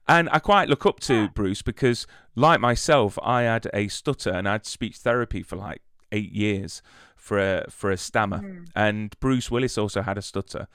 And 0.07 0.29
I 0.31 0.39
quite 0.39 0.69
look 0.69 0.85
up 0.85 0.99
to 1.01 1.13
Yeah. 1.13 1.27
Bruce 1.33 1.61
because, 1.63 2.05
like 2.35 2.59
myself, 2.59 3.17
I 3.23 3.43
had 3.43 3.67
a 3.73 3.87
stutter 3.87 4.31
and 4.31 4.47
I 4.47 4.53
had 4.53 4.65
speech 4.65 4.97
therapy 4.97 5.41
for 5.43 5.55
like 5.55 5.81
eight 6.11 6.31
years 6.31 6.81
for 7.27 7.37
a 7.39 7.65
for 7.69 7.91
a 7.91 7.97
stammer. 7.97 8.39
Mhm. 8.39 8.65
And 8.75 9.19
Bruce 9.19 9.51
Willis 9.51 9.77
also 9.77 10.01
had 10.01 10.17
a 10.17 10.21
stutter. 10.21 10.67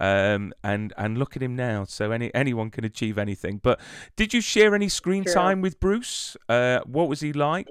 Um, 0.00 0.54
and 0.64 0.94
and 0.96 1.18
look 1.18 1.36
at 1.36 1.42
him 1.42 1.54
now. 1.56 1.84
So 1.84 2.10
any 2.10 2.28
anyone 2.34 2.70
can 2.70 2.84
achieve 2.84 3.16
anything. 3.18 3.60
But 3.62 3.80
did 4.16 4.32
you 4.34 4.40
share 4.40 4.74
any 4.74 4.88
screen 4.88 5.24
True. 5.24 5.34
time 5.34 5.60
with 5.60 5.78
Bruce? 5.78 6.36
Uh, 6.48 6.80
what 6.86 7.08
was 7.08 7.20
he 7.20 7.32
like? 7.32 7.68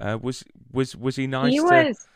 Uh, 0.00 0.18
was 0.20 0.44
was 0.72 0.96
was 0.96 1.16
he 1.16 1.26
nice? 1.26 1.52
he 1.52 1.58
to... 1.58 1.64
was 1.64 2.08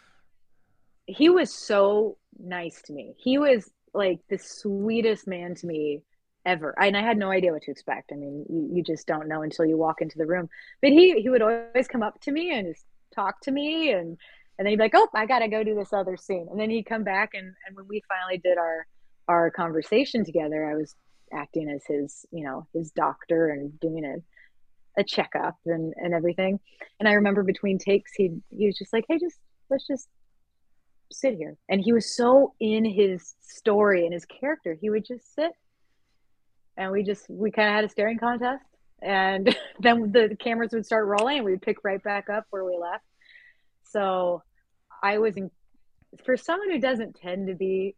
he 1.07 1.29
was 1.29 1.53
so 1.53 2.17
nice 2.39 2.83
to 2.83 2.93
me 2.93 3.15
he 3.19 3.39
was 3.39 3.71
like 3.93 4.21
the 4.29 4.39
sweetest 4.39 5.27
man 5.27 5.55
to 5.55 5.67
me 5.67 6.03
ever 6.47 6.75
and 6.81 6.97
i 6.97 7.03
had 7.03 7.17
no 7.17 7.31
idea 7.31 7.53
what 7.53 7.63
to 7.63 7.71
expect 7.71 8.11
i 8.13 8.17
mean 8.17 8.45
you, 8.49 8.77
you 8.77 8.83
just 8.83 9.07
don't 9.07 9.29
know 9.29 9.43
until 9.43 9.65
you 9.65 9.77
walk 9.77 10.01
into 10.01 10.19
the 10.19 10.27
room 10.27 10.49
but 10.83 10.91
he 10.91 11.21
he 11.21 11.29
would 11.29 11.43
always 11.43 11.89
come 11.89 12.03
up 12.03 12.21
to 12.21 12.33
me 12.33 12.53
and 12.53 12.75
just 12.75 12.87
talk 13.15 13.41
to 13.41 13.51
me 13.51 13.93
and 13.93 14.19
and 14.59 14.67
then 14.67 14.73
he'd 14.73 14.77
be 14.77 14.83
like 14.83 14.95
oh 14.95 15.09
i 15.15 15.27
gotta 15.27 15.49
go 15.49 15.63
do 15.65 15.75
this 15.75 15.93
other 15.93 16.17
scene. 16.17 16.47
And 16.51 16.59
then 16.59 16.71
he'd 16.71 16.87
come 16.87 17.05
back 17.05 17.31
and 17.35 17.47
and 17.67 17.77
when 17.77 17.87
we 17.89 18.03
finally 18.09 18.39
did 18.39 18.59
our 18.59 18.87
our 19.29 19.51
conversation 19.51 20.25
together 20.25 20.67
i 20.67 20.75
was 20.75 20.95
acting 21.33 21.69
as 21.69 21.85
his 21.87 22.27
you 22.31 22.45
know 22.45 22.67
his 22.73 22.91
doctor 22.93 23.49
and 23.49 23.79
doing 23.81 24.05
a, 24.05 25.01
a 25.01 25.05
checkup 25.05 25.57
and 25.67 25.95
and 25.97 26.15
everything. 26.15 26.61
And 27.01 27.09
i 27.09 27.13
remember 27.13 27.43
between 27.43 27.79
takes 27.79 28.13
he 28.15 28.31
he 28.51 28.67
was 28.67 28.77
just 28.79 28.93
like 28.93 29.05
hey 29.09 29.19
just 29.19 29.39
let's 29.71 29.87
just 29.87 30.09
sit 31.13 31.35
here. 31.37 31.57
And 31.69 31.81
he 31.81 31.93
was 31.93 32.15
so 32.15 32.55
in 32.61 32.85
his 32.85 33.35
story 33.41 34.05
and 34.05 34.13
his 34.13 34.25
character 34.25 34.77
he 34.81 34.91
would 34.91 35.05
just 35.05 35.35
sit. 35.35 35.53
And 36.77 36.91
we 36.91 37.03
just 37.03 37.27
we 37.29 37.51
kind 37.51 37.69
of 37.69 37.75
had 37.75 37.85
a 37.85 37.89
staring 37.89 38.19
contest 38.19 38.65
and 39.01 39.57
then 39.81 40.13
the 40.13 40.37
cameras 40.41 40.73
would 40.73 40.87
start 40.87 41.07
rolling 41.07 41.39
and 41.39 41.47
we'd 41.47 41.63
pick 41.63 41.79
right 41.85 42.03
back 42.03 42.29
up 42.29 42.47
where 42.51 42.65
we 42.65 42.77
left 42.81 43.05
so 43.95 44.43
i 45.03 45.19
was 45.19 45.37
in 45.37 45.51
for 46.25 46.37
someone 46.37 46.71
who 46.71 46.81
doesn't 46.81 47.15
tend 47.25 47.47
to 47.47 47.55
be 47.55 47.95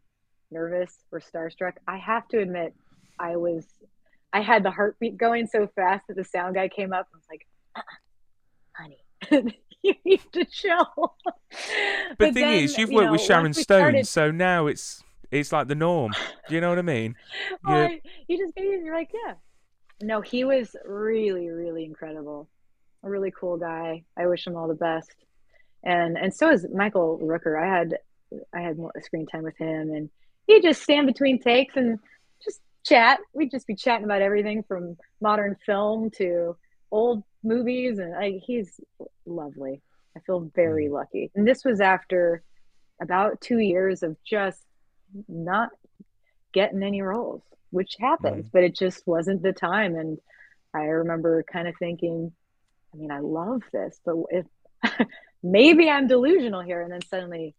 nervous 0.51 0.93
or 1.13 1.21
starstruck 1.21 1.73
i 1.89 1.97
have 1.97 2.27
to 2.29 2.39
admit 2.39 2.75
i 3.19 3.37
was 3.37 3.65
i 4.33 4.41
had 4.41 4.63
the 4.63 4.71
heartbeat 4.71 5.17
going 5.17 5.47
so 5.47 5.67
fast 5.75 6.05
that 6.09 6.17
the 6.17 6.25
sound 6.25 6.55
guy 6.55 6.69
came 6.69 6.93
up 6.93 7.07
and 7.13 7.21
was 7.21 7.27
like 7.31 7.47
uh-uh, 7.77 8.81
honey 9.31 9.53
you 9.83 9.95
need 10.05 10.21
to 10.33 10.45
chill 10.45 10.87
But 11.25 12.19
the 12.19 12.33
thing 12.33 12.35
then, 12.35 12.65
is, 12.65 12.77
you've 12.79 12.91
you 12.91 12.97
worked 12.97 13.07
know, 13.07 13.13
with 13.13 13.21
Sharon 13.21 13.53
Stone, 13.55 13.65
started- 13.65 14.07
so 14.07 14.31
now 14.31 14.67
it's 14.67 15.03
it's 15.31 15.53
like 15.53 15.67
the 15.69 15.75
norm. 15.75 16.13
Do 16.49 16.55
you 16.55 16.61
know 16.61 16.69
what 16.69 16.79
I 16.79 16.83
mean? 16.83 17.17
well. 17.65 17.83
I- 17.83 18.01
you 18.29 18.39
just 18.39 18.53
you're 18.57 18.95
like, 18.95 19.11
yeah. 19.13 19.35
No, 20.03 20.21
he 20.21 20.45
was 20.45 20.77
really, 20.85 21.49
really 21.49 21.85
incredible. 21.85 22.49
A 23.03 23.11
really 23.11 23.33
cool 23.39 23.57
guy. 23.57 24.05
I 24.17 24.27
wish 24.27 24.47
him 24.47 24.57
all 24.57 24.69
the 24.69 24.75
best. 24.75 25.15
And 25.85 26.17
and 26.19 26.35
so 26.35 26.51
is 26.51 26.67
Michael 26.75 27.19
Rooker. 27.23 27.61
I 27.63 27.67
had 27.79 27.99
I 28.55 28.61
had 28.61 28.77
more 28.79 28.93
screen 29.03 29.27
time 29.27 29.45
with 29.45 29.57
him, 29.57 29.91
and 29.91 30.11
he'd 30.47 30.63
just 30.63 30.83
stand 30.83 31.07
between 31.07 31.41
takes 31.41 31.77
and 31.77 31.99
just 32.45 32.61
chat. 32.85 33.21
We'd 33.35 33.51
just 33.51 33.67
be 33.67 33.75
chatting 33.77 34.05
about 34.05 34.23
everything 34.23 34.65
from 34.67 34.97
modern 35.21 35.57
film 35.65 36.11
to 36.19 36.57
old 36.91 37.23
movies, 37.45 37.99
and 37.99 38.15
I, 38.15 38.41
he's 38.45 38.81
lovely. 39.27 39.81
I 40.17 40.21
feel 40.21 40.51
very 40.55 40.89
lucky. 40.89 41.31
And 41.35 41.47
this 41.47 41.65
was 41.65 41.81
after 41.81 42.43
about 43.01 43.41
two 43.41 43.59
years 43.59 44.03
of 44.03 44.17
just 44.25 44.63
not 45.29 45.69
getting 46.53 46.83
any 46.83 47.03
roles, 47.03 47.43
which 47.71 47.97
happens, 48.01 48.47
Mm. 48.47 48.53
but 48.53 48.65
it 48.65 48.75
just 48.75 49.07
wasn't 49.07 49.43
the 49.43 49.53
time. 49.53 49.95
And 49.95 50.19
I 50.75 50.85
remember 50.85 51.45
kind 51.53 51.69
of 51.69 51.75
thinking, 51.79 52.33
I 52.93 52.97
mean, 52.97 53.11
I 53.11 53.21
love 53.21 53.63
this, 53.73 54.01
but 54.05 54.17
if 54.31 54.47
maybe 55.51 55.89
I'm 55.89 56.07
delusional 56.07 56.61
here. 56.61 56.83
And 56.83 56.93
then 56.93 57.03
suddenly 57.03 57.55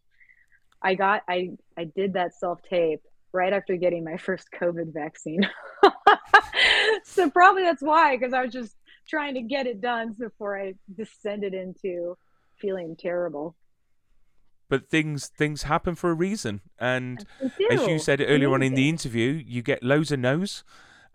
I 0.82 0.96
got, 0.96 1.24
I, 1.28 1.52
I 1.78 1.86
did 1.86 2.14
that 2.14 2.34
self 2.36 2.62
tape 2.64 3.02
right 3.34 3.54
after 3.54 3.76
getting 3.76 4.04
my 4.04 4.18
first 4.18 4.50
COVID 4.52 4.94
vaccine. 4.94 5.48
so 7.04 7.30
probably 7.30 7.64
that's 7.64 7.82
why, 7.82 8.18
because 8.18 8.34
I 8.34 8.44
was 8.44 8.54
just 8.54 8.76
trying 9.08 9.36
to 9.36 9.42
get 9.42 9.68
it 9.68 9.82
done 9.82 10.14
before 10.18 10.60
I 10.60 10.74
descended 10.96 11.54
into 11.54 12.18
feeling 12.58 12.96
terrible. 12.98 13.56
But 14.70 14.90
things 14.90 15.28
things 15.30 15.64
happen 15.64 15.96
for 15.96 16.12
a 16.12 16.14
reason, 16.14 16.60
and 16.78 17.26
as 17.72 17.88
you 17.88 18.00
said 18.00 18.20
earlier 18.20 18.54
on 18.54 18.62
in 18.62 18.74
the 18.74 18.90
interview, 18.90 19.42
you 19.48 19.62
get 19.62 19.82
loads 19.82 20.12
of 20.12 20.20
no's, 20.20 20.66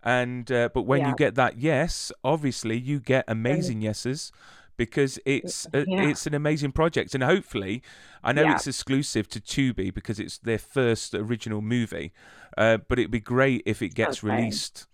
and 0.01 0.51
uh, 0.51 0.69
but 0.73 0.87
when 0.87 1.05
you 1.05 1.13
get 1.15 1.35
that 1.35 1.59
yes, 1.59 2.11
obviously 2.23 2.79
you 2.79 2.99
get 2.99 3.25
amazing 3.27 3.83
yeses 3.83 4.31
because 4.77 5.19
it's 5.25 5.67
Yeah. 5.73 5.83
it's 6.09 6.25
an 6.27 6.33
amazing 6.33 6.71
project, 6.71 7.13
and 7.13 7.23
hopefully, 7.23 7.81
I 8.23 8.31
know 8.33 8.43
Yeah. 8.43 8.55
it's 8.55 8.67
exclusive 8.67 9.27
to 9.29 9.39
Tubi 9.39 9.93
because 9.93 10.19
it's 10.19 10.37
their 10.37 10.57
first 10.57 11.13
original 11.13 11.61
movie, 11.61 12.13
uh, 12.57 12.77
but 12.87 12.99
it'd 12.99 13.11
be 13.11 13.19
great 13.19 13.63
if 13.65 13.81
it 13.81 13.93
gets 13.95 14.17
exciting. 14.17 14.37
released, 14.37 14.87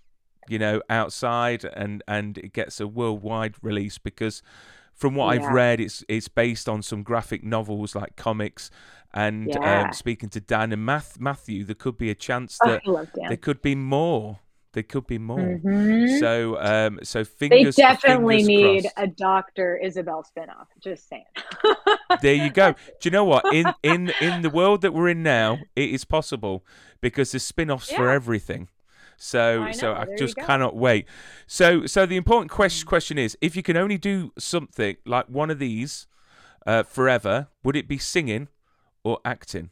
you 0.47 0.59
know, 0.59 0.81
outside 0.89 1.63
and 1.65 2.03
and 2.07 2.37
it 2.37 2.53
gets 2.53 2.79
a 2.79 2.87
worldwide 2.87 3.55
release 3.61 3.97
because. 3.97 4.41
From 4.95 5.15
what 5.15 5.27
I've 5.27 5.45
read, 5.53 5.79
it's 5.79 6.03
it's 6.09 6.27
based 6.27 6.67
on 6.67 6.81
some 6.81 7.03
graphic 7.03 7.41
novels 7.41 7.95
like 7.95 8.17
comics, 8.17 8.69
and 9.13 9.47
Yeah. 9.47 9.83
um, 9.85 9.93
speaking 9.93 10.27
to 10.31 10.41
Dan 10.41 10.73
and 10.73 10.85
Math, 10.85 11.17
Matthew, 11.21 11.63
there 11.63 11.73
could 11.73 11.97
be 11.97 12.09
a 12.09 12.15
chance 12.15 12.57
Oh, 12.65 12.71
that 12.71 12.81
Dan. 12.83 13.29
there 13.29 13.37
could 13.37 13.61
be 13.61 13.75
more. 13.75 14.39
There 14.73 14.83
could 14.83 15.07
be 15.07 15.17
more. 15.17 15.39
Mhm. 15.39 16.19
So, 16.19 16.57
um, 16.59 16.99
so 17.01 17.19
They 17.23 17.25
fingers. 17.49 17.75
definitely 17.75 18.43
fingers 18.43 18.47
need 18.47 18.81
crossed. 18.83 18.93
a 18.97 19.07
Doctor 19.07 19.77
Isabel 19.77 20.23
spinoff. 20.23 20.67
Just 20.79 21.09
saying. 21.09 21.25
There 22.21 22.35
you 22.35 22.51
go. 22.51 22.73
Do 23.01 23.09
you 23.09 23.11
know 23.11 23.23
what? 23.25 23.51
In 23.53 23.65
in 23.83 24.11
in 24.21 24.41
the 24.43 24.49
world 24.49 24.81
that 24.81 24.93
we're 24.93 25.09
in 25.09 25.23
now, 25.23 25.57
it 25.75 25.89
is 25.89 26.05
possible 26.05 26.63
because 27.01 27.31
there's 27.31 27.43
spin-offs 27.43 27.91
for 27.91 28.09
everything. 28.09 28.67
So 29.17 29.63
I 29.63 29.71
so 29.71 29.93
I 29.93 30.05
there 30.05 30.15
just 30.17 30.35
cannot 30.37 30.75
wait. 30.75 31.07
So 31.47 31.85
so 31.87 32.05
the 32.05 32.15
important 32.15 32.51
question 32.51 32.87
question 32.87 33.17
is 33.17 33.35
if 33.41 33.55
you 33.55 33.63
can 33.63 33.75
only 33.75 33.97
do 33.97 34.31
something 34.37 34.97
like 35.05 35.25
one 35.27 35.49
of 35.49 35.57
these 35.59 36.05
uh, 36.67 36.83
forever, 36.83 37.47
would 37.63 37.75
it 37.75 37.87
be 37.87 37.97
singing 37.97 38.49
or 39.03 39.19
acting? 39.25 39.71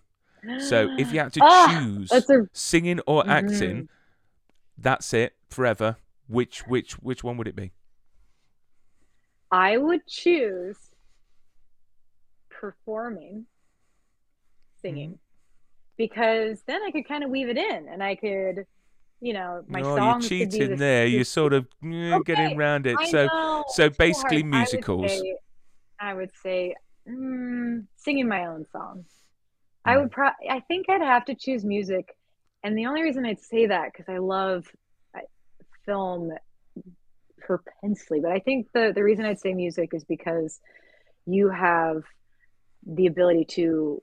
So 0.60 0.90
if 0.98 1.12
you 1.14 1.20
had 1.20 1.34
to 1.34 1.40
Ah, 1.44 1.80
choose 1.82 2.12
a- 2.12 2.48
singing 2.54 3.00
or 3.06 3.28
acting, 3.30 3.84
Mhm. 3.84 3.88
That's 4.78 5.14
it 5.14 5.36
forever. 5.50 5.98
Which 6.28 6.68
which 6.68 6.94
which 7.00 7.24
one 7.24 7.38
would 7.38 7.48
it 7.48 7.56
be? 7.56 7.72
I 9.52 9.78
would 9.78 10.06
choose 10.08 10.78
performing 12.50 13.46
singing 14.82 15.12
Mm-hmm. 15.12 15.18
because 15.98 16.62
then 16.68 16.82
I 16.84 16.92
could 16.92 17.08
kind 17.08 17.24
of 17.24 17.30
weave 17.30 17.50
it 17.50 17.58
in 17.58 17.88
and 17.90 18.04
I 18.04 18.16
could, 18.16 18.66
you 19.22 19.34
know, 19.34 19.64
my 19.68 19.82
oh, 19.82 19.88
you're 19.88 19.98
songs 19.98 20.28
could 20.28 20.38
be 20.38 20.46
cheating 20.46 20.70
the- 20.72 20.76
there. 20.76 21.06
the- 21.06 21.12
You're 21.12 21.24
sort 21.24 21.54
of 21.54 21.68
eh, 21.84 22.14
Okay, 22.16 22.24
getting 22.36 22.58
around 22.58 22.86
it. 22.88 22.96
I 23.00 23.10
so 23.10 23.26
know, 23.26 23.64
so 23.70 23.86
it's 23.86 23.96
so 23.96 23.98
basically 23.98 24.42
hard. 24.42 24.54
I 24.54 24.58
would 24.58 24.58
musicals. 24.58 25.12
say- 25.12 25.38
I 26.00 26.14
would 26.14 26.32
say, 26.44 26.76
mm, 27.10 27.86
singing 27.96 28.28
my 28.28 28.46
own 28.46 28.66
songs. 28.72 29.08
I 29.86 29.96
Mm. 29.96 30.02
would 30.02 30.12
pro. 30.12 30.30
I 30.50 30.60
think 30.68 30.88
I'd 30.90 31.02
have 31.02 31.26
to 31.26 31.34
choose 31.36 31.66
music, 31.66 32.16
and 32.64 32.78
the 32.78 32.86
only 32.88 33.04
reason 33.04 33.26
I'd 33.26 33.40
say 33.40 33.68
that 33.68 33.92
because 33.92 34.10
I 34.10 34.18
love 34.18 34.66
uh, 35.16 35.22
film 35.86 36.32
propensely, 37.40 38.20
but 38.22 38.32
I 38.32 38.40
think 38.40 38.68
the 38.74 38.92
the 38.94 39.04
reason 39.04 39.26
I'd 39.26 39.40
say 39.40 39.54
music 39.54 39.92
is 39.94 40.04
because 40.04 40.60
you 41.26 41.50
have 41.50 42.04
the 42.86 43.08
ability 43.08 43.46
to 43.46 44.02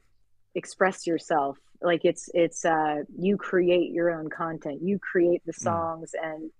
express 0.54 1.06
yourself. 1.06 1.58
Like 1.82 2.04
it's 2.04 2.28
it's 2.32 2.64
uh 2.64 3.02
you 3.18 3.36
create 3.36 3.90
your 3.92 4.10
own 4.10 4.30
content 4.30 4.80
you 4.82 4.98
create 4.98 5.42
the 5.44 5.52
songs 5.52 6.12
and 6.20 6.50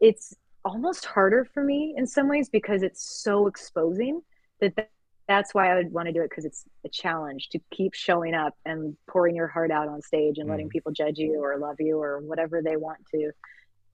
it's 0.00 0.34
almost 0.64 1.04
harder 1.04 1.44
for 1.44 1.62
me 1.62 1.94
in 1.96 2.06
some 2.06 2.28
ways 2.28 2.48
because 2.48 2.82
it's 2.82 3.22
so 3.22 3.46
exposing 3.46 4.20
that 4.60 4.74
th- 4.74 4.88
that's 5.28 5.52
why 5.54 5.70
I 5.72 5.74
would 5.76 5.92
want 5.92 6.06
to 6.06 6.12
do 6.12 6.22
it 6.22 6.30
because 6.30 6.44
it's 6.44 6.64
a 6.84 6.88
challenge 6.88 7.48
to 7.50 7.58
keep 7.72 7.94
showing 7.94 8.32
up 8.34 8.54
and 8.64 8.96
pouring 9.08 9.34
your 9.34 9.48
heart 9.48 9.70
out 9.72 9.88
on 9.88 10.00
stage 10.02 10.38
and 10.38 10.48
letting 10.48 10.68
Mm. 10.68 10.70
people 10.70 10.92
judge 10.92 11.18
you 11.18 11.42
or 11.42 11.58
love 11.58 11.76
you 11.80 11.98
or 12.00 12.20
whatever 12.20 12.62
they 12.62 12.76
want 12.76 12.98
to 13.12 13.32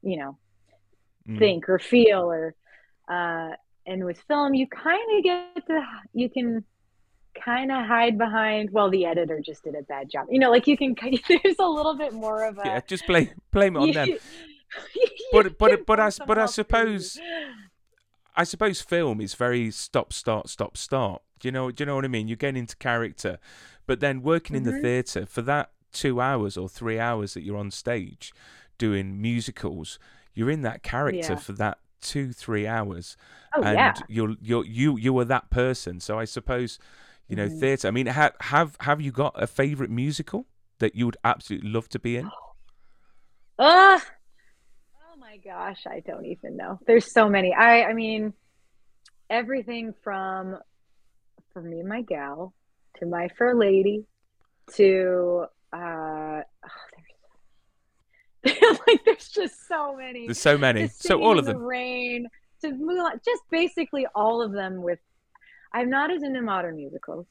you 0.02 0.16
know 0.18 0.36
Mm. 1.28 1.38
think 1.38 1.68
or 1.68 1.78
feel 1.78 2.30
or 2.30 2.54
uh 3.08 3.50
and 3.86 4.04
with 4.04 4.18
film 4.28 4.54
you 4.54 4.66
kind 4.66 5.16
of 5.18 5.22
get 5.24 5.66
to 5.68 5.82
you 6.12 6.28
can 6.28 6.64
kind 7.44 7.70
of 7.72 7.86
hide 7.86 8.18
behind 8.18 8.70
well 8.72 8.90
the 8.90 9.06
editor 9.06 9.40
just 9.40 9.62
did 9.64 9.74
a 9.74 9.82
bad 9.84 10.10
job 10.10 10.26
you 10.30 10.38
know 10.38 10.50
like 10.50 10.66
you 10.66 10.76
can 10.76 10.94
there's 11.28 11.58
a 11.60 11.66
little 11.68 11.94
bit 11.96 12.12
more 12.12 12.44
of 12.44 12.58
a 12.58 12.62
Yeah, 12.64 12.80
just 12.86 13.06
blame 13.06 13.30
blame 13.52 13.76
it 13.76 13.80
on 13.80 13.90
them. 13.92 14.08
But- 15.32 15.56
but- 15.58 15.86
but 15.86 16.00
I 16.00 16.10
but 16.26 16.38
I 16.38 16.46
suppose- 16.46 17.18
I 18.34 18.44
suppose 18.44 18.80
film 18.80 19.20
is 19.20 19.34
very 19.34 19.70
stop 19.70 20.12
start 20.12 20.48
stop 20.48 20.76
start. 20.76 21.22
Do 21.40 21.48
you 21.48 21.52
know 21.52 21.70
do 21.70 21.82
you 21.82 21.86
know 21.86 21.96
what 21.96 22.04
I 22.04 22.08
mean? 22.08 22.28
You're 22.28 22.36
getting 22.36 22.60
into 22.60 22.76
character, 22.76 23.38
but 23.86 24.00
then 24.00 24.22
working 24.22 24.56
in 24.56 24.62
the 24.62 24.72
Mhm. 24.72 24.80
theatre 24.82 25.26
for 25.26 25.42
that 25.42 25.70
two 25.92 26.20
hours 26.20 26.56
or 26.56 26.68
three 26.68 26.98
hours 26.98 27.34
that 27.34 27.42
you're 27.42 27.58
on 27.58 27.70
stage 27.70 28.32
doing 28.78 29.20
musicals, 29.20 29.98
you're 30.34 30.50
in 30.50 30.62
that 30.62 30.82
character 30.82 31.34
Yeah. 31.34 31.36
for 31.36 31.52
that 31.52 31.78
two 32.00 32.32
three 32.32 32.66
hours, 32.66 33.16
oh 33.54 33.62
and 33.62 33.74
yeah 33.74 33.94
you're 34.08 34.34
you're 34.40 34.64
you 34.64 34.96
you 34.96 35.16
are 35.18 35.24
that 35.26 35.50
person. 35.50 36.00
So 36.00 36.18
I 36.18 36.24
suppose 36.24 36.78
you 37.28 37.36
know 37.36 37.48
Mhm. 37.48 37.60
theatre. 37.60 37.88
I 37.88 37.90
mean, 37.90 38.06
have 38.06 38.34
have 38.40 38.76
have 38.80 39.00
you 39.00 39.12
got 39.12 39.34
a 39.40 39.46
favourite 39.46 39.90
musical 39.90 40.46
that 40.78 40.94
you 40.94 41.04
would 41.06 41.16
absolutely 41.22 41.70
love 41.70 41.88
to 41.90 41.98
be 41.98 42.16
in? 42.16 42.30
Oh 43.58 44.00
my 45.32 45.38
gosh, 45.38 45.86
I 45.86 46.00
don't 46.00 46.26
even 46.26 46.58
know. 46.58 46.78
There's 46.86 47.10
so 47.10 47.26
many. 47.28 47.54
I 47.54 47.84
I 47.84 47.94
mean 47.94 48.34
everything 49.30 49.94
from 50.04 50.58
for 51.52 51.62
me 51.62 51.80
and 51.80 51.88
my 51.88 52.02
gal 52.02 52.52
to 52.98 53.06
my 53.06 53.28
fair 53.38 53.54
lady 53.54 54.04
to 54.74 55.46
uh 55.72 56.42
oh, 56.42 56.42
there's 58.44 58.78
like 58.86 59.04
there's 59.06 59.28
just 59.28 59.66
so 59.66 59.96
many. 59.96 60.26
There's 60.26 60.40
so 60.40 60.58
many. 60.58 60.88
So 60.88 61.22
all 61.22 61.38
of 61.38 61.46
the. 61.46 61.56
Rain 61.56 62.28
to 62.60 62.68
Mulan, 62.68 63.24
just 63.24 63.42
basically 63.50 64.06
all 64.14 64.42
of 64.42 64.52
them 64.52 64.82
with 64.82 64.98
I'm 65.72 65.88
not 65.88 66.10
as 66.10 66.22
into 66.22 66.42
modern 66.42 66.76
musicals. 66.76 67.26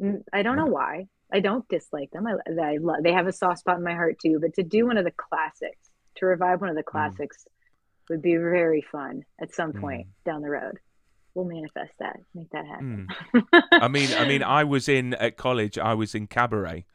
Mm, 0.00 0.22
I 0.32 0.42
don't 0.42 0.56
know 0.56 0.66
why. 0.66 1.08
I 1.32 1.40
don't 1.40 1.68
dislike 1.68 2.12
them. 2.12 2.28
I, 2.28 2.34
I 2.62 2.76
love, 2.76 3.02
they 3.02 3.12
have 3.12 3.26
a 3.26 3.32
soft 3.32 3.58
spot 3.58 3.78
in 3.78 3.82
my 3.82 3.94
heart 3.94 4.18
too. 4.22 4.38
But 4.40 4.54
to 4.54 4.62
do 4.62 4.86
one 4.86 4.96
of 4.96 5.04
the 5.04 5.12
classics, 5.12 5.89
to 6.20 6.26
revive 6.26 6.60
one 6.60 6.70
of 6.70 6.76
the 6.76 6.82
classics, 6.84 7.44
would 8.08 8.22
be 8.22 8.36
very 8.36 8.84
fun 8.92 9.22
at 9.40 9.54
some 9.54 9.72
point 9.72 10.06
down 10.24 10.42
the 10.42 10.50
road. 10.50 10.78
We'll 11.34 11.46
manifest 11.46 11.92
that, 12.00 12.16
make 12.34 12.50
that 12.50 12.66
happen. 12.66 12.86
Mm. 12.86 13.08
I 13.80 13.88
mean, 13.88 14.14
I 14.14 14.24
mean, 14.24 14.42
I 14.42 14.64
was 14.64 14.88
in 14.88 15.14
at 15.14 15.36
college. 15.36 15.78
I 15.78 15.94
was 15.94 16.14
in 16.14 16.26
cabaret, 16.26 16.86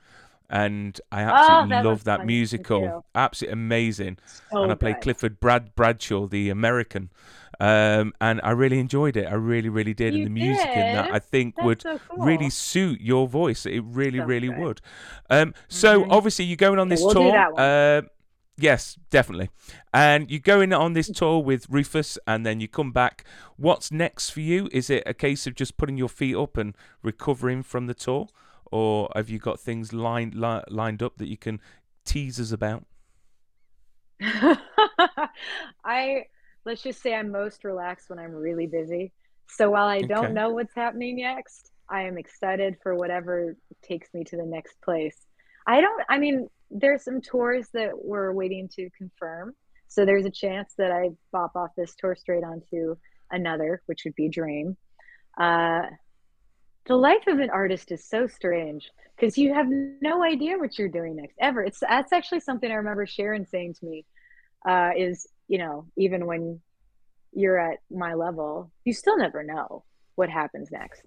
and 0.50 1.00
I 1.12 1.22
Oh, 1.22 1.28
absolutely 1.30 1.70
that 1.70 1.84
love 1.84 2.04
that 2.06 2.24
musical. 2.24 3.06
Absolutely 3.16 3.54
amazing. 3.54 4.18
So 4.52 4.64
and 4.64 4.72
I 4.72 4.76
played 4.76 4.96
good. 4.96 5.02
Clifford 5.02 5.40
Brad 5.40 5.76
Bradshaw, 5.76 6.28
the 6.28 6.50
American, 6.50 7.12
um, 7.60 8.14
and 8.22 8.42
I 8.44 8.52
really 8.52 8.80
enjoyed 8.80 9.18
it. 9.18 9.26
I 9.28 9.34
really, 9.36 9.70
really 9.70 9.94
did. 9.94 10.14
You 10.14 10.20
and 10.20 10.26
the 10.26 10.30
music 10.32 10.76
in 10.76 10.92
that. 10.92 11.08
I 11.12 11.20
think, 11.20 11.56
That's 11.56 11.66
would 11.66 11.82
so 11.84 12.00
really 12.18 12.50
suit 12.50 13.02
your 13.02 13.28
voice. 13.28 13.66
It 13.66 13.84
really, 13.86 14.20
So 14.20 14.26
really 14.26 14.50
good. 14.50 14.58
would. 14.58 14.82
Um, 15.30 15.54
so 15.68 16.06
Mhm. 16.06 16.10
obviously 16.10 16.46
you're 16.46 16.58
going 16.58 16.80
on 16.80 16.90
Okay, 16.90 16.96
this 16.96 17.02
we'll 17.02 17.14
tour. 17.14 17.48
Uh, 17.58 18.02
yes, 18.58 18.98
definitely. 19.10 19.50
And 19.94 20.30
you're 20.30 20.40
going 20.40 20.74
on 20.74 20.94
this 20.94 21.10
tour 21.10 21.40
with 21.40 21.68
Rufus, 21.70 22.18
and 22.28 22.46
then 22.46 22.60
you 22.60 22.68
come 22.68 22.92
back. 22.92 23.26
What's 23.58 23.92
next 23.92 24.30
for 24.32 24.42
you? 24.42 24.70
Is 24.72 24.90
it 24.90 25.04
a 25.06 25.14
case 25.14 25.48
of 25.48 25.56
just 25.56 25.78
putting 25.78 25.98
your 25.98 26.10
feet 26.10 26.36
up 26.36 26.58
and 26.58 26.76
recovering 27.04 27.64
from 27.64 27.88
the 27.88 27.94
tour, 27.94 28.28
or 28.72 29.10
have 29.16 29.30
you 29.30 29.40
got 29.40 29.60
things 29.60 29.94
lined 29.94 30.36
li- 30.36 30.64
lined 30.70 31.04
up 31.04 31.18
that 31.18 31.28
you 31.28 31.38
can 31.38 31.60
tease 32.06 32.40
us 32.40 32.52
about? 32.52 32.86
I 35.84 36.24
let's 36.66 36.82
just 36.82 37.02
say 37.02 37.14
I'm 37.14 37.32
most 37.32 37.64
relaxed 37.64 38.10
when 38.10 38.20
I'm 38.20 38.34
really 38.34 38.68
busy. 38.68 39.14
So 39.48 39.70
while 39.72 39.88
I 39.88 40.02
don't 40.04 40.34
Okay. 40.34 40.34
know 40.34 40.50
what's 40.50 40.74
happening 40.74 41.18
next, 41.18 41.72
I 41.90 42.04
am 42.04 42.18
excited 42.18 42.78
for 42.82 42.96
whatever 42.96 43.56
takes 43.84 44.14
me 44.14 44.24
to 44.26 44.38
the 44.38 44.46
next 44.46 44.82
place. 44.82 45.18
I 45.68 45.82
don't 45.82 46.04
I 46.10 46.18
mean, 46.18 46.48
there's 46.72 47.04
some 47.04 47.22
tours 47.22 47.68
that 47.74 47.92
we're 47.94 48.32
waiting 48.32 48.70
to 48.76 48.90
confirm. 48.98 49.56
So 49.88 50.06
there's 50.06 50.26
a 50.26 50.32
chance 50.32 50.74
that 50.78 50.92
I 50.92 51.10
bop 51.32 51.56
off 51.56 51.72
this 51.78 51.96
tour 51.98 52.16
straight 52.16 52.44
onto 52.44 52.96
another, 53.32 53.82
which 53.86 54.02
would 54.06 54.16
be 54.16 54.26
a 54.26 54.30
Dream. 54.30 54.78
Uh, 55.40 55.84
the 56.86 56.96
life 56.96 57.28
of 57.28 57.40
an 57.40 57.50
artist 57.50 57.92
is 57.92 58.08
so 58.08 58.28
strange 58.28 58.90
because 59.16 59.38
you 59.38 59.54
have 59.54 59.68
no 59.70 60.24
idea 60.24 60.58
what 60.58 60.78
you're 60.78 60.90
doing 60.90 61.16
next 61.16 61.36
ever. 61.40 61.64
It's 61.64 61.80
that's 61.80 62.14
actually 62.14 62.42
something 62.42 62.72
I 62.72 62.76
remember 62.76 63.06
Sharon 63.06 63.46
saying 63.46 63.76
to 63.80 63.86
me. 63.86 64.06
Uh, 64.68 64.92
is 64.98 65.28
you 65.48 65.60
know 65.60 65.88
even 65.96 66.26
when 66.26 66.60
you're 67.34 67.60
at 67.60 67.80
my 67.92 68.14
level, 68.14 68.72
you 68.84 68.94
still 68.94 69.18
never 69.18 69.44
know 69.44 69.84
what 70.16 70.30
happens 70.30 70.70
next. 70.72 71.02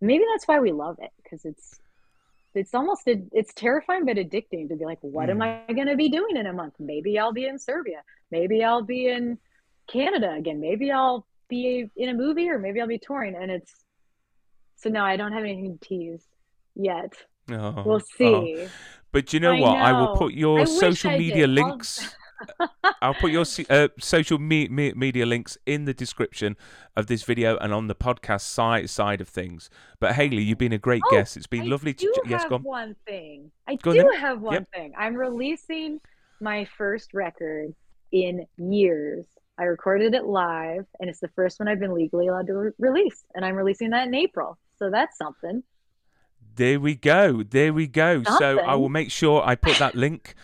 Maybe 0.00 0.24
that's 0.32 0.46
why 0.46 0.60
we 0.60 0.72
love 0.72 0.96
it 1.00 1.10
because 1.22 1.44
it's 1.44 1.78
it's 2.54 2.74
almost 2.74 3.02
it's 3.06 3.52
terrifying 3.54 4.04
but 4.04 4.16
addicting 4.16 4.68
to 4.68 4.76
be 4.76 4.84
like 4.84 4.98
what 5.02 5.28
mm. 5.28 5.32
am 5.32 5.42
i 5.42 5.72
going 5.72 5.86
to 5.86 5.96
be 5.96 6.08
doing 6.08 6.36
in 6.36 6.46
a 6.46 6.52
month? 6.52 6.74
Maybe 6.78 7.18
i'll 7.18 7.32
be 7.32 7.46
in 7.46 7.58
serbia. 7.58 8.02
Maybe 8.30 8.64
i'll 8.64 8.82
be 8.82 9.08
in 9.08 9.38
canada 9.86 10.34
again. 10.38 10.60
Maybe 10.60 10.90
i'll 10.90 11.26
be 11.48 11.90
in 11.96 12.08
a 12.08 12.14
movie 12.14 12.48
or 12.48 12.58
maybe 12.58 12.80
i'll 12.80 12.86
be 12.86 12.98
touring. 12.98 13.34
And 13.36 13.50
it's 13.50 13.72
so 14.76 14.88
no 14.90 15.02
i 15.02 15.16
don't 15.16 15.32
have 15.32 15.44
anything 15.44 15.78
to 15.78 15.88
tease 15.88 16.24
yet. 16.74 17.12
Oh, 17.50 17.82
we'll 17.84 18.00
see. 18.00 18.64
Oh. 18.64 18.68
but 19.12 19.32
you 19.32 19.40
know 19.40 19.54
I 19.54 19.60
what? 19.60 19.72
Know. 19.72 19.84
i 19.84 19.92
will 19.92 20.16
put 20.16 20.34
your 20.34 20.60
I 20.60 20.64
social 20.64 21.12
media 21.12 21.46
links 21.46 22.14
I'll 23.02 23.14
put 23.14 23.30
your 23.30 23.44
uh, 23.70 23.88
social 23.98 24.38
me- 24.38 24.68
me- 24.68 24.92
media 24.92 25.26
links 25.26 25.58
in 25.66 25.84
the 25.84 25.94
description 25.94 26.56
of 26.96 27.06
this 27.06 27.22
video 27.22 27.56
and 27.58 27.72
on 27.72 27.86
the 27.86 27.94
podcast 27.94 28.42
side 28.42 28.90
side 28.90 29.20
of 29.20 29.28
things. 29.28 29.70
But 30.00 30.12
Hayley, 30.12 30.42
you've 30.42 30.58
been 30.58 30.72
a 30.72 30.78
great 30.78 31.02
oh, 31.06 31.10
guest. 31.10 31.36
It's 31.36 31.46
been 31.46 31.62
I 31.62 31.66
lovely 31.66 31.94
to. 31.94 32.06
Ch- 32.06 32.28
yes, 32.28 32.44
go 32.48 32.56
on. 32.56 32.62
One 32.62 32.96
thing 33.06 33.50
I 33.66 33.76
go 33.76 33.92
do 33.92 34.00
on 34.00 34.16
have 34.16 34.40
one 34.40 34.54
yep. 34.54 34.68
thing. 34.74 34.92
I'm 34.96 35.14
releasing 35.14 36.00
my 36.40 36.66
first 36.76 37.14
record 37.14 37.74
in 38.12 38.46
years. 38.56 39.26
I 39.58 39.64
recorded 39.64 40.14
it 40.14 40.24
live, 40.24 40.86
and 41.00 41.10
it's 41.10 41.20
the 41.20 41.28
first 41.28 41.58
one 41.58 41.68
I've 41.68 41.80
been 41.80 41.94
legally 41.94 42.28
allowed 42.28 42.46
to 42.46 42.54
re- 42.54 42.70
release, 42.78 43.24
and 43.34 43.44
I'm 43.44 43.56
releasing 43.56 43.90
that 43.90 44.06
in 44.06 44.14
April. 44.14 44.56
So 44.78 44.90
that's 44.90 45.18
something. 45.18 45.64
There 46.54 46.80
we 46.80 46.94
go. 46.94 47.42
There 47.42 47.72
we 47.72 47.86
go. 47.86 48.22
Something. 48.22 48.38
So 48.38 48.58
I 48.60 48.74
will 48.74 48.88
make 48.88 49.10
sure 49.10 49.42
I 49.44 49.54
put 49.54 49.78
that 49.78 49.94
link 49.94 50.34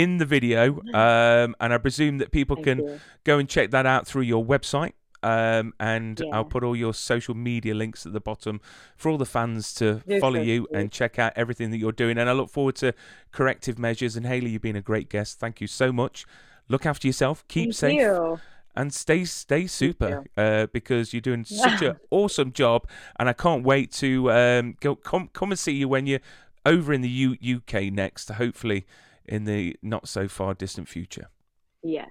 in 0.00 0.16
the 0.16 0.24
video, 0.24 0.80
um, 0.94 1.54
and 1.60 1.74
I 1.74 1.78
presume 1.78 2.18
that 2.18 2.30
people 2.30 2.56
Thank 2.56 2.64
can 2.64 2.78
you. 2.78 3.00
go 3.24 3.38
and 3.38 3.46
check 3.46 3.70
that 3.72 3.84
out 3.84 4.06
through 4.06 4.22
your 4.22 4.42
website. 4.42 4.92
Um, 5.22 5.74
and 5.78 6.18
yeah. 6.18 6.34
I'll 6.34 6.46
put 6.46 6.64
all 6.64 6.74
your 6.74 6.94
social 6.94 7.34
media 7.34 7.74
links 7.74 8.06
at 8.06 8.14
the 8.14 8.20
bottom 8.20 8.62
for 8.96 9.10
all 9.10 9.18
the 9.18 9.26
fans 9.26 9.74
to 9.74 10.00
follow 10.18 10.38
so 10.38 10.42
you 10.42 10.66
and 10.72 10.90
check 10.90 11.18
out 11.18 11.34
everything 11.36 11.70
that 11.72 11.76
you're 11.76 11.92
doing. 11.92 12.16
And 12.16 12.30
I 12.30 12.32
look 12.32 12.48
forward 12.48 12.76
to 12.76 12.94
corrective 13.30 13.78
measures. 13.78 14.16
And 14.16 14.24
Hayley, 14.24 14.48
you've 14.48 14.62
been 14.62 14.76
a 14.76 14.80
great 14.80 15.10
guest. 15.10 15.38
Thank 15.38 15.60
you 15.60 15.66
so 15.66 15.92
much. 15.92 16.24
Look 16.68 16.86
after 16.86 17.06
yourself. 17.06 17.46
Keep 17.48 17.74
Thank 17.74 17.74
safe. 17.74 18.00
You. 18.00 18.40
And 18.74 18.94
stay 18.94 19.26
stay 19.26 19.66
super 19.66 20.24
uh, 20.38 20.68
because 20.72 21.12
you're 21.12 21.20
doing 21.20 21.44
such 21.64 21.82
an 21.82 21.96
awesome 22.10 22.52
job, 22.52 22.88
and 23.18 23.28
I 23.28 23.34
can't 23.34 23.62
wait 23.62 23.92
to 23.94 24.30
um, 24.32 24.76
go 24.80 24.94
come 24.94 25.28
come 25.34 25.50
and 25.50 25.58
see 25.58 25.72
you 25.72 25.88
when 25.88 26.06
you're 26.06 26.20
over 26.64 26.94
in 26.94 27.02
the 27.02 27.08
U- 27.08 27.36
UK 27.56 27.92
next. 27.92 28.30
Hopefully, 28.30 28.86
in 29.30 29.44
the 29.44 29.76
not 29.82 30.08
so 30.08 30.28
far 30.28 30.52
distant 30.54 30.88
future. 30.88 31.28
Yes. 31.82 32.10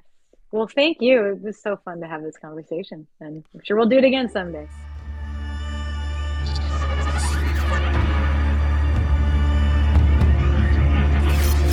Well, 0.52 0.68
thank 0.68 0.98
you. 1.02 1.24
It 1.26 1.42
was 1.44 1.62
so 1.62 1.78
fun 1.86 2.00
to 2.00 2.08
have 2.08 2.24
this 2.24 2.38
conversation, 2.38 3.06
and 3.20 3.44
I'm 3.54 3.62
sure 3.64 3.78
we'll 3.78 3.90
do 3.90 4.00
it 4.00 4.06
again 4.06 4.30
someday. 4.30 4.68